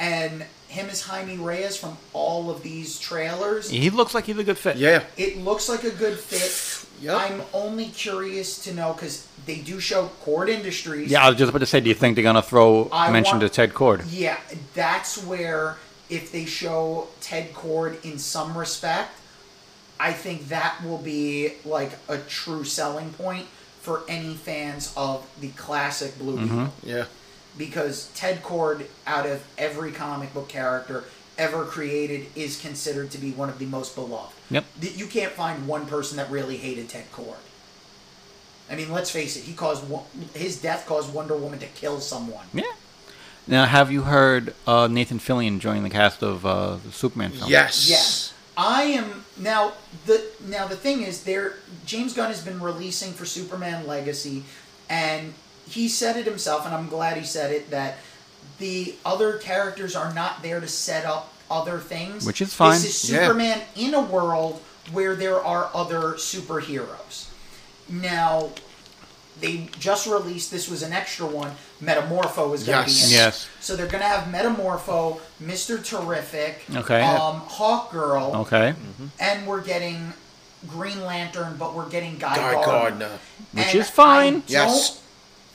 [0.00, 4.44] And him as Jaime Reyes from all of these trailers, He looks like he's a
[4.44, 4.76] good fit.
[4.76, 5.02] Yeah.
[5.16, 6.86] it looks like a good fit.
[7.00, 7.16] Yep.
[7.16, 11.10] I'm only curious to know because they do show Kord Industries.
[11.10, 13.38] Yeah, I was just about to say, do you think they're gonna throw I mention
[13.38, 14.04] want- to Ted Kord?
[14.08, 14.38] Yeah,
[14.74, 15.76] that's where
[16.10, 19.12] if they show Ted Kord in some respect,
[20.00, 23.46] I think that will be like a true selling point
[23.80, 26.48] for any fans of the classic Blue mm-hmm.
[26.48, 26.72] Beetle.
[26.82, 27.04] Yeah.
[27.56, 31.04] Because Ted Kord, out of every comic book character
[31.38, 34.34] ever created, is considered to be one of the most beloved.
[34.50, 34.64] Yep.
[34.80, 37.36] Th- You can't find one person that really hated Ted Kord.
[38.70, 39.44] I mean, let's face it.
[39.44, 39.84] He caused
[40.34, 42.46] his death caused Wonder Woman to kill someone.
[42.52, 42.64] Yeah.
[43.46, 47.50] Now, have you heard uh, Nathan Fillion joining the cast of uh, the Superman film?
[47.50, 47.88] Yes.
[47.88, 48.34] Yes.
[48.58, 49.72] I am now
[50.06, 51.54] the now the thing is there
[51.86, 54.42] James Gunn has been releasing for Superman Legacy
[54.90, 55.32] and
[55.68, 57.98] he said it himself and I'm glad he said it that
[58.58, 62.26] the other characters are not there to set up other things.
[62.26, 62.80] Which is fine.
[62.82, 63.20] This is Yeah.
[63.26, 64.60] Superman in a world
[64.92, 67.26] where there are other superheroes.
[67.88, 68.50] Now
[69.40, 71.52] they just released this was an extra one.
[71.82, 72.98] Metamorpho is going to Yes.
[73.00, 73.22] be in it.
[73.24, 73.46] Yes.
[73.60, 77.00] So they're going to have Metamorpho, Mister Terrific, Okay.
[77.02, 78.74] um, Hawk Girl, Okay.
[79.20, 80.12] and we're getting
[80.66, 83.18] Green Lantern, but we're getting Guy, Guy Gardner, Gardner.
[83.52, 84.36] Which And is fine.
[84.38, 84.88] I Yes.
[84.90, 84.98] don't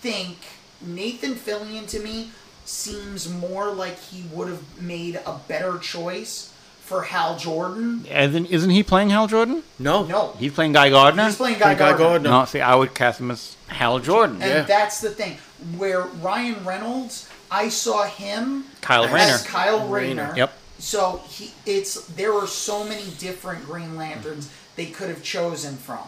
[0.01, 0.37] think
[0.79, 2.31] Nathan Fillion to me
[2.65, 8.05] seems more like he would have made a better choice for Hal Jordan.
[8.05, 9.63] Isn't, isn't he playing Hal Jordan?
[9.79, 10.03] No.
[10.05, 11.25] No, He's playing Guy Gardner?
[11.25, 11.97] he's playing Guy, Guy Gardner.
[12.05, 12.29] Gardner.
[12.29, 14.41] No, see, I would cast him as Hal Jordan.
[14.41, 14.61] And Yeah.
[14.63, 15.37] that's the thing.
[15.77, 19.37] Where Ryan Reynolds, I saw him Kyle as Rayner.
[19.45, 20.23] Kyle Rayner.
[20.23, 20.33] Rayner.
[20.37, 20.53] Yep.
[20.79, 25.99] So he, it's there are so many different Green Lanterns they could have chosen from.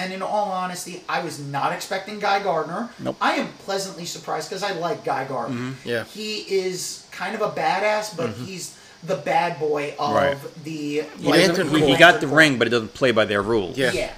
[0.00, 2.88] And in all honesty, I was not expecting Guy Gardner.
[2.98, 3.16] Nope.
[3.20, 5.56] I am pleasantly surprised because I like Guy Gardner.
[5.72, 5.88] Mm-hmm.
[5.88, 6.04] Yeah.
[6.04, 10.36] He is kind of a badass, but he's the bad boy of Right.
[10.64, 11.76] the He, he- Corps.
[11.86, 13.76] he got the ring, but he doesn't play by their rules.
[13.76, 13.92] Yeah.
[13.92, 14.12] Yeah.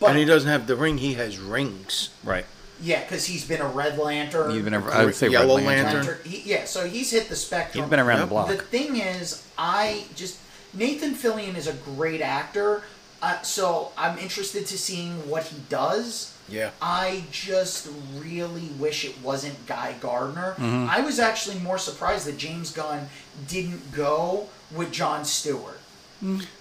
[0.00, 0.98] But and he doesn't have the ring.
[0.98, 2.10] He has rings.
[2.24, 2.44] Right.
[2.82, 4.50] yeah, because he's been a Red Lantern.
[4.56, 5.84] Even a, I would say Yellow Red Lantern.
[5.94, 6.06] Lantern.
[6.16, 6.30] Lantern.
[6.32, 7.84] He, yeah, so he's hit the spectrum.
[7.84, 8.26] He's been around Yep.
[8.28, 8.48] the block.
[8.48, 10.38] The thing is, I just
[10.74, 12.82] Nathan Fillion is a great actor,
[13.22, 16.36] uh, so I'm interested to seeing what he does.
[16.48, 16.70] Yeah.
[16.82, 17.88] I just
[18.18, 20.52] really wish it wasn't Guy Gardner.
[20.58, 20.88] Mm-hmm.
[20.90, 23.08] I was actually more surprised that James Gunn
[23.48, 25.78] didn't go with John Stewart.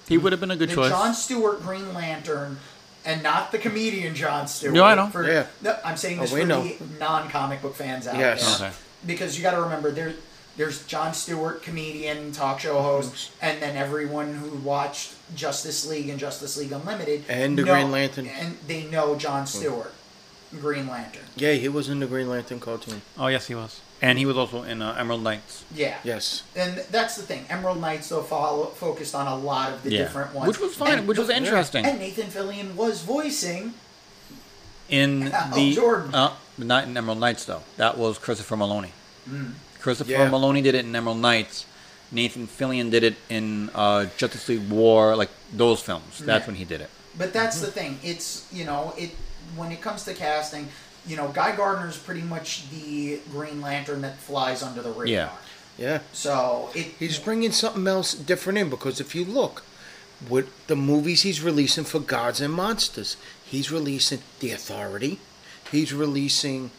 [0.07, 0.89] He would have been a good The choice.
[0.89, 2.59] John Stewart Green Lantern,
[3.05, 4.73] and not the comedian Jon Stewart.
[4.73, 5.07] No, I know.
[5.07, 5.45] For, Yeah.
[5.61, 6.63] no, I'm saying this Oh, for know.
[6.63, 8.59] the non-comic book fans out Yes.
[8.59, 8.77] there Okay.
[9.05, 10.13] because you got to remember there
[10.57, 16.19] there's Jon Stewart comedian talk show host and then everyone who watched Justice League and
[16.19, 18.27] Justice League Unlimited And the know- Green Lantern.
[18.27, 19.93] and they know John Stewart
[20.59, 23.01] Green Lantern Yeah, he was in the Green Lantern cartoon.
[23.17, 23.79] Oh, yes, he was.
[24.01, 25.63] And he was also in uh, Emerald Knights.
[25.73, 26.43] yeah Yes.
[26.55, 29.99] and that's the thing Emerald Knights though follow, focused on a lot of the Yeah.
[29.99, 31.85] different ones Which was fine, And- which was interesting.
[31.85, 33.73] and Nathan Fillion was voicing
[34.89, 36.13] In Hal the Jordan.
[36.15, 37.61] uh, not in Emerald Knights though.
[37.77, 38.89] That was Christopher Meloni.
[39.29, 39.53] Mm.
[39.79, 40.29] Christopher Yeah.
[40.29, 41.65] Meloni did it in Emerald Knights.
[42.11, 46.19] Nathan Fillion did it in uh, Justice League War, like those films.
[46.19, 46.47] That's Yeah.
[46.47, 46.89] when he did it.
[47.17, 47.99] But that's the thing.
[48.03, 49.11] It's you know it
[49.55, 50.67] when it comes to casting.
[51.07, 55.07] You know, Guy Gardner is pretty much the Green Lantern that flies under the radar.
[55.07, 55.29] Yeah.
[55.77, 55.99] Yeah.
[56.13, 59.63] So it He's bringing something else different in because if you look,
[60.29, 65.19] with the movies he's releasing for Gods and Monsters, he's releasing The Authority.
[65.71, 66.69] He's releasing,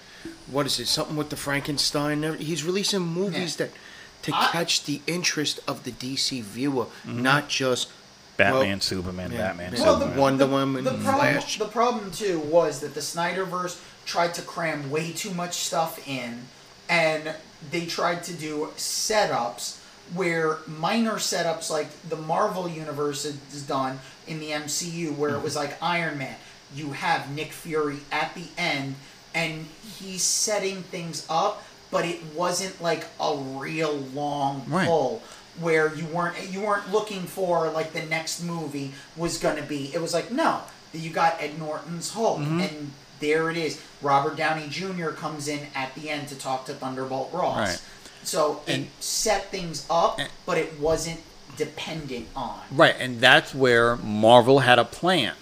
[0.48, 0.86] what is it?
[0.86, 2.22] Something with the Frankenstein.
[2.38, 3.66] He's releasing movies Yeah.
[3.66, 3.74] that
[4.22, 7.22] to I- catch the interest of the DC viewer, mm-hmm.
[7.22, 7.88] not just
[8.36, 9.82] Batman, Well, Superman, yeah, Batman, yeah.
[9.82, 10.20] well, the, Superman.
[10.20, 11.58] Wonder the, Woman, the problem, Flash.
[11.58, 16.46] the problem too was that the Snyderverse tried to cram way too much stuff in,
[16.88, 17.34] and
[17.70, 19.78] they tried to do setups
[20.14, 25.54] where minor setups like the Marvel universe is done in the MCU, where it was
[25.54, 25.70] mm-hmm.
[25.70, 26.36] like Iron Man.
[26.74, 28.94] You have Nick Fury at the end,
[29.34, 29.66] and
[29.98, 31.62] he's setting things up,
[31.92, 34.88] but it wasn't like a real long Right.
[34.88, 35.22] pull
[35.60, 39.94] where you weren't you weren't looking for like the next movie was going to be.
[39.94, 40.62] It was like no,
[40.92, 42.90] you got Ed Norton's Hulk, and
[43.20, 43.80] there it is.
[44.00, 45.10] Robert Downey Jr.
[45.10, 47.56] comes in at the end to talk to Thunderbolt Ross.
[47.68, 47.82] Right.
[48.24, 51.20] So And- it set things up, and- but it wasn't
[51.56, 52.58] dependent on.
[52.70, 55.34] Right, and that's where Marvel had a plan.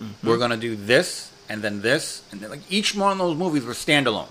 [0.00, 0.26] Mm-hmm.
[0.26, 3.64] We're gonna do this, and then this, and then like each one of those movies
[3.64, 4.28] were standalone.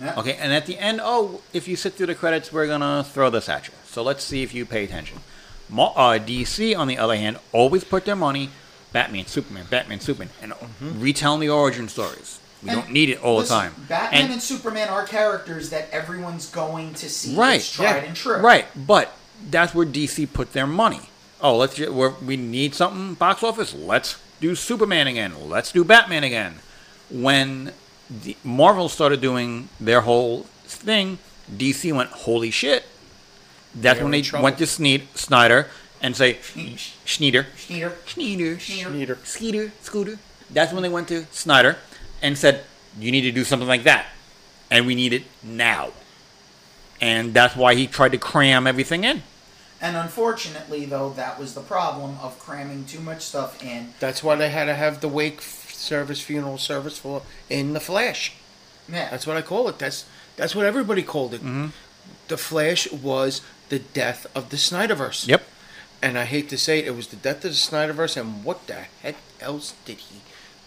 [0.00, 0.14] Yeah.
[0.18, 3.30] Okay, and at the end, oh, if you sit through the credits, we're gonna throw
[3.30, 3.74] this at you.
[3.86, 5.20] So let's see if you pay attention.
[5.68, 8.50] Mo- uh, DC, on the other hand, always put their money
[8.92, 10.54] Batman, Superman, Batman, Superman, and
[11.00, 12.38] retelling the origin stories.
[12.62, 13.74] We And don't need it all listen, the time.
[13.88, 17.34] Batman and, And- Superman are characters that everyone's going to see.
[17.36, 18.38] Right, It's tried yeah, and true.
[18.38, 19.12] Right, but
[19.50, 21.02] that's where DC put their money.
[21.40, 23.74] Oh, let's we need something box office.
[23.74, 25.48] Let's do Superman again.
[25.48, 26.56] Let's do Batman again.
[27.10, 27.72] When
[28.10, 31.18] the, Marvel started doing their whole thing,
[31.54, 32.84] DC went, "Holy shit!"
[33.74, 34.44] That's They're when they trouble.
[34.44, 35.68] went to Sneed, Snyder
[36.00, 37.46] and say, Schneeder.
[37.56, 38.58] "Schneider, Schneider.
[38.58, 39.18] Schneider, Schneider.
[39.24, 40.18] Skeeter, Scooter."
[40.50, 41.76] That's when they went to Snyder
[42.22, 42.64] and said,
[42.98, 44.06] "You need to do something like that,
[44.70, 45.90] and we need it now."
[47.00, 49.22] And that's why he tried to cram everything in.
[49.80, 53.94] And unfortunately, though, that was the problem of cramming too much stuff in.
[54.00, 57.80] That's why they had to have the wake f- service, funeral service for in the
[57.80, 58.32] Flash.
[58.88, 59.10] Yeah.
[59.10, 59.78] That's what I call it.
[59.78, 60.04] That's
[60.36, 61.40] that's what everybody called it.
[61.40, 61.68] Mm-hmm.
[62.28, 65.26] The Flash was the death of the Snyderverse.
[65.28, 65.42] Yep.
[66.00, 68.16] And I hate to say it, it was the death of the Snyderverse.
[68.16, 70.20] And what the heck else did he?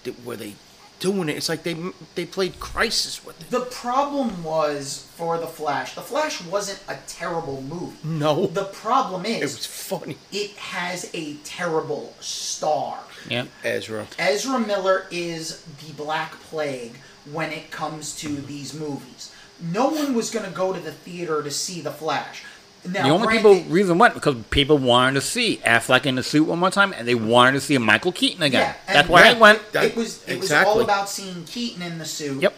[0.03, 0.55] Did, were they
[0.99, 1.37] doing it?
[1.37, 1.75] It's like they
[2.15, 3.49] they played Crisis with it.
[3.49, 5.95] The problem was for The Flash.
[5.95, 7.97] The Flash wasn't a terrible movie.
[8.03, 10.17] No, The problem it is was funny.
[10.31, 12.99] it has a terrible star.
[13.29, 13.45] Yeah.
[13.63, 14.07] Ezra.
[14.19, 16.95] Ezra Miller is the Black Plague
[17.31, 19.33] when it comes to these movies.
[19.61, 22.43] No one was going to go to the theater to see The Flash.
[22.83, 26.23] Now, The only granted- people reason went because people wanted to see Affleck in the
[26.23, 28.73] suit one more time, and they wanted to see Michael Keaton again.
[28.87, 29.71] Yeah, That's why I went.
[29.73, 32.55] That- it was it was all about seeing Keaton in the suit, Yep.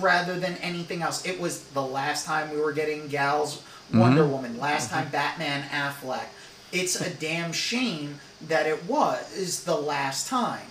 [0.00, 1.24] rather than anything else.
[1.24, 3.58] It was the last time we were getting gals
[3.88, 4.00] Mm-hmm.
[4.00, 6.24] Wonder Woman, last time Batman Affleck.
[6.72, 10.66] It's a damn shame that it was the last time,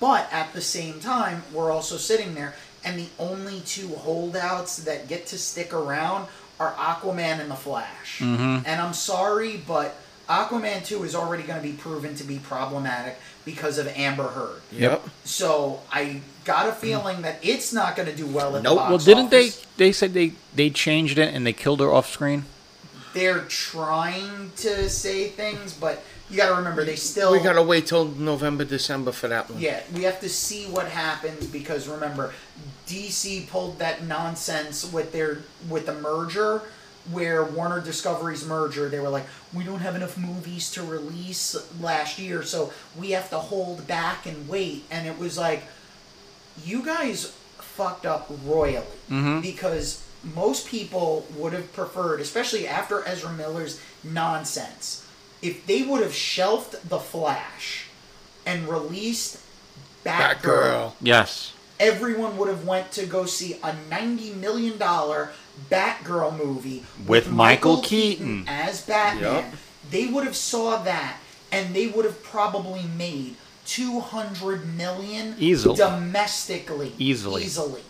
[0.00, 5.08] but at the same time, we're also sitting there, and the only two holdouts that
[5.08, 6.28] get to stick around
[6.58, 8.20] are Aquaman and the Flash.
[8.20, 8.66] Mm-hmm.
[8.66, 9.96] And I'm sorry, but
[10.28, 14.60] Aquaman 2 is already going to be proven to be problematic because of Amber Heard.
[14.72, 15.08] Yep.
[15.24, 18.74] So I got a feeling that it's not going to do well at Nope.
[18.74, 19.50] the box Well, didn't they?
[19.76, 22.44] They said they they changed it and they killed her off screen.
[23.14, 27.32] They're trying to say things, but you got to remember they still.
[27.32, 29.60] We gotta wait till November, December for that one.
[29.60, 32.32] Yeah, we have to see what happens because remember,
[32.86, 36.62] DC pulled that nonsense with their with the merger
[37.10, 42.18] where Warner Discovery's merger, they were like, we don't have enough movies to release last
[42.18, 44.84] year, so we have to hold back and wait.
[44.90, 45.62] And it was like,
[46.64, 47.26] you guys
[47.58, 49.40] fucked up royally mm-hmm.
[49.40, 50.04] because
[50.34, 55.05] most people would have preferred, especially after Ezra Miller's nonsense,
[55.42, 57.86] if they would have shelved The Flash
[58.44, 59.40] and released
[60.04, 60.92] Batgirl, Batgirl.
[61.00, 61.52] Yes.
[61.80, 65.32] everyone would have went to go see a ninety million dollar
[65.70, 68.44] Batgirl movie With Michael Keaton.
[68.46, 69.22] as Batman.
[69.22, 69.44] Yup.
[69.90, 71.18] They would have saw that,
[71.52, 73.36] and they would have probably made
[73.66, 75.76] two hundred million Easily.
[75.76, 77.42] domestically, Easily.
[77.44, 77.82] easily.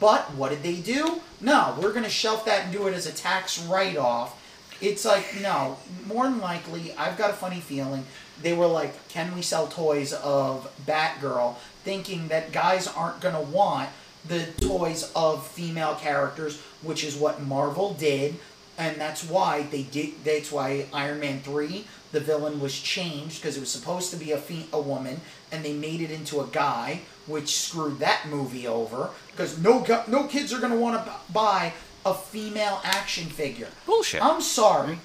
[0.00, 1.20] But what did they do?
[1.40, 4.34] No, we're going to shelf that and do it as a tax write-off.
[4.80, 5.78] It's like no.
[6.06, 8.04] More than likely, I've got a funny feeling
[8.42, 13.40] they were like, "Can we sell toys of Batgirl?" Thinking that guys aren't going to
[13.40, 13.88] want
[14.26, 18.36] the toys of female characters, which is what Marvel did,
[18.76, 20.24] and that's why they did.
[20.24, 24.32] That's why Iron Man three, the villain was changed because it was supposed to be
[24.32, 25.20] a fe- a woman,
[25.50, 30.24] and they made it into a guy, which screwed that movie over because no no
[30.24, 31.72] kids are going to want to buy
[32.06, 33.68] a female action figure.
[33.84, 34.22] Bullshit.
[34.22, 34.98] I'm sorry.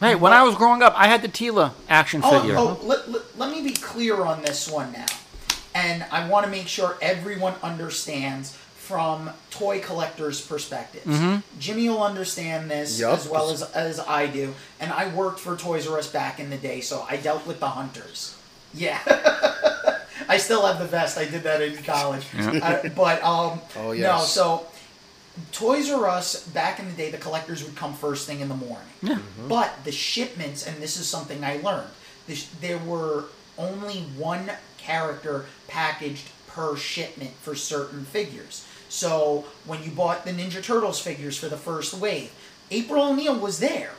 [0.00, 2.56] Hey, when I was growing up, I had the Teela action Oh, figure.
[2.56, 5.06] oh let, let, let me be clear on this one now.
[5.74, 11.42] And I want to make sure everyone understands from toy collectors' perspectives.
[11.58, 13.18] Jimmy will understand this Yup.
[13.18, 14.54] as well as, as I do.
[14.78, 17.58] And I worked for Toys R Us back in the day, so I dealt with
[17.58, 18.36] the hunters.
[18.72, 19.00] Yeah.
[20.28, 21.18] I still have the vest.
[21.18, 22.24] I did that in college.
[22.36, 24.30] Uh, but um, Oh, no, yes.
[24.32, 24.66] so
[25.52, 28.54] Toys R Us back in the day, the collectors would come first thing in the
[28.54, 28.88] morning.
[29.02, 29.48] Mm-hmm.
[29.48, 31.90] But the shipments, and this is something I learned,
[32.26, 33.24] the sh- there were
[33.58, 38.66] only one character packaged per shipment for certain figures.
[38.88, 42.32] So when you bought the Ninja Turtles figures for the first wave,
[42.70, 43.92] April O'Neil was there.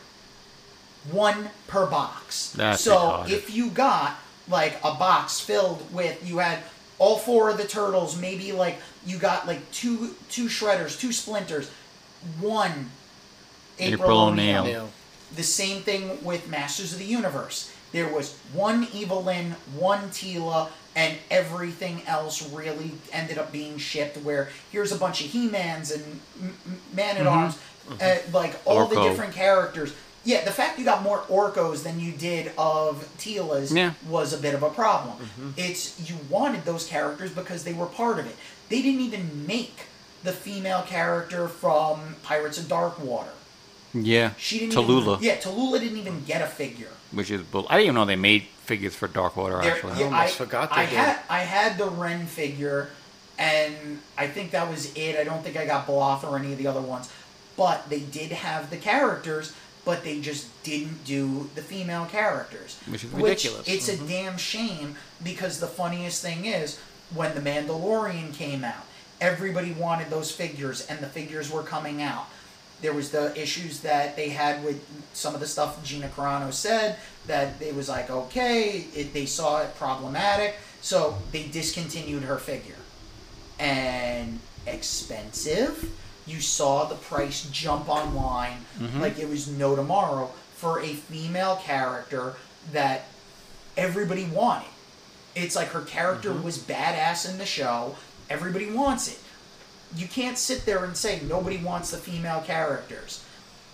[1.11, 2.51] One per box.
[2.51, 4.17] That's so if you got
[4.49, 6.59] like a box filled with you had
[6.99, 11.69] all four of the turtles, maybe like you got like two two shredders, two splinters,
[12.39, 12.89] one
[13.79, 14.63] April, April O'Neil.
[14.63, 14.89] O'Neil.
[15.35, 17.73] The same thing with Masters of the Universe.
[17.91, 24.17] There was one Evil-Lyn, one Teela, and everything else really ended up being shipped.
[24.17, 27.57] Where here's a bunch of He-Mans and M- M- Man at Arms,
[28.01, 29.93] uh, like all the different characters.
[30.27, 33.93] Yeah, the fact you got more Orkos than you did of Teelas Yeah.
[34.09, 35.15] was a bit of a problem.
[35.19, 35.51] Mm-hmm.
[35.55, 38.35] It's you wanted those characters because they were part of it.
[38.67, 39.85] They didn't even make
[40.23, 43.29] the female character from Pirates of Darkwater.
[43.93, 44.31] Yeah.
[44.37, 46.89] She didn't Tallulah, Even, yeah, Tallulah didn't even get a figure.
[47.11, 47.65] which is bull.
[47.69, 49.61] I didn't even know they made figures for Darkwater.
[49.63, 50.99] There- Actually, yeah, almost I, forgot I they did.
[50.99, 52.89] had I had the Ren figure,
[53.39, 55.15] and I think that was it.
[55.17, 57.09] I don't think I got Bloth or any of the other ones,
[57.55, 59.53] but they did have the characters,
[59.87, 63.61] but they just didn't do the female characters, Which is ridiculous.
[63.61, 63.71] Mm-hmm.
[63.71, 66.77] it's a damn shame because the funniest thing is
[67.15, 68.83] when the Mandalorian came out,
[69.21, 72.25] everybody wanted those figures, and the figures were coming out.
[72.81, 76.97] There was the issues that they had with some of the stuff Gina Carano said
[77.27, 82.75] that it was like okay, it, they saw it problematic, so they discontinued her figure.
[83.57, 85.89] And expensive.
[86.27, 88.99] You saw the price jump online mm-hmm.
[89.01, 92.33] like it was no tomorrow for a female character
[92.73, 93.05] that
[93.77, 94.67] everybody wanted.
[95.35, 96.43] It's like her character mm-hmm.
[96.43, 97.95] was badass in the show.
[98.29, 99.19] Everybody wants it.
[99.95, 103.23] You can't sit there and say nobody wants the female characters.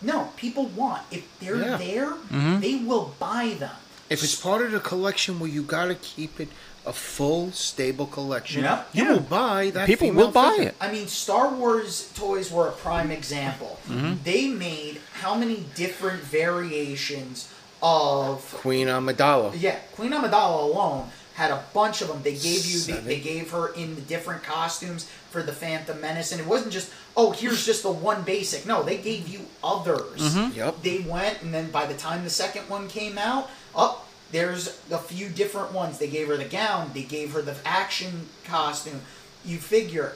[0.01, 1.01] No, people want.
[1.09, 1.77] If they're Yeah.
[1.77, 2.59] there, mm-hmm.
[2.59, 3.75] they will buy them.
[4.09, 6.49] if it's part of the collection where you got to keep it
[6.85, 8.83] a full, stable collection, Yeah.
[8.93, 9.11] you Yeah.
[9.13, 9.87] will buy that.
[9.87, 10.69] people will buy figure.
[10.69, 10.75] it.
[10.81, 13.79] I mean, Star Wars toys were a prime example.
[13.89, 14.15] Mm-hmm.
[14.23, 17.47] They made how many different variations
[17.81, 19.53] of Queen Amidala.
[19.59, 22.21] Yeah, Queen Amidala alone had a bunch of them.
[22.21, 26.31] They gave you, the, they gave her in the different costumes for the Phantom Menace,
[26.31, 28.65] and it wasn't just, oh, here's just the one basic.
[28.67, 30.21] No, they gave you others.
[30.21, 30.55] Mm-hmm.
[30.57, 30.81] Yep.
[30.83, 34.97] They went, and then by the time the second one came out, up there's a
[34.97, 35.99] few different ones.
[35.99, 36.91] They gave her the gown.
[36.93, 39.01] They gave her the action costume.
[39.45, 40.13] You figure,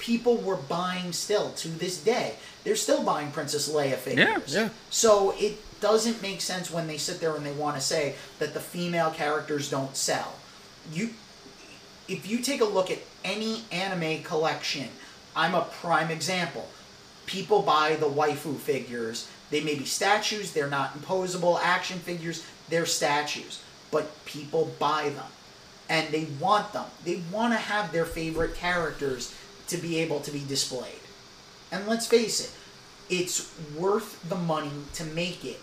[0.00, 2.34] people were buying still to this day.
[2.64, 4.52] They're still buying Princess Leia figures.
[4.52, 4.62] yeah.
[4.62, 4.68] yeah.
[4.90, 8.54] So it doesn't make sense when they sit there and they want to say that
[8.54, 10.34] the female characters don't sell.
[10.92, 11.10] You,
[12.08, 14.88] if you take a look at any anime collection,
[15.36, 16.68] I'm a prime example.
[17.26, 19.30] People buy the waifu figures.
[19.50, 20.52] They may be statues.
[20.52, 22.44] They're not imposable action figures.
[22.68, 25.30] They're statues, but people buy them,
[25.88, 26.86] and they want them.
[27.04, 29.34] They want to have their favorite characters
[29.68, 31.00] to be able to be displayed.
[31.70, 32.52] And let's face it,
[33.14, 35.60] it's worth the money to make it.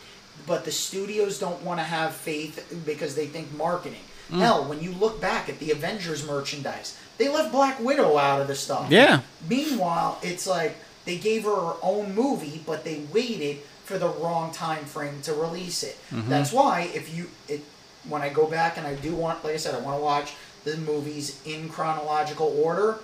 [0.47, 4.01] But the studios don't want to have faith because they think marketing.
[4.29, 4.39] Mm.
[4.39, 8.47] Hell, when you look back at the Avengers merchandise, they left Black Widow out of
[8.47, 8.89] the stuff.
[8.89, 9.21] Yeah.
[9.47, 10.75] Meanwhile, it's like
[11.05, 15.33] they gave her her own movie, but they waited for the wrong time frame to
[15.33, 15.97] release it.
[16.11, 17.61] That's why if you it
[18.07, 20.33] when I go back and I do want, like I said, I want to watch
[20.63, 22.99] the movies in chronological order.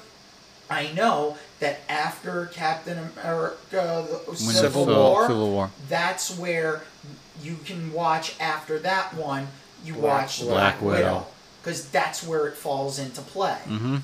[0.70, 4.06] I know that after Captain America:
[4.36, 5.72] Civil, War, Civil War.
[5.88, 6.84] that's where
[7.42, 9.48] you can watch after that one.
[9.86, 11.28] You Black- watch Black Black Widow Widow.
[11.62, 13.58] because that's where it falls into play.
[13.66, 13.98] Mm-hmm.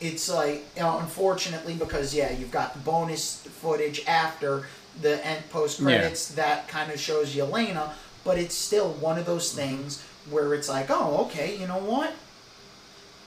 [0.00, 4.66] It's like you know, unfortunately, because yeah, you've got the bonus footage after
[5.00, 7.94] the end post credits that kind of shows you Elena,
[8.24, 12.12] but it's still one of those things where it's like, oh, okay, you know what?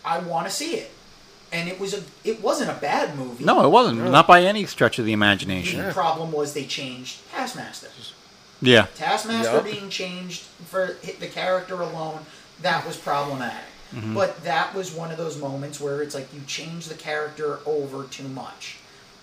[0.03, 0.91] I want to see it,
[1.52, 3.44] and it was a, it wasn't a bad movie.
[3.44, 3.99] No, it wasn't.
[3.99, 4.10] No.
[4.10, 5.85] Not by any stretch of the imagination.
[5.85, 7.89] The problem was they changed Taskmaster.
[8.61, 8.88] Yeah.
[8.95, 9.65] Taskmaster Yup.
[9.65, 12.26] being changed for the character alone,
[12.61, 13.65] that was problematic.
[13.94, 14.14] Mm-hmm.
[14.14, 18.06] But that was one of those moments where it's like you change the character over
[18.06, 18.77] too much.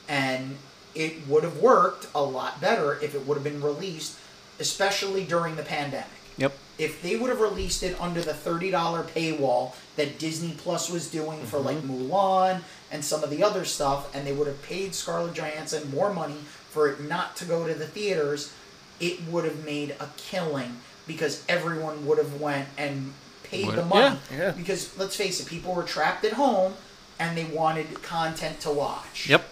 [0.08, 0.56] And
[0.94, 4.18] it would have worked a lot better if it would have been released,
[4.60, 6.08] especially during the pandemic.
[6.36, 6.52] Yep.
[6.78, 8.72] If they would have released it under the $30
[9.08, 12.10] paywall that Disney Plus was doing for like mm-hmm.
[12.10, 16.12] Mulan and some of the other stuff, and they would have paid Scarlett Johansson more
[16.12, 16.38] money
[16.70, 18.52] for it not to go to the theaters,
[18.98, 23.12] it would have made a killing because everyone would have went and
[23.44, 24.18] paid Would- the money.
[24.32, 24.50] yeah, yeah.
[24.50, 26.74] Because let's face it, people were trapped at home
[27.20, 29.28] and they wanted content to watch.
[29.28, 29.48] Yep.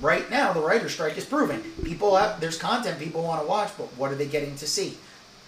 [0.00, 1.60] Right now, the writer strike is proven.
[1.84, 4.96] People have there's content people want to watch, but what are they getting to see?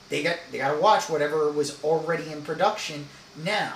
[0.08, 3.06] They got they got to watch whatever was already in production
[3.36, 3.74] now.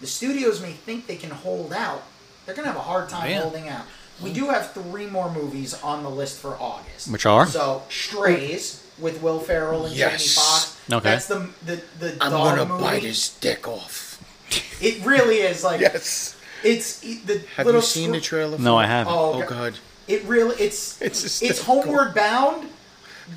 [0.00, 2.02] The studios may think they can hold out.
[2.46, 3.42] They're gonna have a hard time Yeah.
[3.42, 3.84] holding out.
[4.22, 7.08] We do have three more movies on the list for August.
[7.10, 7.46] Which are?
[7.46, 10.34] So Strays with Will Ferrell and Jamie Yes.
[10.36, 10.76] Foxx.
[10.90, 11.10] Okay.
[11.10, 12.82] That's the the the I'm dog gonna movie.
[12.84, 14.18] bite his dick off.
[14.80, 16.36] It really is like Yes.
[16.62, 18.58] It's the Have little you seen scr- the trailer?
[18.58, 19.12] No, I haven't.
[19.12, 19.74] Oh, Oh God.
[20.06, 20.14] God.
[20.14, 22.68] It really it's It's it's, homeward bound.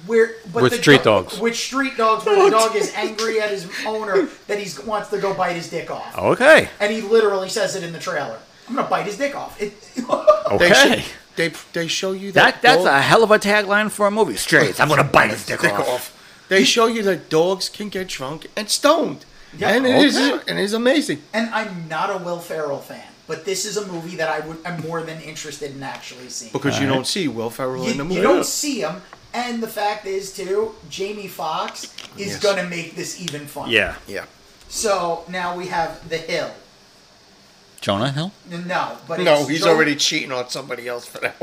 [0.05, 1.39] Where but With the street do- dogs.
[1.39, 5.17] with street dogs, where the dog is angry at his owner that he wants to
[5.17, 6.67] go bite his dick off, Okay.
[6.81, 8.37] and he literally says it in the trailer.
[8.67, 9.59] I'm gonna bite his dick off.
[9.61, 10.99] It, They, Okay.
[11.01, 14.07] show, they they show you that That that's dog- a hell of a tagline for
[14.07, 14.35] a movie.
[14.35, 14.77] Straight.
[14.81, 15.87] I'm gonna bite his dick, dick off.
[15.87, 16.45] off.
[16.49, 19.23] They show you that dogs can get drunk and stoned,
[19.57, 20.43] Yeah, and it is okay.
[20.49, 21.21] and it's amazing.
[21.33, 24.57] and I'm not a Will Ferrell fan, but this is a movie that I would
[24.65, 26.51] I'm more than interested in actually seeing.
[26.51, 28.15] Because you don't see Will Ferrell you, in the movie.
[28.15, 29.01] you don't see him,
[29.33, 32.39] and the fact is too, Jamie Foxx is Yes.
[32.39, 33.95] gonna make this even funnier.
[34.07, 34.15] Yeah.
[34.19, 34.25] Yeah.
[34.69, 36.51] So now we have The Hill.
[37.79, 38.31] Jonah Hill.
[38.49, 41.35] No, but No, it's he's Joe- already cheating on somebody else for that.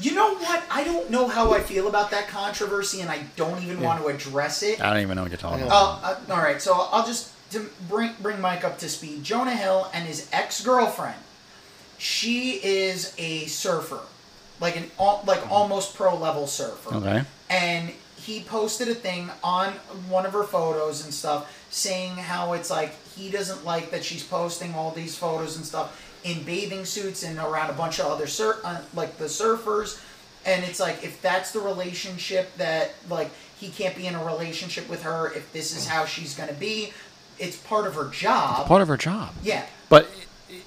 [0.00, 0.62] You know what?
[0.70, 4.08] I don't know how I feel about that controversy, and I don't even want to
[4.08, 4.80] address it.
[4.80, 6.02] I don't even know what you're talking about.
[6.02, 9.24] Uh, uh, all right, so I'll just to bring bring Mike up to speed.
[9.24, 11.20] Jonah Hill and his ex girlfriend.
[11.98, 14.00] She is a surfer,
[14.60, 16.94] like an like almost pro level surfer.
[16.96, 17.22] Okay.
[17.48, 19.72] And he posted a thing on
[20.08, 24.24] one of her photos and stuff, saying how it's like he doesn't like that she's
[24.24, 28.26] posting all these photos and stuff in bathing suits and around a bunch of other
[28.26, 30.02] sur- uh, like the surfers.
[30.44, 34.88] And it's like if that's the relationship that like he can't be in a relationship
[34.88, 36.92] with her if this is how she's gonna be,
[37.42, 38.66] it's part of her job.
[38.66, 39.34] Part of her job.
[39.42, 39.66] yeah.
[39.88, 40.08] But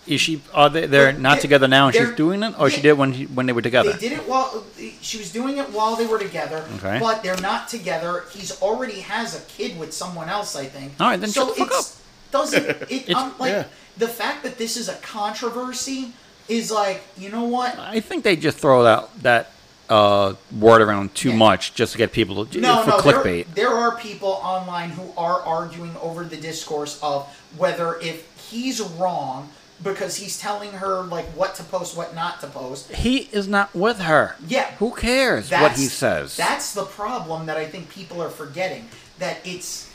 [0.07, 0.41] is she?
[0.53, 0.85] Are they?
[0.85, 3.25] They're But not they- together now, and she's doing it, or she did when he,
[3.25, 3.93] when they were together.
[3.93, 4.63] They did it while
[5.01, 6.63] she was doing it while they were together.
[6.77, 6.99] Okay.
[6.99, 8.23] But they're not together.
[8.31, 10.93] He's already has a kid with someone else, I think.
[10.99, 12.91] All right, then so shut the fuck it's, Doesn't it?
[12.91, 13.65] It's- um, like yeah.
[13.97, 16.11] the fact that this is a controversy
[16.47, 17.77] is like you know what?
[17.79, 19.51] I think they just throw that that
[19.89, 21.35] uh, word around too Yeah.
[21.35, 22.97] much just to get people to, No, for no.
[22.97, 23.45] clickbait.
[23.53, 28.81] There, there are people online who are arguing over the discourse of whether if he's
[28.81, 29.49] wrong
[29.83, 32.91] because he's telling her like what to post, what not to post.
[32.93, 34.35] He is not with her.
[34.47, 34.71] Yeah.
[34.79, 36.35] Who cares what he says?
[36.37, 38.89] That's the problem that I think people are forgetting.
[39.19, 39.91] That it's,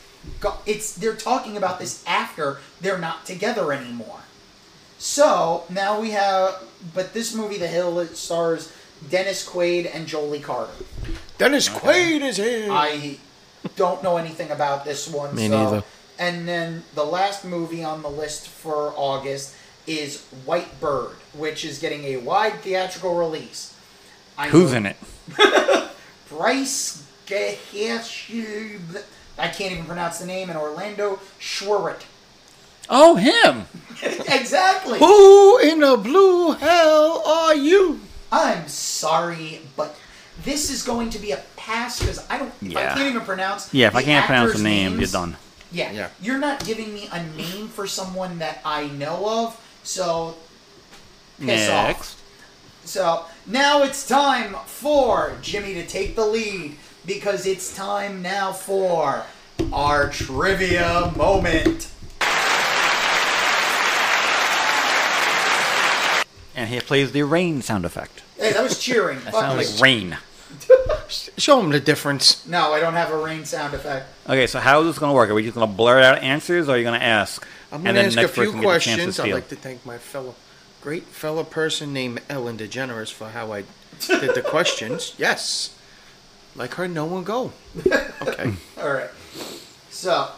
[0.67, 4.21] it's they're talking about this after they're not together anymore.
[4.99, 6.62] So now we have,
[6.95, 8.71] but this movie, The Hill, it stars
[9.09, 10.72] Dennis Quaid and Joelle Carter.
[11.39, 12.68] Dennis Quaid is here.
[12.70, 13.18] I
[13.77, 15.35] don't know anything about this one.
[15.35, 15.56] Me so.
[15.64, 15.85] neither.
[16.18, 19.55] And then the last movie on the list for August
[19.86, 23.74] is White Bird, which is getting a wide theatrical release.
[24.36, 24.97] I Who's know- in it?
[26.28, 29.02] Bryce Geheshub.
[29.39, 32.05] I can't even pronounce the name, and Orlando Schwartz.
[32.90, 33.66] Oh, him.
[34.02, 34.98] exactly.
[34.98, 38.01] Who in the blue hell are you?
[38.32, 39.97] I'm sorry, but
[40.44, 42.52] this is going to be a pass because I don't.
[42.62, 43.73] If I can't even pronounce.
[43.74, 45.36] Yeah, if I the can't pronounce the actors' name, you're done.
[45.73, 46.09] Yeah, Yeah.
[46.20, 50.36] you're not giving me a name for someone that I know of, so
[51.39, 51.86] piss off.
[51.89, 52.16] Next.
[52.85, 56.77] So now it's time for Jimmy to take the lead
[57.07, 59.24] because it's time now for
[59.73, 61.89] our trivia moment.
[66.55, 68.22] And he plays the rain sound effect.
[68.36, 69.18] Hey, that was cheering.
[69.24, 69.74] That Fuck sounds me.
[69.74, 70.18] like rain.
[71.09, 72.47] Show him the difference.
[72.47, 74.09] No, I don't have a rain sound effect.
[74.28, 75.31] Okay, so how is this going to work?
[75.31, 77.47] Are we just going to blurt out answers, or are you going to ask?
[77.72, 79.18] I'm going to ask next a few person gets a chance to questions.
[79.20, 79.35] I'd steal?
[79.35, 80.35] like to thank my fellow,
[80.82, 83.64] great fellow person named Ellen DeGeneres for how I
[84.06, 85.14] did the questions.
[85.18, 85.77] Yes.
[86.56, 87.52] Like her, no one go.
[87.86, 88.52] Okay.
[88.77, 89.10] All right.
[89.90, 90.31] So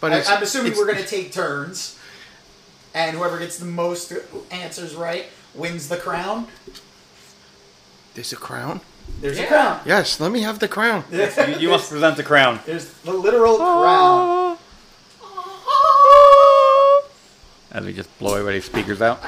[0.00, 1.96] But I, I'm assuming we're going to take turns,
[2.92, 4.12] and whoever gets the most
[4.50, 6.48] answers right wins the crown.
[8.14, 8.80] There's a crown?
[9.20, 9.80] There's a crown.
[9.84, 11.04] Yes, let me have the crown.
[11.10, 11.28] you,
[11.58, 12.60] you must present the crown.
[12.66, 14.58] There's the literal crown.
[17.70, 19.20] As we just blow everybody's speakers out.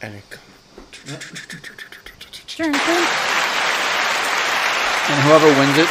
[0.00, 0.42] And it comes.
[5.08, 5.88] And whoever wins it,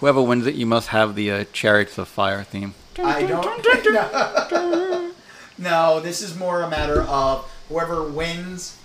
[0.00, 2.74] whoever wins it, you must have the uh, Chariots of Fire theme.
[2.98, 3.44] I don't.
[5.56, 5.96] No.
[5.96, 8.76] no, this is more a matter of whoever wins,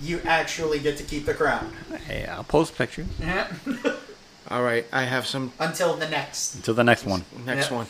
[0.00, 1.72] you actually get to keep the crown.
[2.06, 3.06] Hey, I'll post pictures
[4.50, 6.54] All right, I have some Until the next.
[6.56, 7.24] until the next one.
[7.44, 7.76] next Yeah.
[7.78, 7.86] one.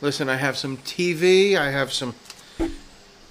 [0.00, 1.56] Listen, I have some TV.
[1.56, 2.14] I have some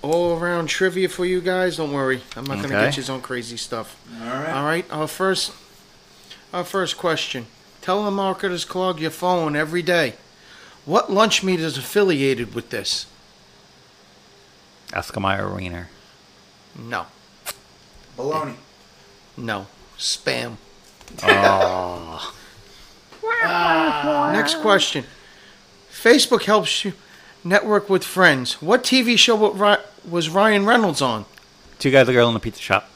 [0.02, 1.78] all around trivia for you guys.
[1.78, 3.96] Don't worry, I'm not gonna get you on crazy stuff.
[4.22, 4.50] All right.
[4.50, 5.54] All right, our first,
[6.54, 7.46] our first question.
[7.82, 10.16] Telemarketers clog your phone every day.
[10.86, 13.06] What lunch meat is affiliated with this?
[14.90, 15.88] Escamilla Arena.
[16.78, 17.06] No,
[18.18, 18.56] Baloney.
[19.38, 19.68] no,
[19.98, 20.56] spam.
[21.24, 22.34] Oh.
[24.34, 25.06] Next question.
[25.92, 26.94] Facebook helps you
[27.44, 28.62] network with friends.
[28.62, 29.80] What TV show wa- Ry-
[30.10, 31.26] was Ryan Reynolds on?
[31.80, 32.90] Two guys, a girl in a pizza shop.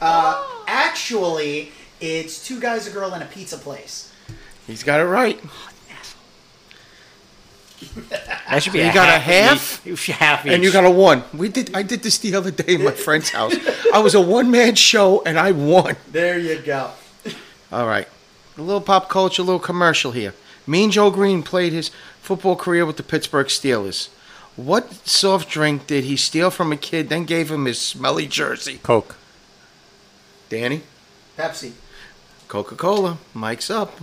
[0.00, 1.70] Uh, actually,
[2.00, 4.12] it's two guys, a girl, and a pizza place.
[4.66, 5.40] He's got it right.
[8.48, 8.80] That should be.
[8.80, 9.84] You a got a half.
[9.84, 10.44] half?
[10.44, 11.24] You And you got a one.
[11.34, 11.74] We did.
[11.74, 13.54] I did this the other day in my friend's house.
[13.92, 15.96] I was a one man show and I won.
[16.10, 16.90] There you go.
[17.70, 18.08] All right.
[18.58, 20.34] A little pop culture, a little commercial here.
[20.66, 21.90] Mean Joe Greene played his
[22.20, 24.08] football career with the Pittsburgh Steelers.
[24.56, 28.78] What soft drink did he steal from a kid, then gave him his smelly jersey?
[28.82, 29.16] Coke.
[30.50, 30.82] Danny?
[31.38, 31.72] Pepsi.
[32.48, 33.16] Coca Cola.
[33.32, 33.98] Mike's up.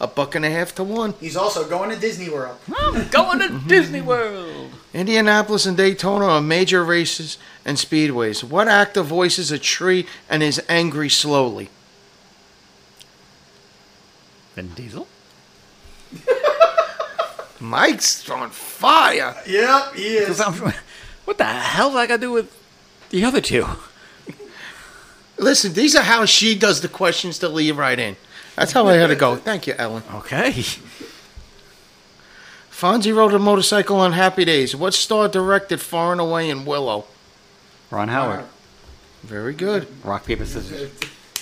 [0.00, 1.14] A buck and a half to one.
[1.20, 2.58] He's also going to Disney World.
[2.76, 3.68] I'm going to mm-hmm.
[3.68, 4.70] Disney World.
[4.92, 8.42] Indianapolis and Daytona are major races and speedways.
[8.42, 11.68] What actor voices a tree and is angry slowly?
[14.54, 15.06] Vin Diesel.
[17.60, 19.34] Mike's on fire.
[19.46, 20.26] Yep, he is.
[20.26, 20.74] 'Cause I'm-
[21.24, 22.52] What the hell do I got to do with
[23.10, 23.66] the other two?
[25.38, 28.16] Listen, these are how she does the questions to leave right in.
[28.56, 29.36] That's how I had to go.
[29.36, 30.02] Thank you, Ellen.
[30.14, 30.52] Okay.
[32.70, 34.74] Fonzie rode a motorcycle on Happy Days.
[34.76, 37.06] What star directed Far and Away and Willow?
[37.90, 38.44] Ron Howard.
[39.22, 39.86] Very good.
[40.04, 40.90] Rock paper scissors.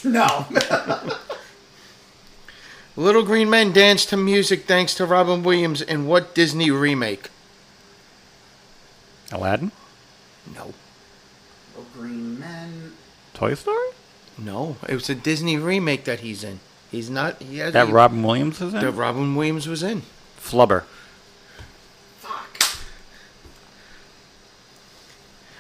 [0.04, 0.46] No.
[2.96, 7.30] Little Green Men danced to music thanks to Robin Williams in what Disney remake?
[9.32, 9.72] Aladdin.
[10.54, 10.74] No.
[11.74, 12.92] Little Green Men.
[13.32, 13.88] Toy Story.
[14.36, 14.76] No.
[14.88, 16.60] It was a Disney remake that he's in.
[16.92, 17.42] He's not.
[17.42, 18.80] He has, That he- Robin Williams is in.
[18.80, 20.02] that Robin Williams was in.
[20.38, 20.84] Flubber.
[22.20, 22.62] Fuck.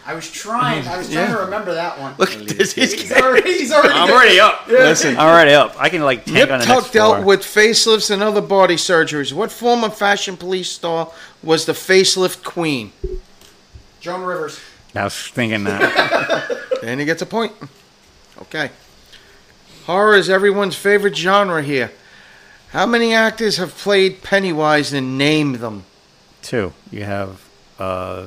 [0.06, 0.86] I was trying.
[0.86, 1.36] I was trying Yeah.
[1.36, 2.14] to remember that one.
[2.18, 2.72] Look at this.
[2.74, 3.52] He's He's already.
[3.58, 3.94] He's already.
[3.94, 4.66] I'm already up.
[4.68, 5.16] Listen.
[5.16, 5.74] I'm already up.
[5.78, 7.26] I can like tank Nip on the Tuck next dealt floor.
[7.26, 9.32] with facelifts and other body surgeries.
[9.32, 11.10] What former fashion police star
[11.42, 12.92] was the facelift queen?
[14.00, 14.60] Joan Rivers.
[14.94, 16.58] I was thinking that.
[16.82, 17.52] And he gets a point.
[18.42, 18.68] Okay.
[19.86, 21.90] Horror is everyone's favorite genre here.
[22.70, 25.84] How many actors have played Pennywise and name them?
[26.40, 26.72] Two.
[26.90, 27.44] You have
[27.78, 28.26] uh,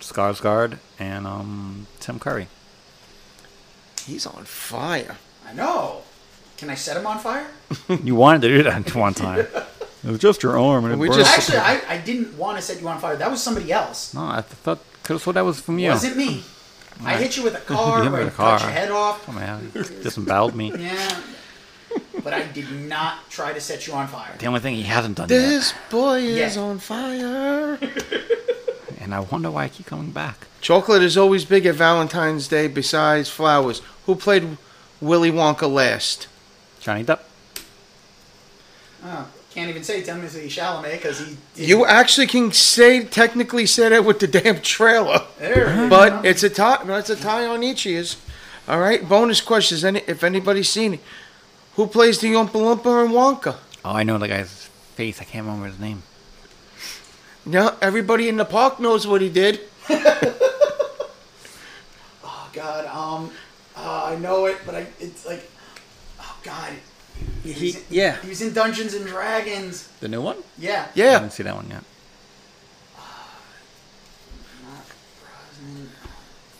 [0.00, 2.48] Skarsgård and um, Tim Curry.
[4.06, 5.16] He's on fire.
[5.46, 6.02] I know.
[6.56, 7.46] Can I set him on fire?
[8.02, 9.40] You wanted to do that one time.
[9.40, 11.20] It was just your arm and it We burned.
[11.20, 13.16] just- Actually, I, I didn't want to set you on fire.
[13.16, 14.12] That was somebody else.
[14.14, 15.90] No, I thought could have thought that was from you.
[15.90, 16.42] Wasn't me.
[17.02, 18.02] I hit you with a car.
[18.02, 19.28] hit me with a cut your head off.
[19.28, 20.72] Oh man, disemboweled me.
[20.76, 21.20] Yeah.
[22.22, 24.34] But I did not try to set you on fire.
[24.38, 26.62] The only thing he hasn't done This boy is Yeah.
[26.62, 27.78] on fire.
[29.00, 30.46] and I wonder why I keep coming back.
[30.60, 33.80] Chocolate is always big at Valentine's Day besides flowers.
[34.06, 34.56] Who played
[35.00, 36.26] Willy Wonka last?
[36.80, 37.20] Johnny Depp.
[39.04, 41.36] Oh, can't even say Timothée Chalamet because he.
[41.54, 45.20] did- You actually can say technically say that with the damn trailer.
[45.38, 45.68] There.
[45.68, 45.90] it is.
[45.90, 46.82] But it's a tie.
[46.98, 48.16] It's a tie on each is.
[48.68, 49.06] All right.
[49.08, 49.84] Bonus questions.
[49.84, 51.00] Any, if anybody's seen it,
[51.76, 53.56] who plays the Oompa Loompa in Wonka?
[53.84, 55.20] Oh, I know the guy's face.
[55.20, 56.02] I can't remember his name.
[57.46, 59.60] Now everybody in the park knows what he did.
[62.24, 62.86] Oh God.
[62.86, 63.30] Um.
[63.76, 64.86] Uh, I know it, but I.
[65.00, 65.48] It's like.
[66.20, 66.72] Oh God.
[67.52, 68.16] He, was in- yeah.
[68.22, 69.88] He was in Dungeons and Dragons.
[70.00, 70.38] The new one?
[70.58, 70.88] Yeah.
[70.94, 71.04] Yeah.
[71.04, 71.18] I Yeah.
[71.20, 71.84] didn't see that one yet.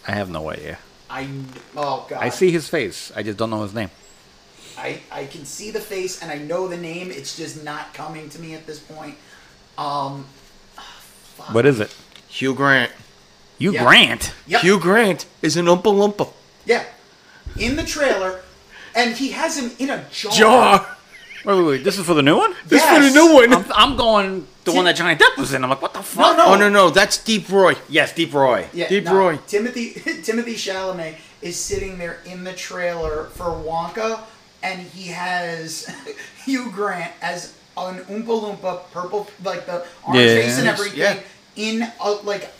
[0.06, 0.78] I have no idea.
[1.08, 1.28] I.
[1.76, 2.22] Oh God.
[2.22, 3.10] I see his face.
[3.16, 3.90] I just don't know his name.
[4.76, 7.10] I, I can see the face and I know the name.
[7.10, 9.16] It's just not coming to me at this point.
[9.78, 10.26] Um,
[11.52, 11.94] What is it?
[12.28, 12.90] Hugh Grant.
[13.56, 13.84] You Yeah.
[13.84, 14.32] Grant.
[14.46, 16.32] yep, Hugh Grant is an Oompa Loompa.
[16.66, 16.84] yeah,
[17.58, 18.40] in the trailer,
[18.94, 20.32] and he has him in a jar.
[20.32, 20.96] Jar.
[21.44, 21.84] Wait, wait, wait.
[21.84, 22.54] This is for the new one?
[22.66, 23.52] This is for the new one.
[23.52, 25.62] I'm, I'm going the one that Johnny Depp was in.
[25.62, 26.36] I'm like, what the fuck?
[26.38, 27.74] no, Oh no no, that's Deep Roy.
[27.88, 28.66] Yes, Deep Roy.
[28.72, 29.36] Yeah, Deep no, Roy.
[29.46, 29.92] Timothée
[30.24, 34.20] Timothée Chalamet is sitting there in the trailer for Wonka,
[34.62, 35.94] and he has
[36.46, 38.24] Hugh Grant as an Oompa
[38.58, 40.34] Loompa, purple like the orange Yeah.
[40.36, 41.20] face and everything, Yeah.
[41.56, 42.50] in a, like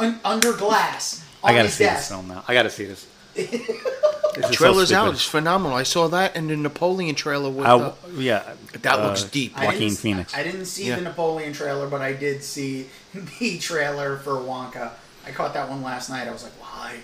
[0.00, 1.24] un, under glass.
[1.44, 1.98] I gotta his see desk.
[2.00, 2.42] this film now.
[2.48, 3.06] I gotta see this.
[3.34, 5.12] This is so Trailer's out.
[5.12, 5.76] It's phenomenal.
[5.76, 7.66] I saw that in the Napoleon trailer with.
[7.66, 8.54] I uh, w- yeah.
[8.82, 9.56] that uh, looks deep.
[9.56, 10.34] I Joaquin didn't, Phoenix.
[10.34, 10.96] I didn't see Yeah.
[10.96, 12.86] the Napoleon trailer, but I did see
[13.40, 14.90] the trailer for Wonka.
[15.26, 16.26] I caught that one last night.
[16.28, 16.96] I was like, why?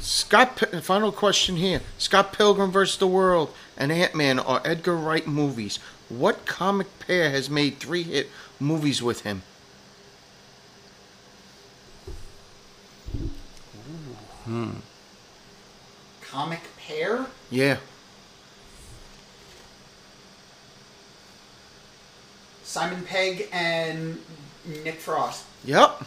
[0.00, 0.56] Scott.
[0.56, 1.80] P- final question here.
[1.98, 2.98] Scott Pilgrim vs.
[2.98, 5.78] the World and Ant Man are Edgar Wright movies.
[6.08, 8.28] What comic pair has made three hit
[8.60, 9.42] movies with him?
[16.30, 17.26] Comic pair?
[17.50, 17.78] Yeah.
[22.62, 24.18] Simon Pegg and
[24.84, 25.44] Nick Frost.
[25.64, 26.02] Yep.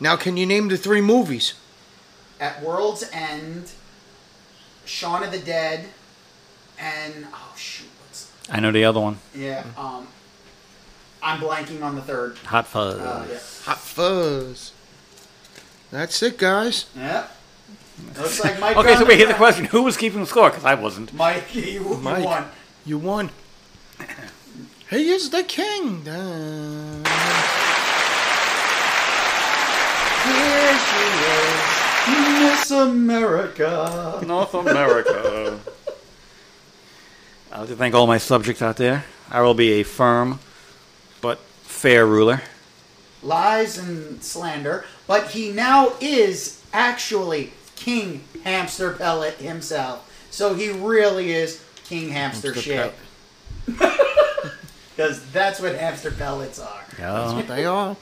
[0.00, 1.54] Now, can you name the three movies?
[2.40, 3.70] at World's End,
[4.84, 5.84] Shaun of the Dead,
[6.76, 9.18] and oh shoot, what's I know the other one.
[9.32, 9.62] yeah.
[9.78, 10.08] Um,
[11.22, 12.36] I'm blanking on the third.
[12.38, 12.98] Hot Fuzz.
[12.98, 13.38] Uh, yeah.
[13.64, 14.72] Hot fuzz.
[15.92, 16.86] That's it, guys.
[16.96, 17.28] Yeah.
[18.18, 18.76] Looks like Mike.
[18.76, 20.50] Okay, so found wait, here's the question: Who was keeping the score?
[20.50, 21.12] Because I wasn't.
[21.14, 22.24] Mike, you, you Mike.
[22.24, 22.44] won.
[22.84, 23.30] You won.
[24.90, 26.06] He is the king.
[26.06, 27.02] Uh,
[30.24, 31.04] Here she
[32.12, 34.22] is, Miss America.
[34.26, 35.58] North America.
[37.50, 39.04] I'd like to thank all my subjects out there.
[39.30, 40.38] I will be a firm
[41.20, 42.42] but fair ruler.
[43.22, 47.52] Lies and slander, but he now is actually
[47.82, 50.08] King Hamster Pellet himself.
[50.30, 52.94] So he really is King Hamster, Hamster shit.
[53.66, 56.84] Because that's what hamster pellets are.
[56.90, 57.34] That's Yeah.
[57.34, 57.96] what they are.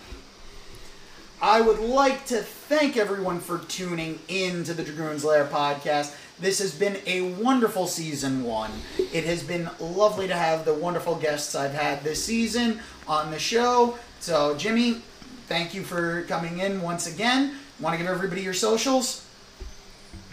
[1.43, 6.15] I would like to thank everyone for tuning in to the Dragoon's Lair podcast.
[6.39, 8.71] This has been a wonderful season one.
[8.99, 13.39] It has been lovely to have the wonderful guests I've had this season on the
[13.39, 13.99] show.
[14.21, 15.01] So, Jimmy,
[15.49, 17.55] thank you for coming in once again.
[17.81, 19.27] Want to give everybody your socials?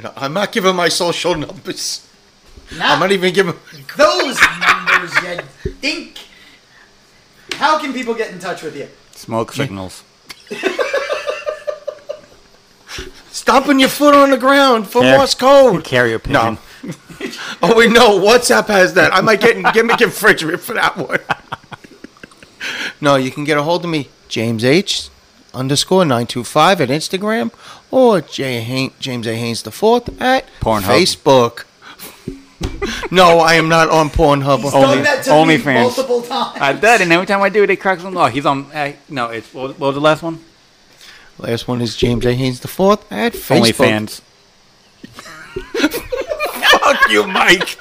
[0.03, 2.07] No, I'm not giving my social numbers.
[2.72, 3.56] I'm Not not even giving.
[3.98, 6.18] those numbers, you think.
[7.53, 8.88] How can people get in touch with you?
[9.11, 10.03] Smoke signals.
[13.32, 15.84] Stomping your foot on the ground for Care- Morse code.
[15.84, 16.57] Carrier pigeon.
[16.84, 16.91] No.
[17.64, 18.19] Oh wait, no.
[18.19, 19.11] WhatsApp has that.
[19.14, 21.19] I might get gimmick infringement for that one.
[23.02, 25.10] no, you can get a hold of me, James H
[25.53, 27.52] underscore nine two five at Instagram,
[27.91, 30.84] or J Hain- James A Haynes the fourth at Pornhub.
[30.84, 31.64] Facebook.
[33.11, 34.61] no, I am not on Pornhub.
[34.61, 35.95] He's Only- done that to only me fans.
[35.98, 36.57] multiple times.
[36.60, 38.15] I did, and every time I do it, it cracks on.
[38.18, 38.72] Oh, he's on.
[38.72, 40.40] Uh, no, it's what, what was the last one?
[41.40, 43.56] Last one is James A Haynes the fourth at Facebook.
[43.57, 44.22] Only fans.
[45.78, 47.78] Fuck you, Mike.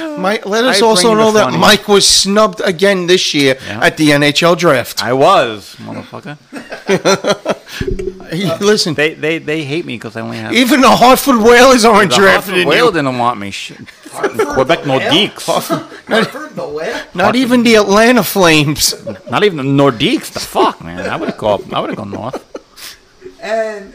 [0.18, 1.58] Mike, let us I also know that funny.
[1.58, 3.80] Mike was snubbed again this year Yeah.
[3.86, 5.02] at the NHL draft.
[5.02, 6.36] I was, motherfucker.
[8.30, 10.52] He- listen, They they they hate me because I only have.
[10.52, 13.52] even the Hartford Whalers aren't the drafted Hartford in Whale didn't want me.
[13.52, 15.00] Quebec the Whale?
[15.00, 15.46] Nordiques.
[16.08, 17.02] Hartford the whale?
[17.14, 18.94] Not even the Atlanta Flames.
[19.30, 20.32] Not even the Nordiques.
[20.32, 21.08] The fuck, man.
[21.08, 21.72] I would have gone.
[21.72, 22.38] I would have gone north.
[23.40, 23.94] And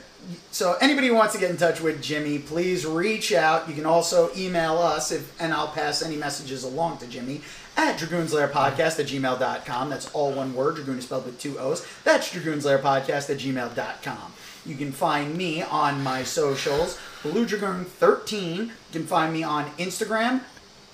[0.55, 3.67] so anybody who wants to get in touch with Jimmy, please reach out.
[3.67, 7.41] You can also email us, if, and I'll pass any messages along to Jimmy
[7.75, 9.89] at dragoonslairpodcast at gmail.com.
[9.89, 10.75] That's all one word.
[10.75, 11.85] Dragoon is spelled with two O's.
[12.05, 14.33] That's dragoonslairpodcast at gmail.com.
[14.65, 18.57] You can find me on my socials, Blue Dragoon 13.
[18.61, 20.39] You can find me on Instagram,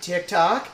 [0.02, 0.70] TikTok,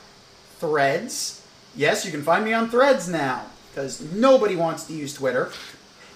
[0.60, 1.46] Threads.
[1.76, 5.52] Yes, you can find me on Threads now because nobody wants to use Twitter.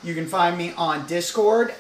[0.05, 1.75] You can find me on Discord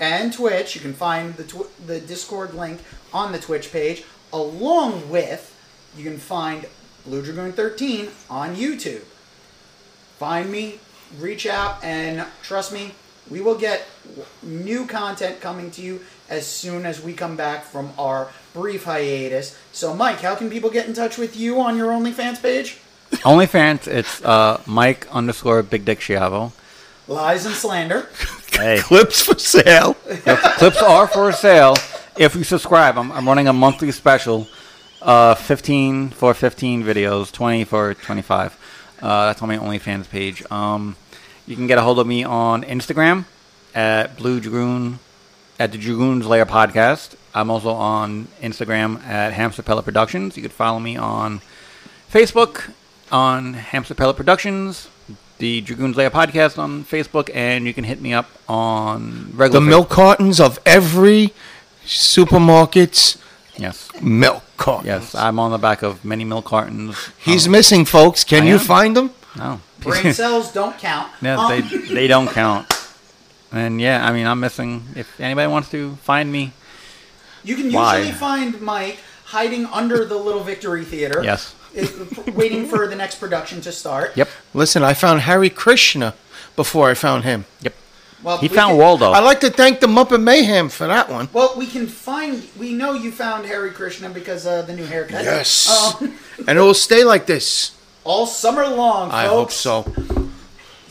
[0.00, 0.74] and Twitch.
[0.74, 2.80] You can find the tw- the Discord link
[3.12, 5.52] on the Twitch page, along with
[5.96, 6.66] you can find
[7.04, 9.02] Blue Dragoon 13 on YouTube.
[10.18, 10.80] Find me,
[11.18, 12.92] reach out, and trust me,
[13.30, 13.86] we will get
[14.42, 19.58] new content coming to you as soon as we come back from our brief hiatus.
[19.72, 22.78] So, Mike, how can people get in touch with you on your OnlyFans page?
[23.10, 23.86] OnlyFans.
[23.86, 26.52] It's uh, Mike underscore Big Dick Chiavo.
[27.08, 28.08] Lies and slander.
[28.52, 29.94] Hey, Clips for sale.
[29.94, 31.76] clips are for sale
[32.18, 32.98] if you subscribe.
[32.98, 34.48] I'm, I'm running a monthly special.
[35.02, 38.58] Uh, 15 for 15 videos, 20 for 25.
[39.00, 40.42] Uh, that's on my OnlyFans page.
[40.50, 40.96] Um,
[41.46, 43.26] you can get a hold of me on Instagram
[43.74, 44.98] at Blue Dragoon
[45.60, 47.14] at the Dragoon's Lair Podcast.
[47.34, 50.36] I'm also on Instagram at Hamster Pellet Productions.
[50.36, 51.40] You could follow me on
[52.10, 52.72] Facebook
[53.12, 54.88] on Hamster Pellet Productions,
[55.38, 59.34] the Dragoon's Lair Podcast on Facebook, and you can hit me up on regular.
[59.34, 61.32] The regular milk cartons of every
[61.84, 63.18] supermarket's
[63.58, 63.88] Yes.
[64.02, 64.86] milk cartons.
[64.86, 66.96] Yes, I'm on the back of many milk cartons.
[67.18, 68.24] He's Oh, missing, folks.
[68.24, 68.60] Can I you am.
[68.60, 69.10] find him?
[69.36, 69.60] no.
[69.80, 71.08] Brain cells don't count.
[71.22, 71.60] yeah, Um, they
[71.94, 72.66] they don't count.
[73.52, 74.84] And yeah, I mean, I'm missing.
[74.96, 76.52] If anybody wants to find me,
[77.44, 77.98] You can Why?
[77.98, 81.20] usually find Mike hiding under the Little Victory Theater.
[81.22, 81.54] yes.
[81.76, 84.16] It- waiting for the next production to start.
[84.16, 84.28] Yep.
[84.54, 86.14] Listen, I found Hare Krishna
[86.56, 87.44] before I found him.
[87.60, 87.74] Yep.
[88.22, 89.12] Well, He we found can- Waldo.
[89.12, 91.28] I'd like to thank the Muppet Mayhem for that one.
[91.32, 92.42] Well, we can find.
[92.58, 95.22] We know you found Hare Krishna because of the new haircut.
[95.24, 95.68] Yes.
[96.00, 96.14] Um,
[96.48, 97.72] And it will stay like this.
[98.04, 99.14] all summer long, folks.
[99.14, 100.25] I hope so.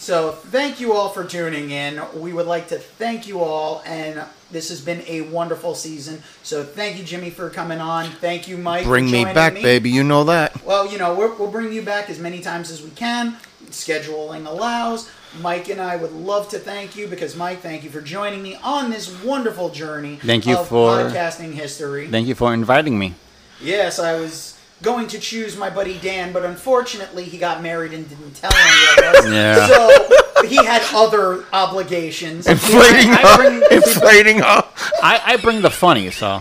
[0.05, 1.99] So thank you all for tuning in.
[2.15, 4.21] We would like to thank you all, and
[4.51, 6.21] this has been a wonderful season.
[6.43, 8.11] So thank you, Jimmy, for coming on.
[8.11, 8.83] Thank you, Mike.
[8.83, 9.63] for Bring me back, me.
[9.63, 9.89] baby.
[9.89, 10.63] You know that.
[10.63, 13.37] Well, you know, we're, we'll bring you back as many times as we can.
[13.71, 15.09] Scheduling allows.
[15.41, 18.57] Mike and I would love to thank you because Mike, thank you for joining me
[18.57, 20.17] on this wonderful journey.
[20.17, 22.09] Thank you of for- podcasting history.
[22.09, 23.15] Thank you for inviting me.
[23.59, 24.54] yes, I was
[24.85, 29.07] going to choose my buddy Dan, but unfortunately he got married and didn't tell any
[29.09, 29.29] of us.
[29.29, 29.67] Yeah.
[29.67, 32.47] So he had other obligations.
[32.47, 33.35] Inflating I her.
[33.37, 34.63] bring- Inflating her.
[35.03, 36.39] I, I bring the funny, so.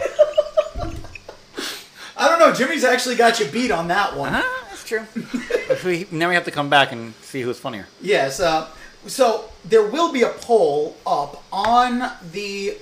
[2.16, 2.52] I don't know.
[2.54, 4.32] Jimmy's actually got you beat on that one.
[4.34, 5.04] Ah, that's true.
[5.84, 7.88] we, now we have to come back and see who's funnier.
[8.00, 8.38] Yes.
[8.38, 8.68] Uh,
[9.06, 12.76] so there will be a poll up on the.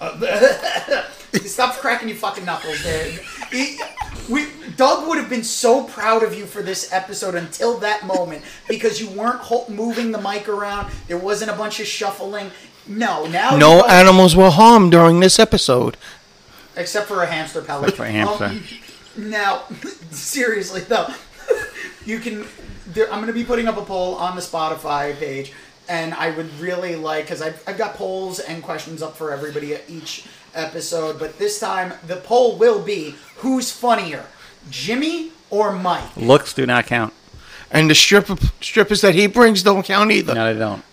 [0.00, 1.02] Uh,
[1.44, 3.20] stop cracking your fucking knuckles, dude.
[3.52, 3.78] He-
[4.28, 4.46] we,
[4.76, 9.00] Doug would have been so proud of you for this episode until that moment because
[9.00, 10.90] you weren't ho- moving the mic around.
[11.08, 12.50] There wasn't a bunch of shuffling.
[12.86, 15.96] No, now No you- animals were harmed during this episode.
[16.76, 17.90] except for a hamster pellet.
[17.90, 18.44] Except for a hamster.
[18.44, 18.62] Um,
[19.30, 19.62] now,
[20.10, 21.08] seriously though,
[22.04, 22.46] you can.
[22.86, 25.52] There, I'm going to be putting up a poll on the Spotify page,
[25.90, 29.74] and I would really like because I've, I've got polls and questions up for everybody
[29.74, 31.18] at each episode.
[31.18, 34.24] But this time, the poll will be who's funnier,
[34.70, 36.16] Jimmy or Mike.
[36.16, 37.12] Looks do not count.
[37.72, 40.34] And the stripper, strippers that he brings don't count either.
[40.34, 40.84] No, they don't.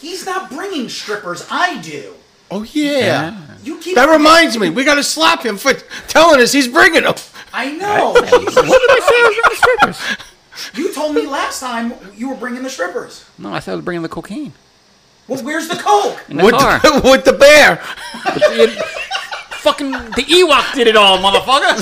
[0.00, 1.44] He's not bringing strippers.
[1.50, 2.14] I do.
[2.50, 3.56] Oh, yeah.
[3.64, 3.96] You keep.
[3.96, 5.72] That reminds me, we got to slap him for
[6.06, 7.14] telling us he's bringing them.
[7.52, 8.12] I know.
[8.12, 9.16] What did I say?
[9.16, 10.33] I was bringing strippers.
[10.74, 13.24] You told me last time you were bringing the strippers.
[13.38, 14.52] No, I said I was bringing the cocaine
[15.28, 16.22] Well, where's the coke?
[16.28, 16.78] in the With car.
[16.80, 17.80] the, with the bear.
[18.26, 18.78] It-
[19.64, 21.74] fucking the Ewok did it all, motherfucker.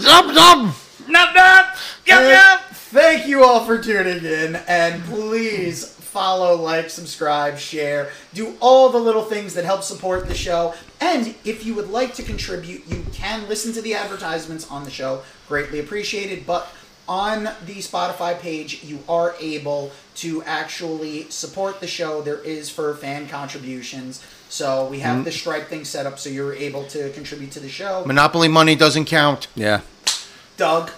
[0.00, 0.72] Zub, zub.
[1.06, 1.76] Nup, nup.
[2.06, 2.60] Yup, And uh, yup.
[2.70, 8.98] Thank you all for tuning in, and please follow, like, subscribe, share, do all the
[8.98, 10.74] little things that help support the show.
[11.00, 14.90] And if you would like to contribute, you can listen to the advertisements on the
[14.90, 15.22] show.
[15.48, 16.46] Greatly appreciated.
[16.46, 16.66] But
[17.08, 22.22] on the Spotify page, you are able to actually support the show.
[22.22, 24.24] There is for fan contributions.
[24.48, 27.68] So we have the Stripe thing set up so you're able to contribute to the
[27.68, 28.04] show.
[28.04, 29.48] Monopoly money doesn't count.
[29.54, 29.80] Yeah.
[30.56, 30.90] Doug.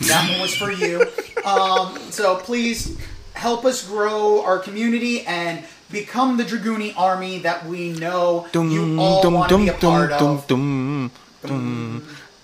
[0.00, 1.06] That one was for you.
[1.40, 2.98] Um, so please
[3.32, 9.22] help us grow our community and become the Dragooni army that we know you all
[9.30, 10.46] want to be a part of.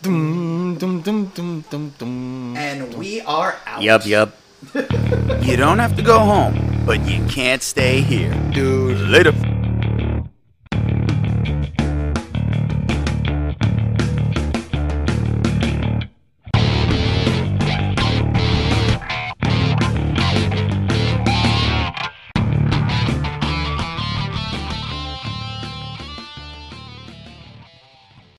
[0.06, 2.56] Dum, dum, dum, dum, dum, dum, dum, dum.
[2.56, 3.82] And we are out.
[3.82, 4.36] Yup, yup.
[5.42, 8.34] You don't have to go home, but you can't stay here.
[8.52, 9.00] Dude.
[9.10, 9.32] Later.